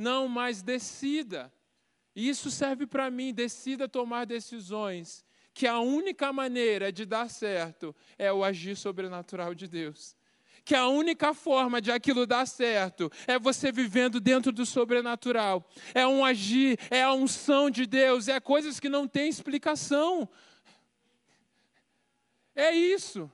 [0.03, 1.51] Não, mas decida.
[2.13, 5.23] E isso serve para mim, decida tomar decisões,
[5.53, 10.13] que a única maneira de dar certo é o agir sobrenatural de Deus.
[10.65, 15.65] Que a única forma de aquilo dar certo é você vivendo dentro do sobrenatural.
[15.93, 20.27] É um agir, é a unção de Deus, é coisas que não têm explicação.
[22.53, 23.31] É isso.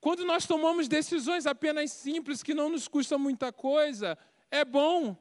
[0.00, 4.18] Quando nós tomamos decisões apenas simples, que não nos custam muita coisa,
[4.50, 5.16] é bom.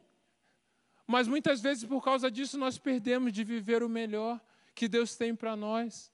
[1.11, 4.39] Mas muitas vezes, por causa disso, nós perdemos de viver o melhor
[4.75, 6.13] que Deus tem para nós.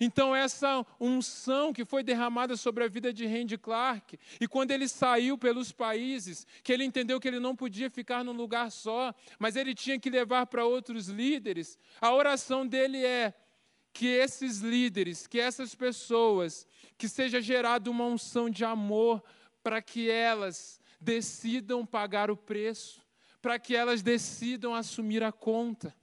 [0.00, 4.88] Então, essa unção que foi derramada sobre a vida de Randy Clark, e quando ele
[4.88, 9.54] saiu pelos países, que ele entendeu que ele não podia ficar num lugar só, mas
[9.54, 13.32] ele tinha que levar para outros líderes, a oração dele é
[13.92, 16.66] que esses líderes, que essas pessoas,
[16.98, 19.22] que seja gerada uma unção de amor
[19.62, 23.08] para que elas decidam pagar o preço
[23.40, 25.94] para que elas decidam assumir a conta.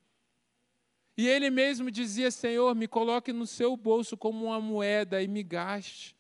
[1.16, 5.44] E ele mesmo dizia: Senhor, me coloque no seu bolso como uma moeda e me
[5.44, 6.16] gaste.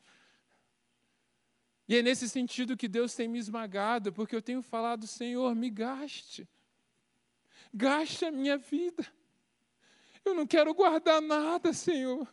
[1.87, 5.69] E é nesse sentido que Deus tem me esmagado, porque eu tenho falado: Senhor, me
[5.69, 6.47] gaste.
[7.73, 9.05] Gaste a minha vida.
[10.25, 12.27] Eu não quero guardar nada, Senhor.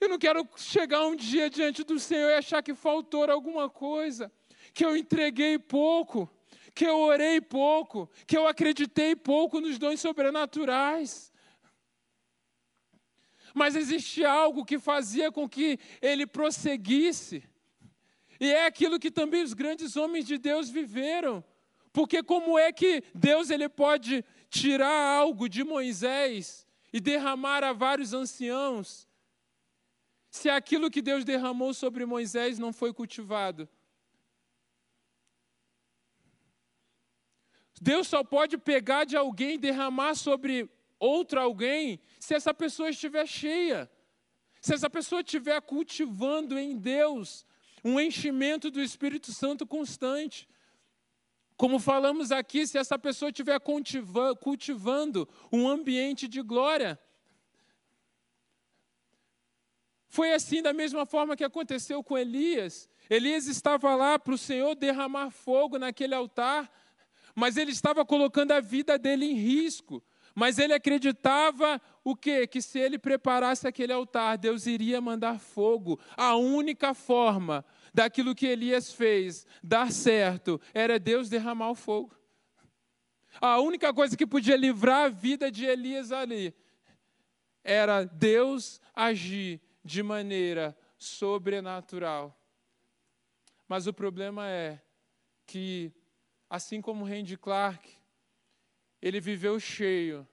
[0.00, 4.30] Eu não quero chegar um dia diante do Senhor e achar que faltou alguma coisa,
[4.72, 6.30] que eu entreguei pouco
[6.78, 11.32] que eu orei pouco, que eu acreditei pouco nos dons sobrenaturais.
[13.52, 17.42] Mas existe algo que fazia com que ele prosseguisse.
[18.38, 21.42] E é aquilo que também os grandes homens de Deus viveram.
[21.92, 28.14] Porque como é que Deus ele pode tirar algo de Moisés e derramar a vários
[28.14, 29.08] anciãos,
[30.30, 33.68] se aquilo que Deus derramou sobre Moisés não foi cultivado?
[37.80, 40.68] Deus só pode pegar de alguém e derramar sobre
[40.98, 43.90] outro alguém se essa pessoa estiver cheia.
[44.60, 47.46] Se essa pessoa estiver cultivando em Deus
[47.84, 50.48] um enchimento do Espírito Santo constante.
[51.56, 53.58] Como falamos aqui, se essa pessoa estiver
[54.40, 56.98] cultivando um ambiente de glória.
[60.08, 62.88] Foi assim da mesma forma que aconteceu com Elias.
[63.10, 66.70] Elias estava lá para o Senhor derramar fogo naquele altar
[67.38, 70.02] mas ele estava colocando a vida dele em risco.
[70.34, 72.46] Mas ele acreditava o quê?
[72.46, 76.00] Que se ele preparasse aquele altar, Deus iria mandar fogo.
[76.16, 82.14] A única forma daquilo que Elias fez dar certo era Deus derramar o fogo.
[83.40, 86.52] A única coisa que podia livrar a vida de Elias ali
[87.62, 92.36] era Deus agir de maneira sobrenatural.
[93.68, 94.80] Mas o problema é
[95.46, 95.92] que
[96.48, 97.88] assim como Randy Clark,
[99.00, 100.26] ele viveu cheio.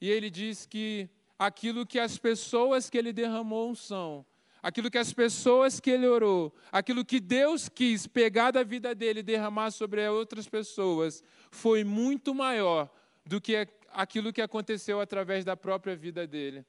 [0.00, 1.08] E ele diz que
[1.38, 4.24] aquilo que as pessoas que ele derramou são,
[4.62, 9.20] aquilo que as pessoas que ele orou, aquilo que Deus quis pegar da vida dele
[9.20, 12.90] e derramar sobre outras pessoas, foi muito maior
[13.26, 16.64] do que aquilo que aconteceu através da própria vida dele.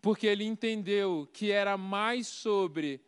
[0.00, 3.00] Porque ele entendeu que era mais sobre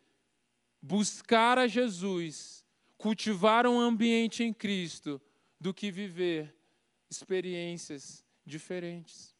[0.81, 2.62] buscar a Jesus
[3.03, 5.20] cultivar um ambiente em Cristo
[5.61, 6.55] do que viver
[7.11, 9.35] experiências diferentes.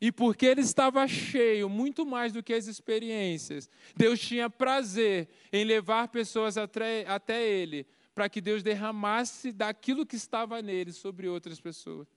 [0.00, 5.64] E porque ele estava cheio, muito mais do que as experiências, Deus tinha prazer em
[5.64, 11.60] levar pessoas até, até ele, para que Deus derramasse daquilo que estava nele sobre outras
[11.60, 12.08] pessoas.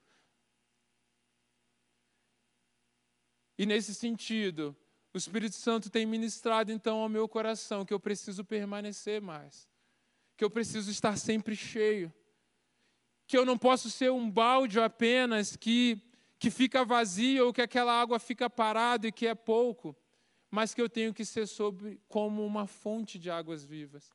[3.59, 4.75] E nesse sentido,
[5.13, 9.67] o Espírito Santo tem ministrado então ao meu coração que eu preciso permanecer mais,
[10.35, 12.13] que eu preciso estar sempre cheio,
[13.25, 16.01] que eu não posso ser um balde apenas que,
[16.37, 19.95] que fica vazio ou que aquela água fica parada e que é pouco,
[20.51, 24.11] mas que eu tenho que ser sobre, como uma fonte de águas vivas.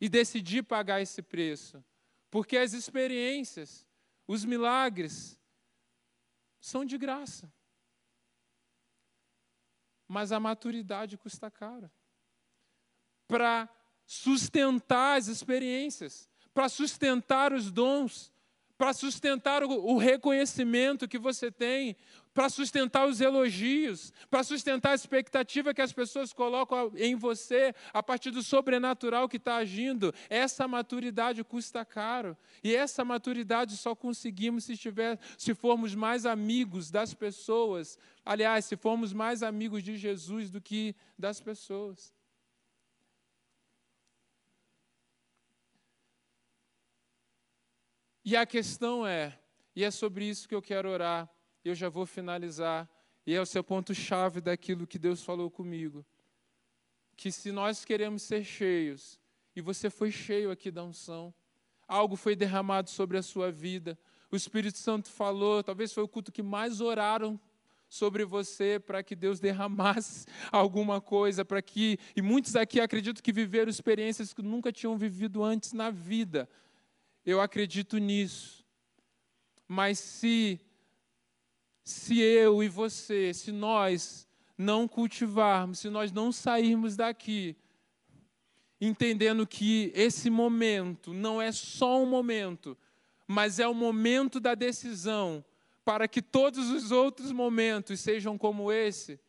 [0.00, 1.84] E decidir pagar esse preço,
[2.30, 3.86] porque as experiências,
[4.26, 5.38] os milagres,
[6.60, 7.52] são de graça
[10.08, 11.90] mas a maturidade custa caro.
[13.26, 13.68] Para
[14.06, 18.32] sustentar as experiências, para sustentar os dons,
[18.76, 21.96] para sustentar o, reconhecimento que você tem,
[22.34, 28.02] para sustentar os elogios, para sustentar a expectativa que as pessoas colocam em você a
[28.02, 30.12] partir do sobrenatural que está agindo.
[30.28, 32.36] Essa maturidade custa caro.
[32.62, 37.96] E essa maturidade só conseguimos se, tiver, se formos mais amigos das pessoas.
[38.24, 42.12] Aliás, se formos mais amigos de Jesus do que das pessoas.
[48.24, 49.38] E a questão é,
[49.76, 51.30] e é sobre isso que eu quero orar,
[51.68, 52.88] eu já vou finalizar,
[53.26, 56.04] e é o seu ponto-chave daquilo que Deus falou comigo.
[57.16, 59.18] Que se nós queremos ser cheios,
[59.56, 61.32] e você foi cheio aqui da unção,
[61.86, 63.98] algo foi derramado sobre a sua vida,
[64.30, 67.40] o Espírito Santo falou, talvez foi o culto que mais oraram
[67.88, 73.32] sobre você para que Deus derramasse alguma coisa, para que, e muitos aqui acredito que
[73.32, 76.48] viveram experiências que nunca tinham vivido antes na vida,
[77.24, 78.64] eu acredito nisso.
[79.68, 80.60] Mas se
[81.84, 87.56] se eu e você, se nós não cultivarmos, se nós não sairmos daqui
[88.80, 92.76] entendendo que esse momento não é só um momento,
[93.26, 95.44] mas é o momento da decisão
[95.84, 99.20] para que todos os outros momentos sejam como esse,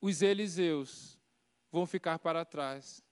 [0.00, 1.18] os Eliseus
[1.70, 3.02] vão ficar para trás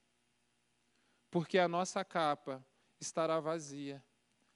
[1.30, 2.64] porque a nossa capa
[2.98, 4.05] estará vazia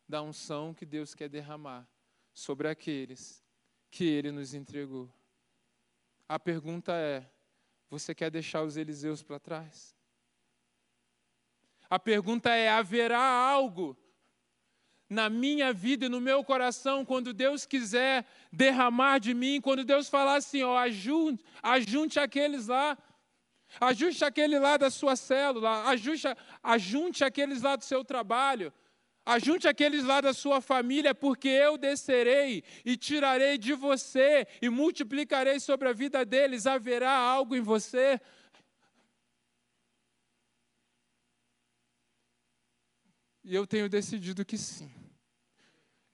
[0.09, 1.89] da unção que Deus quer derramar
[2.35, 3.43] sobre aqueles
[3.91, 5.09] que Ele nos entregou.
[6.29, 7.25] A pergunta é:
[7.89, 9.97] você quer deixar os Eliseus para trás?
[11.89, 13.97] A pergunta é: haverá algo
[15.09, 20.09] na minha vida e no meu coração quando Deus quiser derramar de mim, quando Deus
[20.09, 22.99] falar assim, ó, ajunte, ajunte aqueles lá
[23.81, 26.29] Ajuste aquele lá da sua célula, ajuste,
[26.63, 28.73] ajunte aqueles lá do seu trabalho,
[29.25, 35.59] ajunte aqueles lá da sua família, porque eu descerei e tirarei de você e multiplicarei
[35.61, 36.67] sobre a vida deles.
[36.67, 38.21] Haverá algo em você.
[43.43, 44.91] E eu tenho decidido que sim.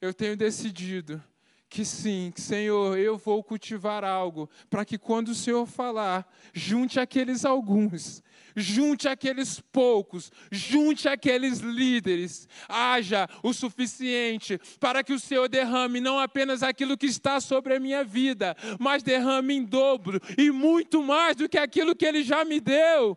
[0.01, 1.23] Eu tenho decidido
[1.69, 7.45] que sim, Senhor, eu vou cultivar algo, para que quando o Senhor falar, junte aqueles
[7.45, 8.21] alguns,
[8.57, 16.19] junte aqueles poucos, junte aqueles líderes, haja o suficiente para que o Senhor derrame não
[16.19, 21.37] apenas aquilo que está sobre a minha vida, mas derrame em dobro e muito mais
[21.37, 23.17] do que aquilo que Ele já me deu.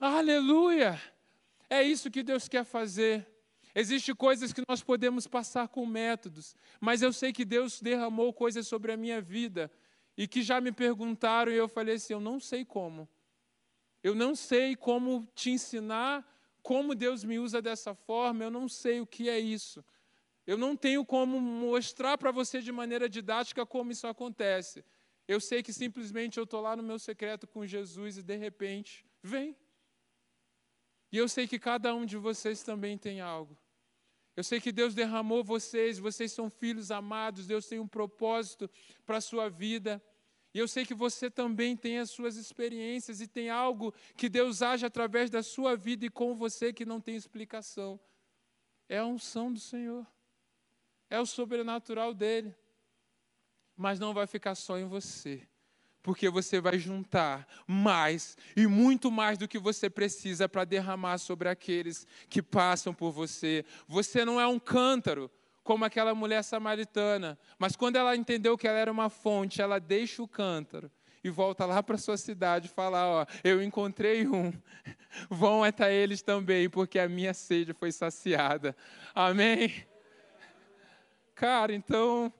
[0.00, 1.00] Aleluia!
[1.68, 3.26] É isso que Deus quer fazer.
[3.74, 8.68] Existem coisas que nós podemos passar com métodos, mas eu sei que Deus derramou coisas
[8.68, 9.70] sobre a minha vida
[10.16, 13.08] e que já me perguntaram e eu falei assim: eu não sei como.
[14.04, 16.30] Eu não sei como te ensinar
[16.62, 19.84] como Deus me usa dessa forma, eu não sei o que é isso.
[20.46, 24.84] Eu não tenho como mostrar para você de maneira didática como isso acontece.
[25.26, 29.06] Eu sei que simplesmente eu estou lá no meu secreto com Jesus e de repente
[29.22, 29.56] vem.
[31.10, 33.56] E eu sei que cada um de vocês também tem algo.
[34.36, 38.68] Eu sei que Deus derramou vocês, vocês são filhos amados, Deus tem um propósito
[39.06, 40.02] para a sua vida.
[40.54, 44.62] E eu sei que você também tem as suas experiências e tem algo que Deus
[44.62, 47.98] age através da sua vida e com você que não tem explicação.
[48.88, 50.06] É a unção do Senhor,
[51.10, 52.54] é o sobrenatural dele.
[53.76, 55.46] Mas não vai ficar só em você
[56.04, 61.48] porque você vai juntar mais e muito mais do que você precisa para derramar sobre
[61.48, 63.64] aqueles que passam por você.
[63.88, 65.30] Você não é um cântaro
[65.64, 70.22] como aquela mulher samaritana, mas quando ela entendeu que ela era uma fonte, ela deixa
[70.22, 70.90] o cântaro
[71.24, 74.52] e volta lá para sua cidade falar, ó, eu encontrei um,
[75.30, 78.76] vão até eles também, porque a minha sede foi saciada.
[79.14, 79.86] Amém?
[81.34, 82.32] Cara, então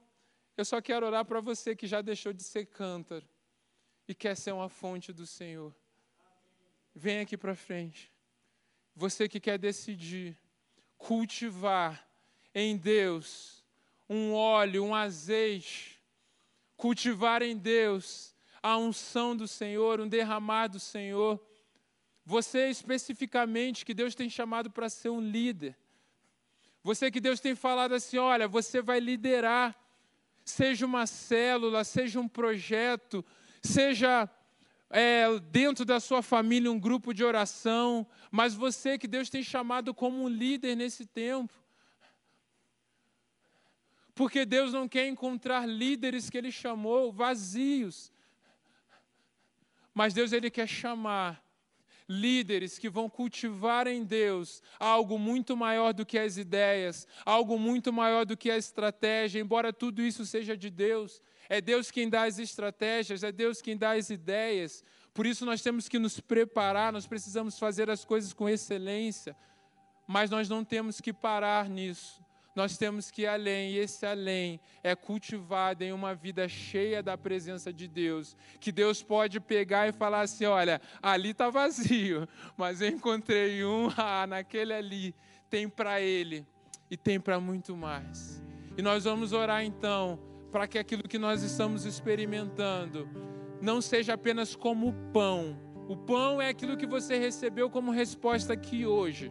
[0.57, 3.27] Eu só quero orar para você que já deixou de ser cântaro
[4.07, 5.75] e quer ser uma fonte do Senhor.
[6.95, 8.13] Vem aqui para frente.
[8.95, 10.39] Você que quer decidir
[10.97, 12.09] cultivar
[12.55, 13.55] em Deus
[14.09, 16.01] um óleo, um azeite,
[16.77, 21.41] cultivar em Deus a unção do Senhor, um derramar do Senhor.
[22.25, 25.77] Você especificamente que Deus tem chamado para ser um líder.
[26.83, 29.75] Você que Deus tem falado assim: olha, você vai liderar,
[30.45, 33.25] seja uma célula, seja um projeto,
[33.63, 34.29] seja
[34.91, 39.95] é, dentro da sua família um grupo de oração, mas você que Deus tem chamado
[39.95, 41.64] como um líder nesse tempo.
[44.15, 48.13] Porque Deus não quer encontrar líderes que Ele chamou vazios,
[49.95, 51.43] mas Deus ele quer chamar
[52.09, 57.93] líderes que vão cultivar em Deus algo muito maior do que as ideias, algo muito
[57.93, 61.23] maior do que a estratégia, embora tudo isso seja de Deus.
[61.49, 64.85] É Deus quem dá as estratégias, é Deus quem dá as ideias.
[65.15, 69.37] Por isso nós temos que nos preparar, nós precisamos fazer as coisas com excelência,
[70.07, 72.24] mas nós não temos que parar nisso
[72.55, 77.19] nós temos que ir além, e esse além é cultivado em uma vida cheia da
[77.19, 78.37] presença de Deus.
[78.61, 83.89] Que Deus pode pegar e falar assim: olha, ali está vazio, mas eu encontrei um,
[83.99, 85.15] ah, naquele ali,
[85.51, 86.47] tem para ele
[86.89, 88.41] e tem para muito mais.
[88.77, 90.19] E nós vamos orar então,
[90.53, 93.09] para que aquilo que nós estamos experimentando
[93.61, 95.59] não seja apenas como pão.
[95.89, 99.31] O pão é aquilo que você recebeu como resposta aqui hoje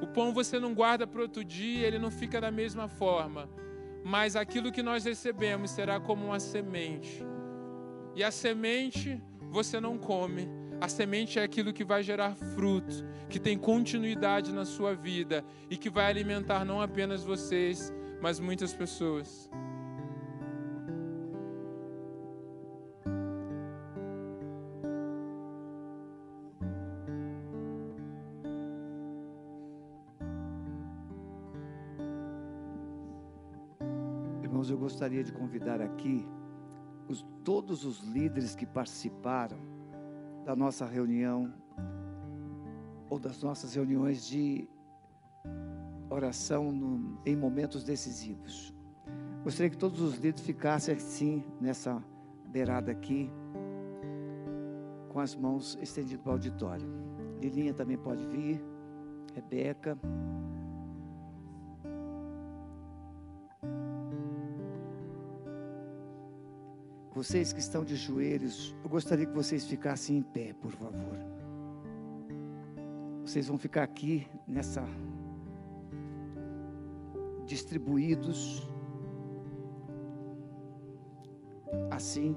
[0.00, 3.48] o pão você não guarda para outro dia, ele não fica da mesma forma.
[4.04, 7.22] Mas aquilo que nós recebemos será como uma semente.
[8.14, 10.48] E a semente você não come.
[10.80, 15.76] A semente é aquilo que vai gerar fruto, que tem continuidade na sua vida e
[15.76, 19.50] que vai alimentar não apenas vocês, mas muitas pessoas.
[35.00, 36.28] Gostaria de convidar aqui
[37.08, 39.56] os, todos os líderes que participaram
[40.44, 41.50] da nossa reunião
[43.08, 44.68] ou das nossas reuniões de
[46.10, 48.74] oração no, em momentos decisivos.
[49.42, 52.04] Gostaria que todos os líderes ficassem assim, nessa
[52.48, 53.32] beirada aqui,
[55.08, 56.86] com as mãos estendidas para o auditório.
[57.40, 58.62] Lilinha também pode vir,
[59.34, 59.98] Rebeca.
[67.12, 71.18] Vocês que estão de joelhos, eu gostaria que vocês ficassem em pé, por favor.
[73.24, 74.84] Vocês vão ficar aqui nessa
[77.44, 78.68] distribuídos
[81.90, 82.36] assim.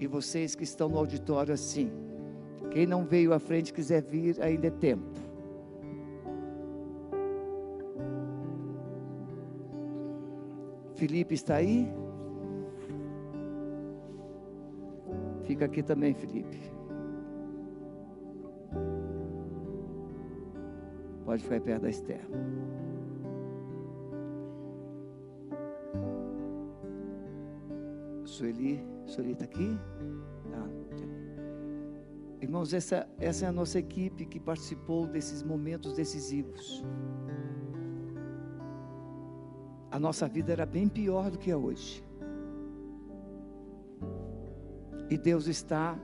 [0.00, 1.90] E vocês que estão no auditório assim.
[2.70, 5.12] Quem não veio à frente quiser vir, ainda é tempo.
[10.94, 12.03] Felipe está aí?
[15.44, 16.58] Fica aqui também, Felipe.
[21.24, 22.20] Pode ficar perto da Esther.
[28.24, 29.78] Sueli, Sueli está aqui?
[30.50, 30.68] Tá.
[32.40, 36.84] Irmãos, essa, essa é a nossa equipe que participou desses momentos decisivos.
[39.90, 42.04] A nossa vida era bem pior do que é hoje.
[45.10, 45.98] E Deus está,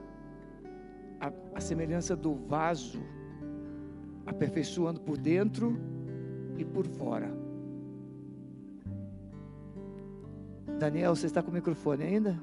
[1.55, 3.01] a, semelhança do vaso,
[4.27, 5.79] aperfeiçoando por dentro
[6.59, 7.31] e por fora.
[10.79, 12.43] Daniel, você está com o microfone ainda?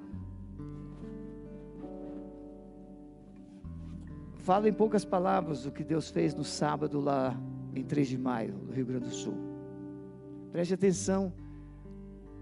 [4.36, 7.36] Fala em poucas palavras o que Deus fez no sábado lá
[7.76, 9.36] em 3 de maio, no Rio Grande do Sul.
[10.52, 11.34] Preste atenção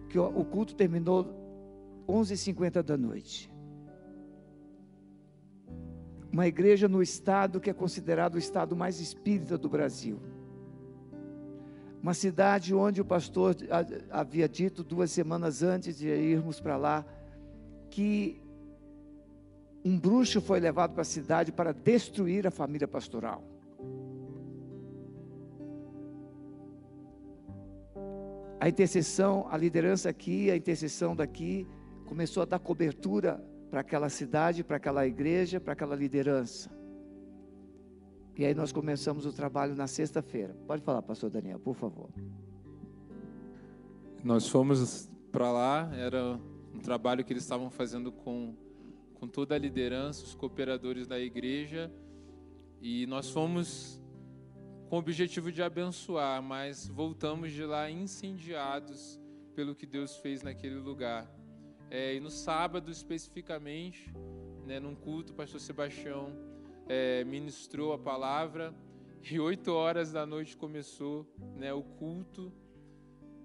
[0.09, 1.25] que o culto terminou
[2.07, 3.55] 11h50 da noite
[6.35, 10.19] uma igreja no estado que é considerado o estado mais espírita do Brasil.
[12.03, 13.55] Uma cidade onde o pastor
[14.11, 17.05] havia dito duas semanas antes de irmos para lá
[17.89, 18.41] que
[19.85, 23.41] um bruxo foi levado para a cidade para destruir a família pastoral.
[28.59, 31.65] A intercessão, a liderança aqui, a intercessão daqui,
[32.05, 33.41] começou a dar cobertura
[33.76, 36.72] para aquela cidade, para aquela igreja, para aquela liderança.
[38.38, 40.56] E aí nós começamos o trabalho na sexta-feira.
[40.65, 42.10] Pode falar, pastor Daniel, por favor.
[44.23, 46.39] nós fomos para lá, era
[46.73, 48.56] um trabalho que eles estavam fazendo com,
[49.15, 51.91] com toda a liderança, os cooperadores da igreja,
[52.81, 54.02] e nós fomos
[54.89, 59.19] com o objetivo de abençoar, mas voltamos de lá incendiados
[59.53, 61.30] pelo que Deus fez naquele lugar.
[61.89, 64.11] É, e no sábado, especificamente,
[64.65, 66.31] né, num culto, o pastor Sebastião
[66.87, 68.73] é, ministrou a palavra,
[69.23, 71.25] e oito horas da noite começou
[71.55, 72.51] né, o culto,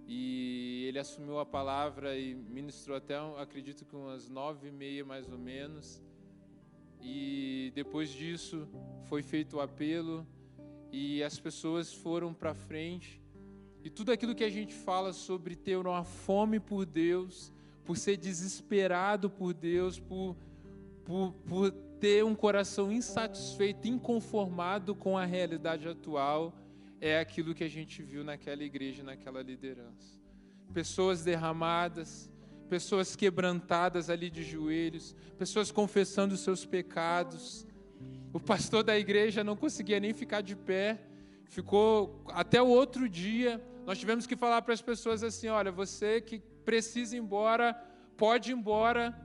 [0.07, 5.31] e ele assumiu a palavra e ministrou até, acredito que umas nove e meia mais
[5.31, 6.03] ou menos.
[7.01, 8.69] E depois disso
[9.05, 10.27] foi feito o apelo
[10.91, 13.23] e as pessoas foram para frente.
[13.85, 17.53] E tudo aquilo que a gente fala sobre ter uma fome por Deus,
[17.91, 20.37] por ser desesperado por Deus, por,
[21.05, 26.55] por, por ter um coração insatisfeito, inconformado com a realidade atual,
[27.01, 30.21] é aquilo que a gente viu naquela igreja, naquela liderança.
[30.73, 32.31] Pessoas derramadas,
[32.69, 37.67] pessoas quebrantadas ali de joelhos, pessoas confessando os seus pecados.
[38.33, 40.97] O pastor da igreja não conseguia nem ficar de pé,
[41.47, 43.61] ficou até o outro dia.
[43.85, 47.75] Nós tivemos que falar para as pessoas assim: olha, você que precisa ir embora,
[48.17, 49.17] pode ir embora,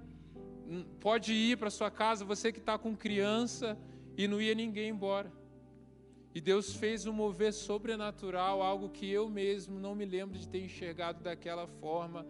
[1.00, 3.78] pode ir para sua casa, você que está com criança,
[4.18, 5.32] e não ia ninguém embora.
[6.34, 10.64] E Deus fez um mover sobrenatural, algo que eu mesmo não me lembro de ter
[10.64, 12.26] enxergado daquela forma.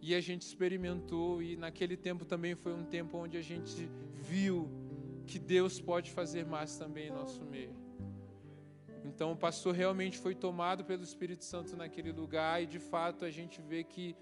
[0.00, 4.70] E a gente experimentou, e naquele tempo também foi um tempo onde a gente viu
[5.26, 7.85] que Deus pode fazer mais também em nosso meio.
[9.06, 13.30] Então o pastor realmente foi tomado pelo Espírito Santo naquele lugar, e de fato a
[13.30, 14.16] gente vê que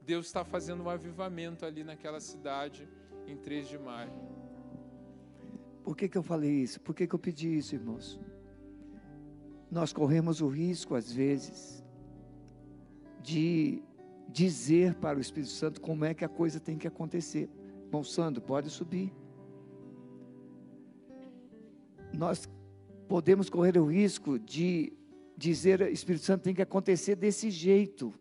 [0.00, 2.88] Deus está fazendo um avivamento ali naquela cidade
[3.26, 4.12] em 3 de maio.
[5.82, 6.80] Por que, que eu falei isso?
[6.80, 8.18] Por que, que eu pedi isso, irmãos?
[9.70, 11.84] nós corremos o risco, às vezes,
[13.22, 13.82] de
[14.28, 17.50] dizer para o Espírito Santo como é que a coisa tem que acontecer.
[17.90, 19.12] Bom, Sandro, pode subir.
[22.12, 22.48] Nós
[23.08, 24.92] podemos correr o risco de
[25.36, 28.12] dizer, Espírito Santo tem que acontecer desse jeito.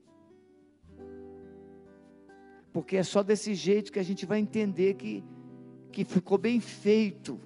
[2.71, 5.23] Porque é só desse jeito que a gente vai entender que,
[5.91, 7.39] que ficou bem feito.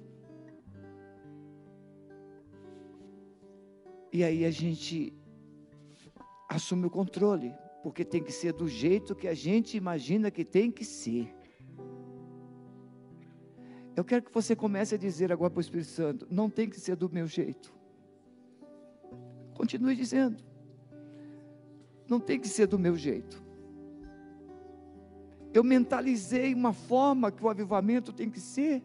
[4.12, 5.12] E aí a gente
[6.48, 10.70] assume o controle, porque tem que ser do jeito que a gente imagina que tem
[10.70, 11.34] que ser.
[13.94, 16.80] Eu quero que você comece a dizer agora para o Espírito Santo: não tem que
[16.80, 17.72] ser do meu jeito.
[19.54, 20.42] Continue dizendo.
[22.08, 23.42] Não tem que ser do meu jeito.
[25.52, 28.82] Eu mentalizei uma forma que o avivamento tem que ser.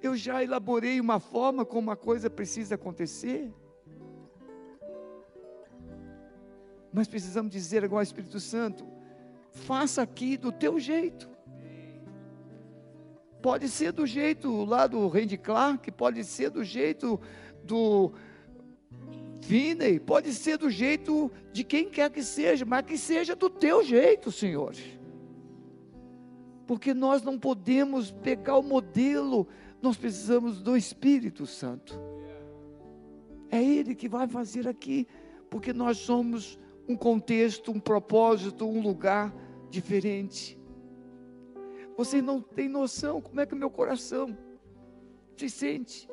[0.00, 3.52] Eu já elaborei uma forma como a coisa precisa acontecer.
[6.92, 8.86] Mas precisamos dizer agora ao Espírito Santo:
[9.50, 11.37] faça aqui do teu jeito.
[13.42, 17.20] Pode ser do jeito lá do Randy Clark, pode ser do jeito
[17.64, 18.12] do
[19.42, 23.84] Finney, pode ser do jeito de quem quer que seja, mas que seja do teu
[23.84, 24.74] jeito, Senhor.
[26.66, 29.46] Porque nós não podemos pegar o modelo
[29.80, 31.98] nós precisamos do Espírito Santo.
[33.50, 35.06] É Ele que vai fazer aqui,
[35.48, 36.58] porque nós somos
[36.88, 39.34] um contexto, um propósito, um lugar
[39.70, 40.57] diferente.
[41.98, 44.38] Você não tem noção como é que meu coração
[45.36, 46.08] se sente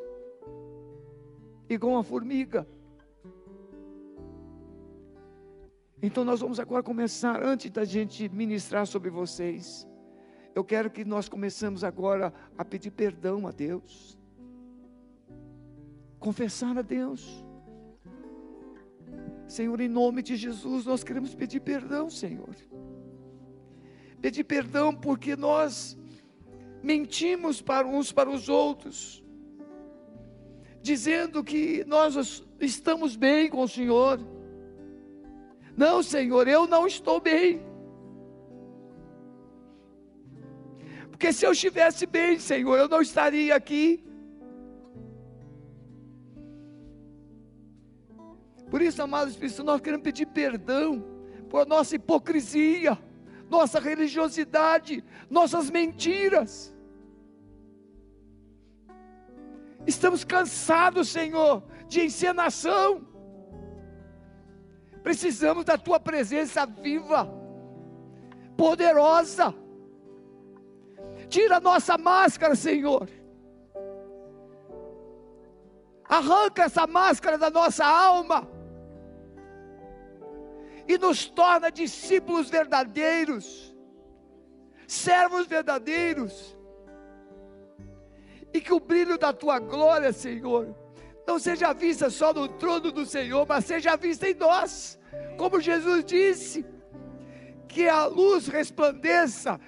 [1.70, 2.68] igual uma formiga.
[6.02, 9.88] Então nós vamos agora começar, antes da gente ministrar sobre vocês.
[10.56, 14.18] Eu quero que nós começamos agora a pedir perdão a Deus.
[16.18, 17.46] Confessar a Deus.
[19.48, 22.56] Senhor, em nome de Jesus, nós queremos pedir perdão, Senhor.
[24.26, 25.96] Pedir perdão porque nós
[26.82, 29.24] mentimos para uns para os outros,
[30.82, 34.20] dizendo que nós estamos bem com o Senhor.
[35.78, 37.62] Não, Senhor, eu não estou bem.
[41.12, 44.04] Porque se eu estivesse bem, Senhor, eu não estaria aqui.
[48.72, 51.06] Por isso, amados Espírito, nós queremos pedir perdão
[51.48, 52.98] por nossa hipocrisia,
[53.56, 56.74] nossa religiosidade, nossas mentiras.
[59.86, 63.08] Estamos cansados, Senhor, de encenação.
[65.04, 67.22] Precisamos da tua presença viva,
[68.58, 69.54] poderosa
[71.30, 73.10] Tira a nossa máscara, Senhor.
[76.08, 78.48] Arranca essa máscara da nossa alma.
[80.88, 83.76] E nos torna discípulos verdadeiros,
[84.88, 86.56] servos verdadeiros.
[88.54, 90.76] E que o brilho da tua glória, Senhor,
[91.28, 95.00] não seja vista só no trono do Senhor, mas seja vista em nós,
[95.38, 96.66] como Jesus disse,
[97.68, 99.60] que a luz resplandeça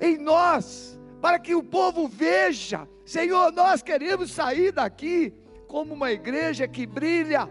[0.00, 5.32] em nós, para que o povo veja, Senhor, nós queremos sair daqui
[5.66, 7.48] como uma igreja que brilha,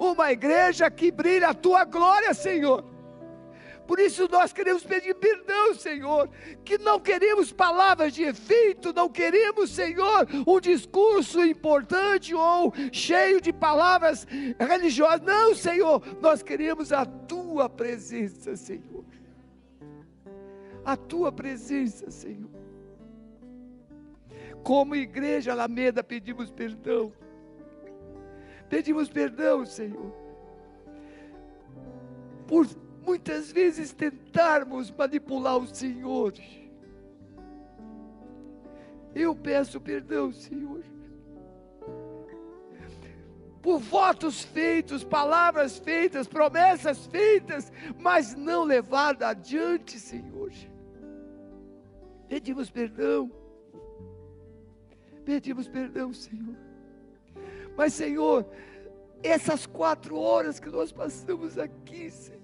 [0.00, 2.82] uma igreja que brilha a tua glória, Senhor.
[3.86, 6.30] Por isso nós queremos pedir perdão, Senhor,
[6.64, 13.52] que não queremos palavras de efeito, não queremos, Senhor, um discurso importante ou cheio de
[13.52, 14.26] palavras
[14.58, 15.20] religiosas.
[15.22, 19.04] Não, Senhor, nós queremos a tua presença, Senhor.
[20.84, 22.48] A tua presença, Senhor.
[24.62, 27.12] Como igreja Alameda, pedimos perdão.
[28.70, 30.12] Pedimos perdão, Senhor,
[32.46, 32.68] por
[33.04, 36.32] muitas vezes tentarmos manipular o Senhor.
[39.12, 40.84] Eu peço perdão, Senhor.
[43.60, 50.52] Por votos feitos, palavras feitas, promessas feitas, mas não levadas adiante, Senhor.
[52.28, 53.32] Pedimos perdão.
[55.24, 56.69] Pedimos perdão, Senhor.
[57.80, 58.46] Mas, Senhor,
[59.22, 62.40] essas quatro horas que nós passamos aqui, Senhor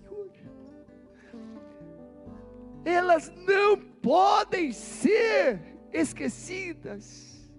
[2.87, 5.61] elas não podem ser
[5.93, 7.51] esquecidas.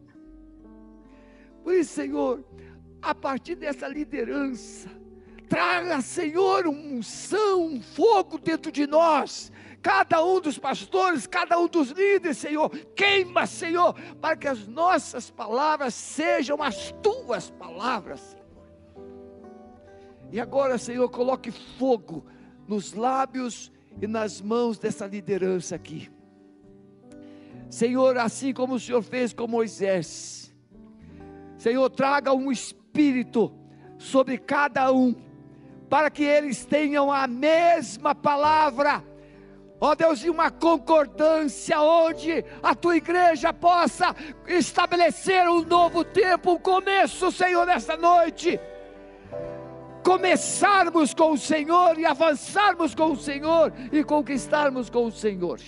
[1.61, 2.45] Por isso, Senhor,
[3.01, 4.89] a partir dessa liderança,
[5.49, 9.51] traga, Senhor, uma unção, um fogo dentro de nós.
[9.87, 15.29] Cada um dos pastores, cada um dos líderes, Senhor, queima, Senhor, para que as nossas
[15.29, 19.07] palavras sejam as tuas palavras, Senhor.
[20.29, 22.25] E agora, Senhor, coloque fogo
[22.67, 26.11] nos lábios e nas mãos dessa liderança aqui.
[27.69, 30.53] Senhor, assim como o Senhor fez com Moisés,
[31.57, 33.55] Senhor, traga um espírito
[33.97, 35.15] sobre cada um,
[35.89, 39.01] para que eles tenham a mesma palavra,
[39.79, 44.15] ó Deus, e uma concordância, onde a tua igreja possa
[44.47, 48.59] estabelecer um novo tempo, um começo, Senhor, nesta noite
[50.03, 55.59] começarmos com o Senhor e avançarmos com o Senhor e conquistarmos com o Senhor.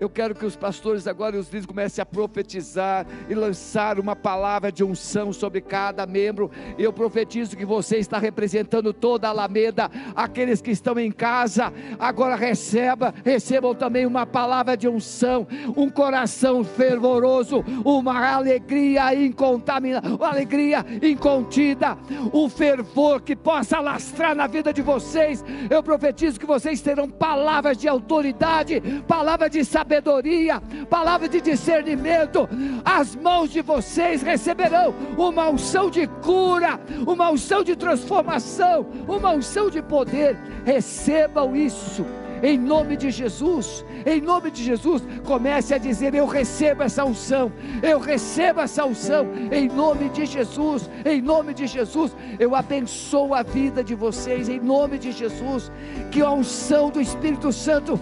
[0.00, 4.16] Eu quero que os pastores agora e os líderes comecem a profetizar e lançar uma
[4.16, 6.50] palavra de unção sobre cada membro.
[6.78, 12.34] Eu profetizo que você está representando toda a Alameda, aqueles que estão em casa, agora
[12.34, 15.46] receba, recebam também uma palavra de unção,
[15.76, 21.98] um coração fervoroso, uma alegria incontaminada, uma alegria incontida,
[22.32, 25.44] um fervor que possa alastrar na vida de vocês.
[25.68, 32.48] Eu profetizo que vocês terão palavras de autoridade, palavras de sabedoria sabedoria, palavra de discernimento.
[32.84, 39.68] As mãos de vocês receberão uma unção de cura, uma unção de transformação, uma unção
[39.68, 40.36] de poder.
[40.64, 42.06] Recebam isso
[42.42, 47.52] em nome de Jesus, em nome de Jesus, comece a dizer: Eu recebo essa unção,
[47.82, 53.42] eu recebo essa unção, em nome de Jesus, em nome de Jesus, eu abençoo a
[53.42, 55.70] vida de vocês, em nome de Jesus,
[56.10, 58.00] que a unção do Espírito Santo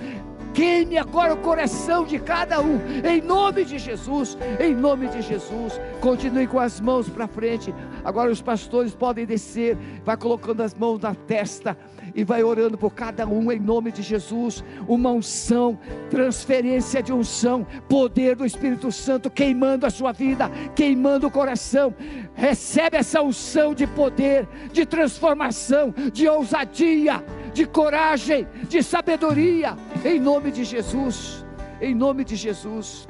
[0.59, 5.81] Queime agora o coração de cada um, em nome de Jesus, em nome de Jesus.
[6.01, 7.73] Continue com as mãos para frente.
[8.05, 11.79] Agora os pastores podem descer, vai colocando as mãos na testa
[12.13, 14.65] e vai orando por cada um em nome de Jesus.
[14.89, 15.79] Uma unção,
[16.11, 21.95] transferência de unção, poder do Espírito Santo queimando a sua vida, queimando o coração.
[22.35, 27.23] Recebe essa unção de poder, de transformação, de ousadia
[27.59, 31.45] de coragem, de sabedoria, em nome de Jesus,
[31.81, 33.09] em nome de Jesus.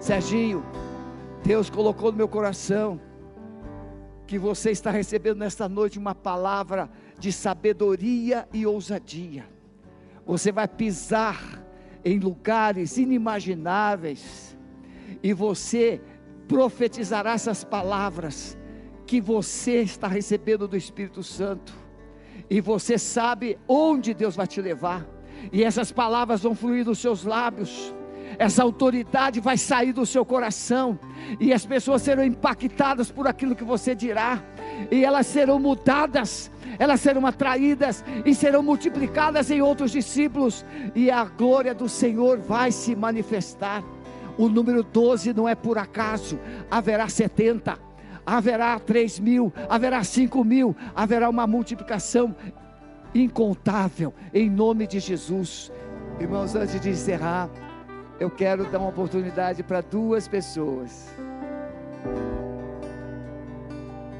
[0.00, 0.64] Serginho,
[1.44, 2.98] Deus colocou no meu coração
[4.26, 9.44] que você está recebendo nesta noite uma palavra de sabedoria e ousadia.
[10.24, 11.62] Você vai pisar
[12.02, 14.56] em lugares inimagináveis
[15.22, 16.00] e você
[16.48, 18.56] profetizará essas palavras
[19.06, 21.79] que você está recebendo do Espírito Santo
[22.50, 25.06] e você sabe onde Deus vai te levar,
[25.52, 27.94] e essas palavras vão fluir dos seus lábios,
[28.38, 30.98] essa autoridade vai sair do seu coração,
[31.38, 34.42] e as pessoas serão impactadas por aquilo que você dirá,
[34.90, 40.64] e elas serão mudadas, elas serão atraídas e serão multiplicadas em outros discípulos,
[40.94, 43.82] e a glória do Senhor vai se manifestar.
[44.38, 46.38] O número 12 não é por acaso,
[46.70, 47.89] haverá 70
[48.30, 52.34] haverá três mil, haverá cinco mil, haverá uma multiplicação
[53.12, 55.72] incontável, em nome de Jesus.
[56.20, 57.50] Irmãos, antes de encerrar,
[58.20, 61.12] eu quero dar uma oportunidade para duas pessoas.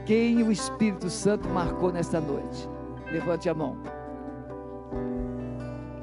[0.04, 2.68] Quem o Espírito Santo marcou nesta noite?
[3.12, 3.76] Levante a mão.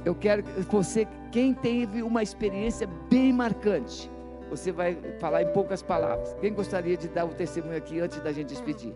[0.05, 4.09] Eu quero que você, quem teve uma experiência bem marcante,
[4.49, 6.35] você vai falar em poucas palavras.
[6.39, 8.93] Quem gostaria de dar o testemunho aqui antes da gente despedir?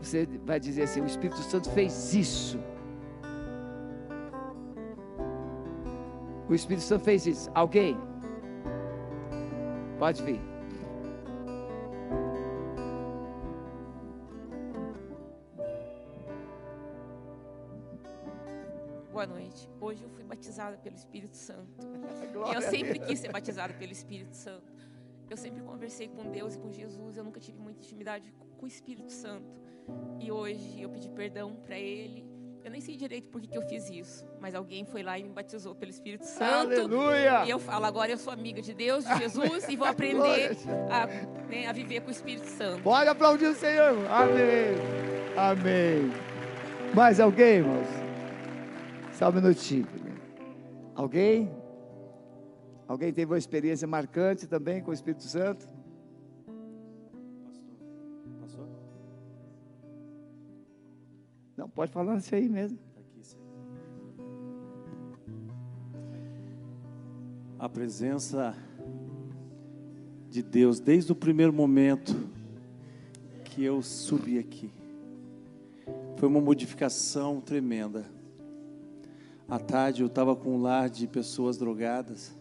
[0.00, 2.58] Você vai dizer assim: o Espírito Santo fez isso.
[6.48, 7.50] O Espírito Santo fez isso.
[7.54, 7.96] Alguém?
[9.98, 10.40] Pode vir.
[19.12, 19.68] Boa noite.
[19.80, 21.86] Hoje eu batizada pelo Espírito Santo.
[22.50, 24.72] e eu sempre quis ser batizada pelo Espírito Santo.
[25.28, 27.16] Eu sempre conversei com Deus e com Jesus.
[27.16, 29.46] Eu nunca tive muita intimidade com o Espírito Santo.
[30.18, 32.26] E hoje eu pedi perdão para Ele.
[32.64, 35.30] Eu nem sei direito por que, eu fiz isso, mas alguém foi lá e me
[35.30, 36.72] batizou pelo Espírito Santo.
[36.72, 37.44] Aleluia!
[37.44, 40.56] E eu falo, agora eu sou amiga de Deus, de Jesus, e vou aprender
[40.88, 41.06] a,
[41.48, 42.80] né, a viver com o Espírito Santo.
[42.82, 43.96] Pode aplaudir o Senhor.
[44.08, 44.76] Amém.
[45.36, 46.12] Amém.
[46.94, 47.88] Mais alguém, irmãos?
[49.12, 50.01] Só um minutinho.
[51.02, 51.50] Alguém?
[52.86, 55.66] Alguém teve uma experiência marcante também com o Espírito Santo?
[58.40, 58.68] Pastor?
[61.56, 62.78] Não, pode falar isso aí mesmo.
[67.58, 68.54] A presença
[70.30, 72.14] de Deus desde o primeiro momento
[73.44, 74.70] que eu subi aqui.
[76.16, 78.21] Foi uma modificação tremenda.
[79.48, 82.34] À tarde eu estava com um lar de pessoas drogadas,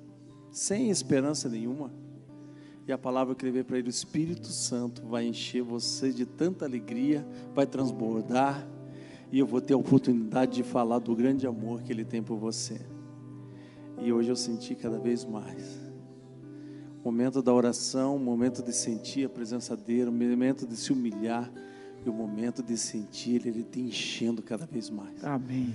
[0.51, 1.91] sem esperança nenhuma.
[2.87, 6.25] E a palavra que eu levei para ele, o Espírito Santo vai encher você de
[6.25, 8.67] tanta alegria, vai transbordar,
[9.31, 12.37] e eu vou ter a oportunidade de falar do grande amor que ele tem por
[12.37, 12.81] você.
[14.01, 15.79] E hoje eu senti cada vez mais.
[17.03, 21.51] Momento da oração, momento de sentir a presença dele, momento de se humilhar
[22.05, 25.23] e o momento de sentir ele te enchendo cada vez mais.
[25.23, 25.73] Amém.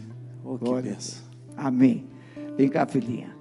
[0.48, 1.24] Oh, que Glória benção.
[1.56, 2.06] Amém.
[2.56, 3.34] Vem cá, filhinha.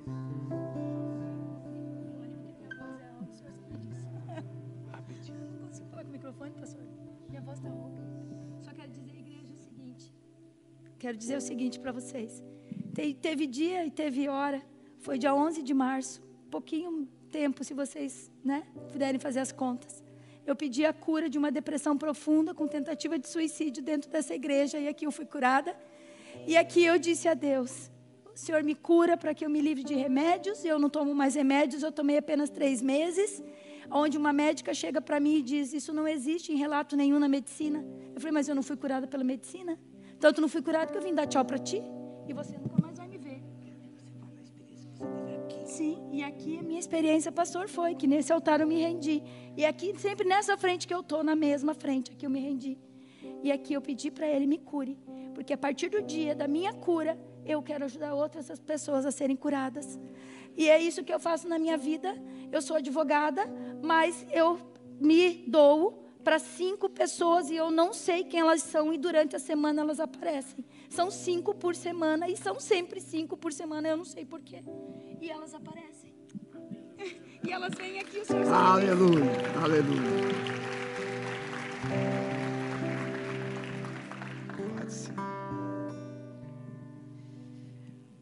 [5.67, 6.83] consigo falar com o microfone, pastor?
[7.29, 8.01] Minha voz está rouca.
[8.61, 10.13] Só quero dizer, igreja, o seguinte.
[10.99, 12.43] Quero dizer o seguinte para vocês.
[12.93, 14.61] Te- teve dia e teve hora.
[14.99, 16.21] Foi dia 11 de março.
[16.49, 20.03] Pouquinho tempo, se vocês né, puderem fazer as contas.
[20.45, 24.77] Eu pedi a cura de uma depressão profunda com tentativa de suicídio dentro dessa igreja.
[24.79, 25.75] E aqui eu fui curada.
[26.47, 27.89] E aqui eu disse a Deus:
[28.35, 30.63] Senhor me cura para que eu me livre de remédios.
[30.63, 33.43] Eu não tomo mais remédios, eu tomei apenas três meses.
[33.89, 37.27] Onde uma médica chega para mim e diz: Isso não existe em relato nenhum na
[37.27, 37.83] medicina.
[38.13, 39.79] Eu falei: Mas eu não fui curada pela medicina.
[40.19, 41.81] Tanto não fui curada que eu vim dar tchau para ti.
[42.27, 43.41] E você nunca mais vai me ver.
[45.65, 49.21] Sim, e aqui a minha experiência, pastor, foi que nesse altar eu me rendi.
[49.57, 52.77] E aqui, sempre nessa frente que eu estou, na mesma frente, aqui eu me rendi.
[53.43, 54.97] E aqui eu pedi para ele me cure.
[55.35, 59.35] Porque a partir do dia da minha cura, eu quero ajudar outras pessoas a serem
[59.35, 59.99] curadas.
[60.57, 62.15] E é isso que eu faço na minha vida.
[62.51, 63.43] Eu sou advogada,
[63.83, 64.57] mas eu
[64.99, 69.39] me dou para cinco pessoas e eu não sei quem elas são e durante a
[69.39, 70.65] semana elas aparecem.
[70.89, 74.63] São cinco por semana e são sempre cinco por semana, eu não sei porquê.
[75.21, 76.15] E elas aparecem.
[77.47, 78.51] E elas vêm aqui, o Senhor.
[78.51, 79.29] Aleluia.
[79.61, 80.25] Aleluia.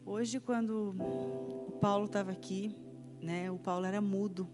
[0.04, 0.94] Hoje, quando
[1.68, 2.74] o Paulo estava aqui,
[3.20, 4.48] né, o Paulo era mudo.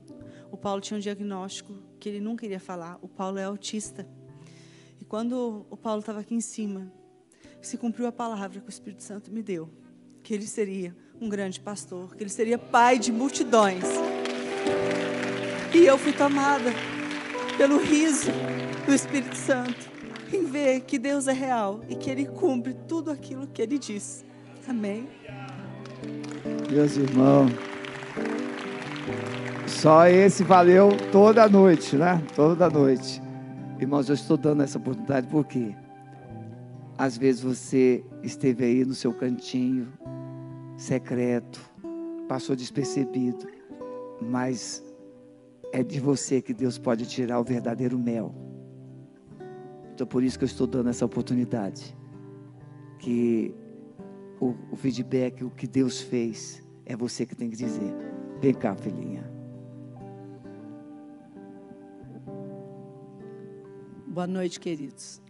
[0.51, 2.99] O Paulo tinha um diagnóstico que ele não queria falar.
[3.03, 4.07] O Paulo é autista.
[5.01, 6.93] E quando o Paulo estava aqui em cima,
[7.61, 9.69] se cumpriu a palavra que o Espírito Santo me deu,
[10.23, 13.85] que ele seria um grande pastor, que ele seria pai de multidões.
[15.75, 16.71] E eu fui tomada
[17.57, 18.31] pelo riso
[18.87, 19.90] do Espírito Santo
[20.33, 24.25] em ver que Deus é real e que Ele cumpre tudo aquilo que Ele diz.
[24.69, 25.09] Amém.
[26.71, 27.51] Meus irmãos,
[29.67, 32.23] só esse valeu toda a noite, né?
[32.35, 33.23] Toda a noite.
[33.79, 35.75] Irmãos, eu estou dando essa oportunidade porque
[36.99, 39.89] às vezes você esteve aí no seu cantinho,
[40.77, 41.61] secreto,
[42.29, 43.47] passou despercebido,
[44.21, 44.85] mas
[45.73, 48.35] é de você que Deus pode tirar o verdadeiro mel.
[50.01, 51.95] Então por isso que eu estou dando essa oportunidade.
[52.99, 53.55] Que
[54.41, 57.93] o, o feedback, o que Deus fez, é você que tem que dizer.
[58.41, 59.31] Vem cá, filhinha.
[64.07, 65.21] Boa noite, queridos.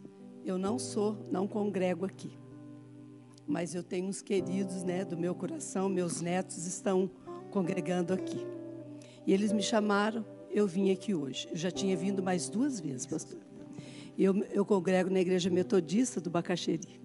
[0.45, 2.39] Eu não sou, não congrego aqui.
[3.49, 7.11] Mas eu tenho uns queridos, né, do meu coração, meus netos estão
[7.51, 8.47] congregando aqui.
[9.27, 11.49] E eles me chamaram, eu vim aqui hoje.
[11.51, 13.50] Eu já tinha vindo mais duas vezes, pastor.
[14.23, 17.01] Eu, eu congrego na igreja metodista do Bacaxeri.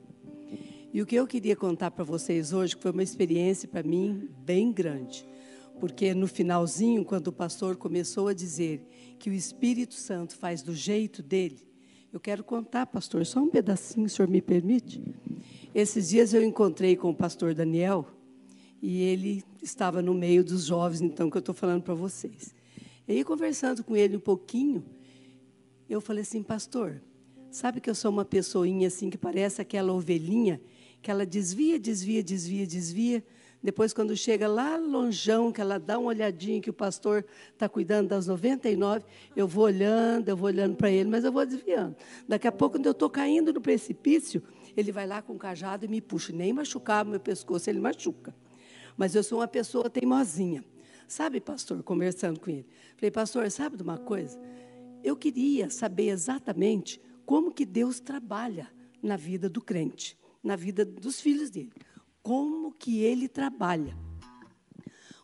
[0.94, 4.30] E o que eu queria contar para vocês hoje, que foi uma experiência para mim
[4.40, 5.26] bem grande.
[5.80, 8.86] Porque no finalzinho, quando o pastor começou a dizer
[9.18, 11.66] que o Espírito Santo faz do jeito dele,
[12.12, 15.02] eu quero contar, pastor, só um pedacinho, o senhor me permite?
[15.74, 18.06] Esses dias eu encontrei com o pastor Daniel
[18.82, 22.54] e ele estava no meio dos jovens, então, que eu estou falando para vocês.
[23.08, 24.84] E aí, conversando com ele um pouquinho,
[25.94, 27.02] eu falei assim, pastor,
[27.52, 30.62] sabe que eu sou uma pessoinha assim que parece aquela ovelhinha
[31.02, 33.24] que ela desvia, desvia, desvia, desvia.
[33.62, 37.24] Depois, quando chega lá longeão, que ela dá uma olhadinha que o pastor
[37.54, 39.06] está cuidando das 99,
[39.36, 41.96] eu vou olhando, eu vou olhando para ele, mas eu vou desviando.
[42.28, 44.42] Daqui a pouco, quando eu estou caindo no precipício,
[44.76, 46.34] ele vai lá com o cajado e me puxa.
[46.34, 48.36] Nem machucar o meu pescoço, ele machuca.
[48.98, 50.64] Mas eu sou uma pessoa teimosinha.
[51.08, 52.66] Sabe, pastor, conversando com ele.
[52.98, 54.40] Falei, pastor, sabe de uma coisa?
[55.06, 58.70] Eu queria saber exatamente como que Deus trabalha
[59.02, 61.74] na vida do crente na vida dos filhos dele.
[62.22, 63.98] Como que ele trabalha.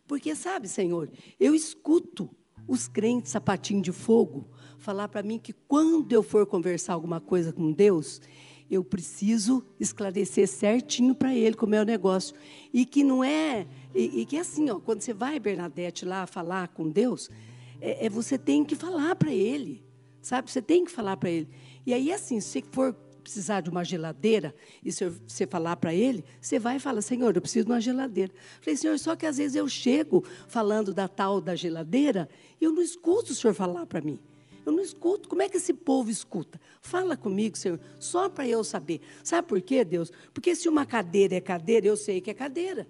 [0.08, 2.30] Porque, sabe, Senhor, eu escuto
[2.68, 7.54] os crentes sapatinho de fogo falar para mim que quando eu for conversar alguma coisa
[7.54, 8.20] com Deus,
[8.70, 12.36] eu preciso esclarecer certinho para ele como é o negócio.
[12.74, 13.68] E que não é.
[13.94, 17.30] E, e que é assim, ó, quando você vai, Bernadette, lá falar com Deus,
[17.82, 19.84] é, é você tem que falar para ele.
[20.22, 20.52] Sabe?
[20.52, 21.50] Você tem que falar para ele.
[21.86, 24.54] E aí, assim, se for precisar de uma geladeira,
[24.84, 27.82] e se você falar para ele, você vai e fala, Senhor, eu preciso de uma
[27.82, 28.32] geladeira.
[28.60, 32.30] falei, Senhor, só que às vezes eu chego falando da tal da geladeira,
[32.60, 34.20] e eu não escuto o Senhor falar para mim.
[34.66, 35.28] Eu não escuto.
[35.28, 36.62] Como é que esse povo escuta?
[36.82, 39.02] Fala comigo, Senhor, só para eu saber.
[39.24, 40.12] Sabe por quê, Deus?
[40.34, 42.88] Porque se uma cadeira é cadeira, eu sei que é cadeira.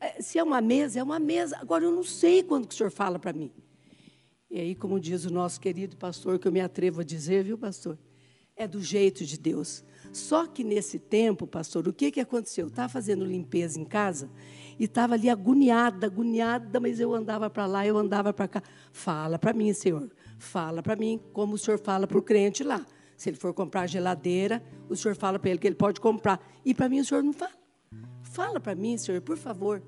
[0.00, 1.56] É, se é uma mesa, é uma mesa.
[1.60, 3.52] Agora, eu não sei quando que o Senhor fala para mim.
[4.52, 7.58] E aí, como diz o nosso querido pastor, que eu me atrevo a dizer, viu,
[7.58, 7.98] pastor?
[8.56, 9.84] é do jeito de Deus.
[10.12, 12.66] Só que nesse tempo, pastor, o que, que aconteceu?
[12.66, 14.30] Eu estava fazendo limpeza em casa
[14.78, 18.62] e estava ali agoniada, agoniada, mas eu andava para lá, eu andava para cá.
[18.92, 20.10] Fala para mim, Senhor.
[20.38, 22.84] Fala para mim como o Senhor fala para o crente lá.
[23.16, 26.40] Se ele for comprar geladeira, o Senhor fala para ele que ele pode comprar.
[26.64, 27.52] E para mim o Senhor não fala.
[28.22, 29.82] Fala para mim, Senhor, por favor.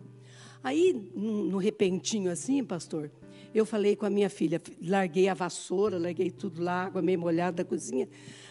[0.63, 3.11] Aí, no repentinho assim, pastor,
[3.55, 7.63] eu falei com a minha filha, larguei a vassoura, larguei tudo lá, água meio molhada
[7.63, 8.09] da cozinha.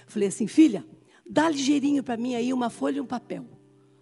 [0.08, 0.86] Falei assim, filha,
[1.30, 3.46] dá ligeirinho para mim aí uma folha e um papel.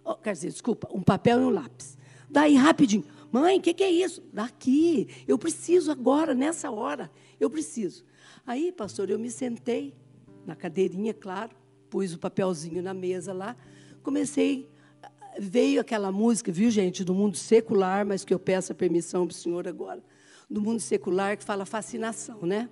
[0.04, 1.98] Oh, quer dizer, desculpa, um papel e um lápis.
[2.30, 3.04] Daí, rapidinho.
[3.30, 4.22] Mãe, o que, que é isso?
[4.32, 5.08] Daqui.
[5.26, 7.10] Eu preciso agora, nessa hora.
[7.40, 8.04] Eu preciso.
[8.46, 9.94] Aí, pastor, eu me sentei
[10.46, 11.50] na cadeirinha, claro,
[11.88, 13.56] pus o papelzinho na mesa lá,
[14.02, 14.68] comecei.
[15.38, 19.32] Veio aquela música, viu, gente, do mundo secular, mas que eu peço a permissão para
[19.32, 20.02] o senhor agora,
[20.52, 22.68] do mundo secular, que fala fascinação, né?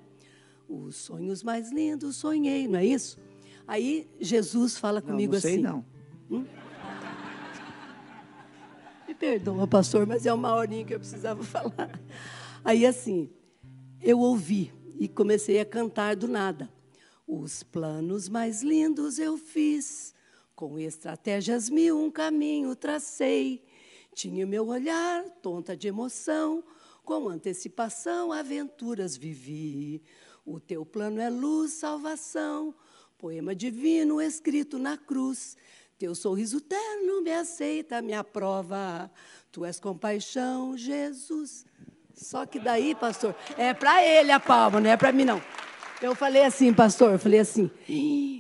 [0.68, 3.18] Os sonhos mais lindos sonhei, não é isso?
[3.66, 5.62] Aí Jesus fala comigo não, não sei, assim.
[5.62, 5.84] Não.
[6.30, 6.44] Hum?
[9.08, 11.98] Me perdoa, pastor, mas é uma horinha que eu precisava falar.
[12.62, 13.30] Aí assim,
[14.02, 16.70] eu ouvi e comecei a cantar do nada.
[17.26, 20.14] Os planos mais lindos eu fiz,
[20.54, 23.64] com estratégias mil um caminho tracei.
[24.14, 26.62] Tinha o meu olhar tonta de emoção,
[27.10, 30.00] com antecipação aventuras vivi.
[30.46, 32.72] O teu plano é luz, salvação,
[33.18, 35.56] poema divino escrito na cruz.
[35.98, 39.10] Teu sorriso terno me aceita, me aprova.
[39.50, 41.66] Tu és compaixão, Jesus.
[42.14, 45.42] Só que daí, pastor, é para ele a palma, não é para mim não.
[46.00, 47.68] Eu falei assim, pastor, eu falei assim: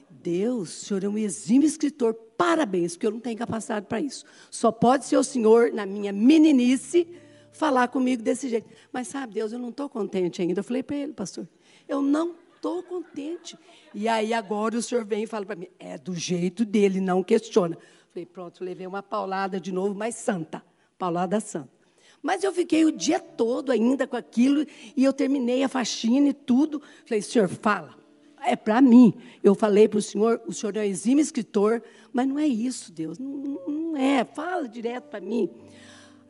[0.08, 4.24] Deus, o senhor é um exímio escritor, parabéns, porque eu não tenho capacidade para isso.
[4.48, 7.08] Só pode ser o senhor, na minha meninice,
[7.52, 8.68] falar comigo desse jeito.
[8.92, 10.60] Mas sabe, Deus, eu não estou contente ainda.
[10.60, 11.48] Eu falei para ele, pastor,
[11.88, 13.58] eu não estou contente.
[13.94, 17.22] E aí agora o senhor vem e fala para mim, é do jeito dele, não
[17.22, 17.76] questiona.
[18.12, 20.62] Falei, pronto, levei uma paulada de novo, mas santa,
[20.98, 21.80] paulada santa.
[22.22, 26.34] Mas eu fiquei o dia todo ainda com aquilo e eu terminei a faxina e
[26.34, 26.82] tudo.
[27.06, 27.98] Falei, senhor, fala.
[28.44, 29.14] É para mim.
[29.42, 33.18] Eu falei para o senhor, o senhor é exímio escritor, mas não é isso, Deus.
[33.18, 33.30] Não,
[33.66, 34.24] não é.
[34.24, 35.48] Fala direto para mim.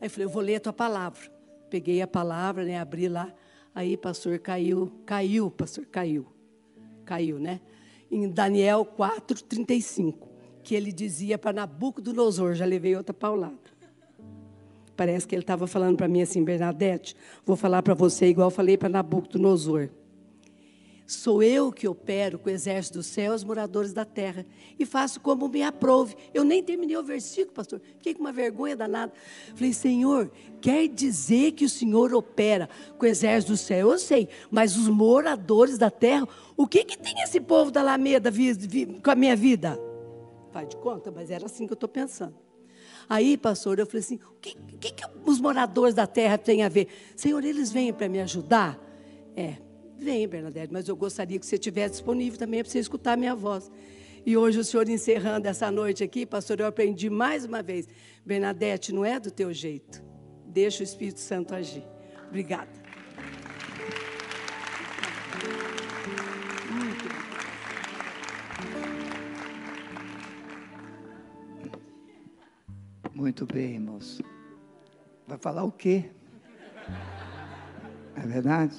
[0.01, 1.21] Aí falei, eu vou ler a tua palavra.
[1.69, 3.31] Peguei a palavra, né, abri lá.
[3.73, 6.25] Aí, pastor, caiu, caiu, pastor, caiu.
[7.05, 7.61] Caiu, né?
[8.09, 10.27] Em Daniel 4, 35,
[10.63, 13.71] que ele dizia para Nabucodonosor, já levei outra paulada.
[14.97, 17.15] Parece que ele estava falando para mim assim, Bernadette,
[17.45, 19.89] vou falar para você igual falei para Nabucodonosor.
[21.11, 24.45] Sou eu que opero com o exército do céu, os moradores da terra,
[24.79, 26.15] e faço como me aprove.
[26.33, 27.81] Eu nem terminei o versículo, pastor.
[27.97, 29.11] Fiquei com uma vergonha danada.
[29.53, 30.31] Falei, Senhor,
[30.61, 33.91] quer dizer que o Senhor opera com o exército do céu?
[33.91, 36.25] Eu sei, mas os moradores da terra,
[36.55, 38.31] o que, que tem esse povo da Alameda
[39.03, 39.77] com a minha vida?
[40.53, 42.35] Faz de conta, mas era assim que eu estou pensando.
[43.09, 46.69] Aí, pastor, eu falei assim: o que, que, que os moradores da terra têm a
[46.69, 46.87] ver?
[47.17, 48.79] Senhor, eles vêm para me ajudar?
[49.35, 49.57] É,
[50.01, 53.35] Vem, Bernadette, mas eu gostaria que você estivesse disponível também para você escutar a minha
[53.35, 53.71] voz.
[54.25, 57.87] E hoje o senhor encerrando essa noite aqui, pastor, eu aprendi mais uma vez.
[58.25, 60.03] Bernadette, não é do teu jeito.
[60.47, 61.83] Deixa o Espírito Santo agir.
[62.27, 62.71] Obrigada.
[73.13, 74.19] Muito bem, irmãos.
[75.27, 76.09] Vai falar o quê?
[78.15, 78.75] É verdade?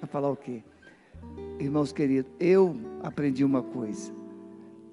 [0.00, 0.62] Vai falar o quê?
[1.58, 4.12] Irmãos queridos, eu aprendi uma coisa.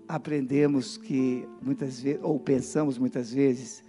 [0.08, 3.84] Aprendemos que muitas vezes, ou pensamos muitas vezes,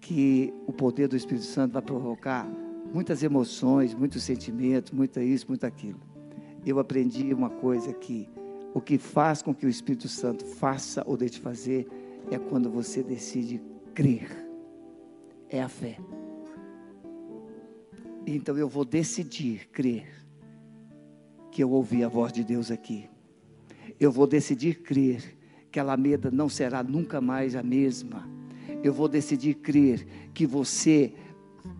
[0.00, 2.46] que o poder do Espírito Santo vai provocar
[2.92, 6.00] muitas emoções, muitos sentimentos, muita isso, muito aquilo.
[6.64, 8.28] Eu aprendi uma coisa que
[8.74, 11.86] o que faz com que o Espírito Santo faça ou deixe fazer
[12.30, 13.60] é quando você decide
[13.94, 14.28] crer.
[15.48, 15.98] É a fé.
[18.26, 20.06] Então eu vou decidir crer
[21.50, 23.08] que eu ouvi a voz de Deus aqui.
[23.98, 25.36] Eu vou decidir crer
[25.70, 28.28] que a Alameda não será nunca mais a mesma.
[28.82, 31.12] Eu vou decidir crer que você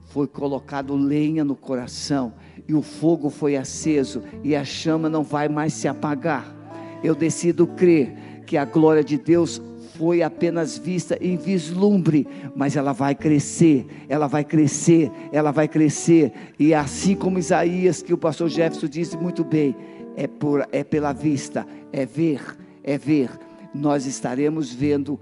[0.07, 2.35] foi colocado lenha no coração
[2.69, 6.55] e o fogo foi aceso e a chama não vai mais se apagar.
[7.03, 9.61] Eu decido crer que a glória de Deus
[9.97, 16.33] foi apenas vista em vislumbre, mas ela vai crescer, ela vai crescer, ela vai crescer.
[16.59, 19.77] E assim como Isaías, que o pastor Jefferson disse muito bem,
[20.17, 22.41] é, por, é pela vista, é ver,
[22.83, 23.31] é ver.
[23.75, 25.19] Nós estaremos vendo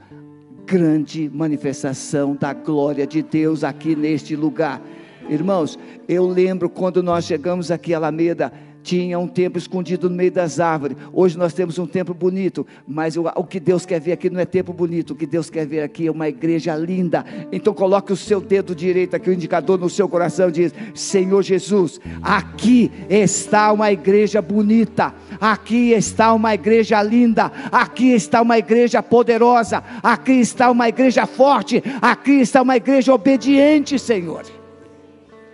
[0.66, 4.80] grande manifestação da glória de Deus aqui neste lugar.
[5.28, 8.52] Irmãos, eu lembro quando nós chegamos aqui a Alameda,
[8.82, 10.96] tinha um templo escondido no meio das árvores.
[11.12, 14.40] Hoje nós temos um templo bonito, mas o, o, que Deus quer ver aqui não
[14.40, 17.24] é templo bonito, o que Deus quer ver aqui é uma igreja linda.
[17.52, 21.42] Então coloque o seu dedo direito aqui, o indicador no seu coração e diz: Senhor
[21.42, 29.02] Jesus, aqui está uma igreja bonita, aqui está uma igreja linda, aqui está uma igreja
[29.02, 34.44] poderosa, aqui está uma igreja forte, aqui está uma igreja obediente, Senhor.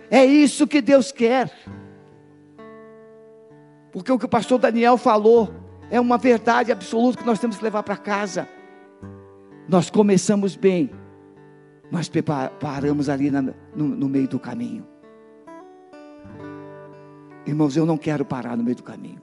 [0.09, 1.51] É isso que Deus quer.
[3.97, 5.51] Porque o que o pastor Daniel falou
[5.89, 8.47] é uma verdade absoluta que nós temos que levar para casa.
[9.67, 10.91] Nós começamos bem,
[11.89, 12.07] mas
[12.59, 14.85] paramos ali na, no, no meio do caminho.
[17.43, 19.19] Irmãos, eu não quero parar no meio do caminho.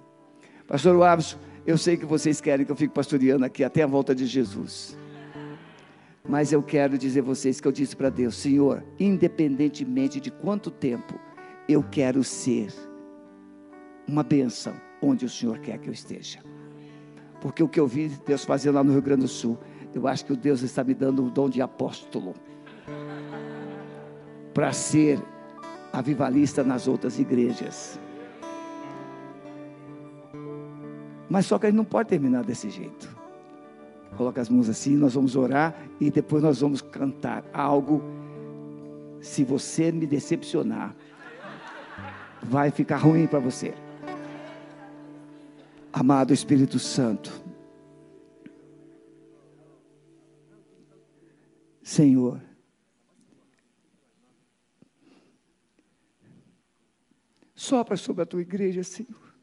[0.67, 4.13] Pastor Wabson, eu sei que vocês querem que eu fique pastoreando aqui até a volta
[4.13, 4.99] de Jesus.
[6.29, 10.69] Mas eu quero dizer a vocês que eu disse para Deus, Senhor, independentemente de quanto
[10.69, 11.15] tempo,
[11.69, 12.75] eu quero ser
[14.07, 16.41] uma benção onde o Senhor quer que eu esteja.
[17.41, 19.59] Porque o que eu vi Deus fazendo lá no Rio Grande do Sul,
[19.95, 22.35] eu acho que o Deus está me dando o dom de apóstolo
[24.53, 25.21] para ser
[25.93, 28.01] avivalista nas outras igrejas.
[31.29, 33.15] Mas só que a gente não pode terminar desse jeito.
[34.17, 38.03] Coloca as mãos assim, nós vamos orar e depois nós vamos cantar algo.
[39.21, 40.95] Se você me decepcionar,
[42.43, 43.75] vai ficar ruim para você.
[45.97, 47.31] Amado Espírito Santo,
[51.85, 52.43] Senhor,
[57.55, 59.37] sopra sobre a tua igreja, Senhor.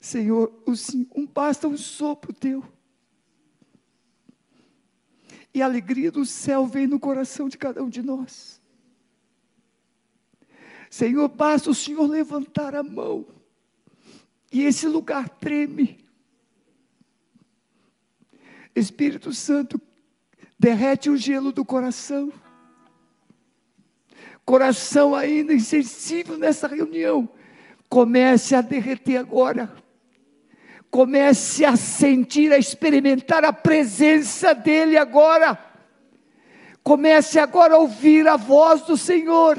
[0.00, 0.50] Senhor,
[1.14, 2.64] um, basta um sopro teu.
[5.52, 8.62] E a alegria do céu vem no coração de cada um de nós.
[10.88, 13.41] Senhor, basta o Senhor levantar a mão
[14.52, 15.98] e esse lugar treme.
[18.74, 19.80] Espírito Santo,
[20.58, 22.32] derrete o gelo do coração.
[24.44, 27.28] Coração ainda insensível nessa reunião,
[27.88, 29.74] comece a derreter agora.
[30.90, 35.58] Comece a sentir, a experimentar a presença dEle agora.
[36.82, 39.56] Comece agora a ouvir a voz do Senhor.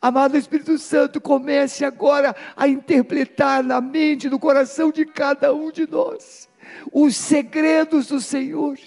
[0.00, 5.90] Amado Espírito Santo, comece agora a interpretar na mente, no coração de cada um de
[5.90, 6.48] nós,
[6.92, 8.78] os segredos do Senhor.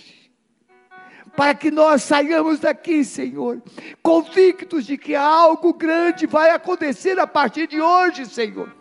[1.36, 3.62] para que nós saiamos daqui, Senhor,
[4.04, 8.81] convictos de que algo grande vai acontecer a partir de hoje, Senhor.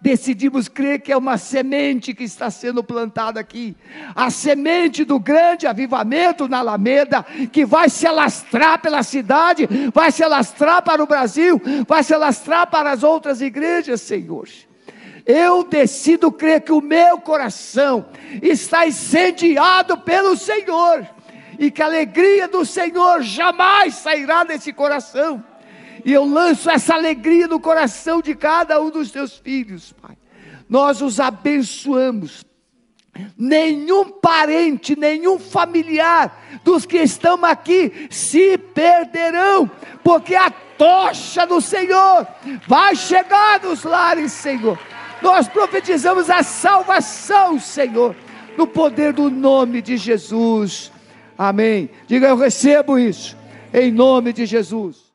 [0.00, 3.76] Decidimos crer que é uma semente que está sendo plantada aqui,
[4.14, 7.22] a semente do grande avivamento na Alameda,
[7.52, 12.66] que vai se alastrar pela cidade, vai se alastrar para o Brasil, vai se alastrar
[12.68, 14.48] para as outras igrejas, Senhor.
[15.26, 18.06] Eu decido crer que o meu coração
[18.40, 21.06] está incendiado pelo Senhor
[21.58, 25.42] e que a alegria do Senhor jamais sairá desse coração.
[26.06, 30.16] E eu lanço essa alegria no coração de cada um dos teus filhos, Pai.
[30.68, 32.44] Nós os abençoamos.
[33.36, 39.68] Nenhum parente, nenhum familiar dos que estão aqui se perderão,
[40.04, 42.24] porque a tocha do Senhor
[42.68, 44.78] vai chegar nos lares, Senhor.
[45.20, 48.14] Nós profetizamos a salvação, Senhor,
[48.56, 50.92] no poder do nome de Jesus.
[51.36, 51.90] Amém.
[52.06, 53.36] Diga, eu recebo isso,
[53.74, 55.05] em nome de Jesus.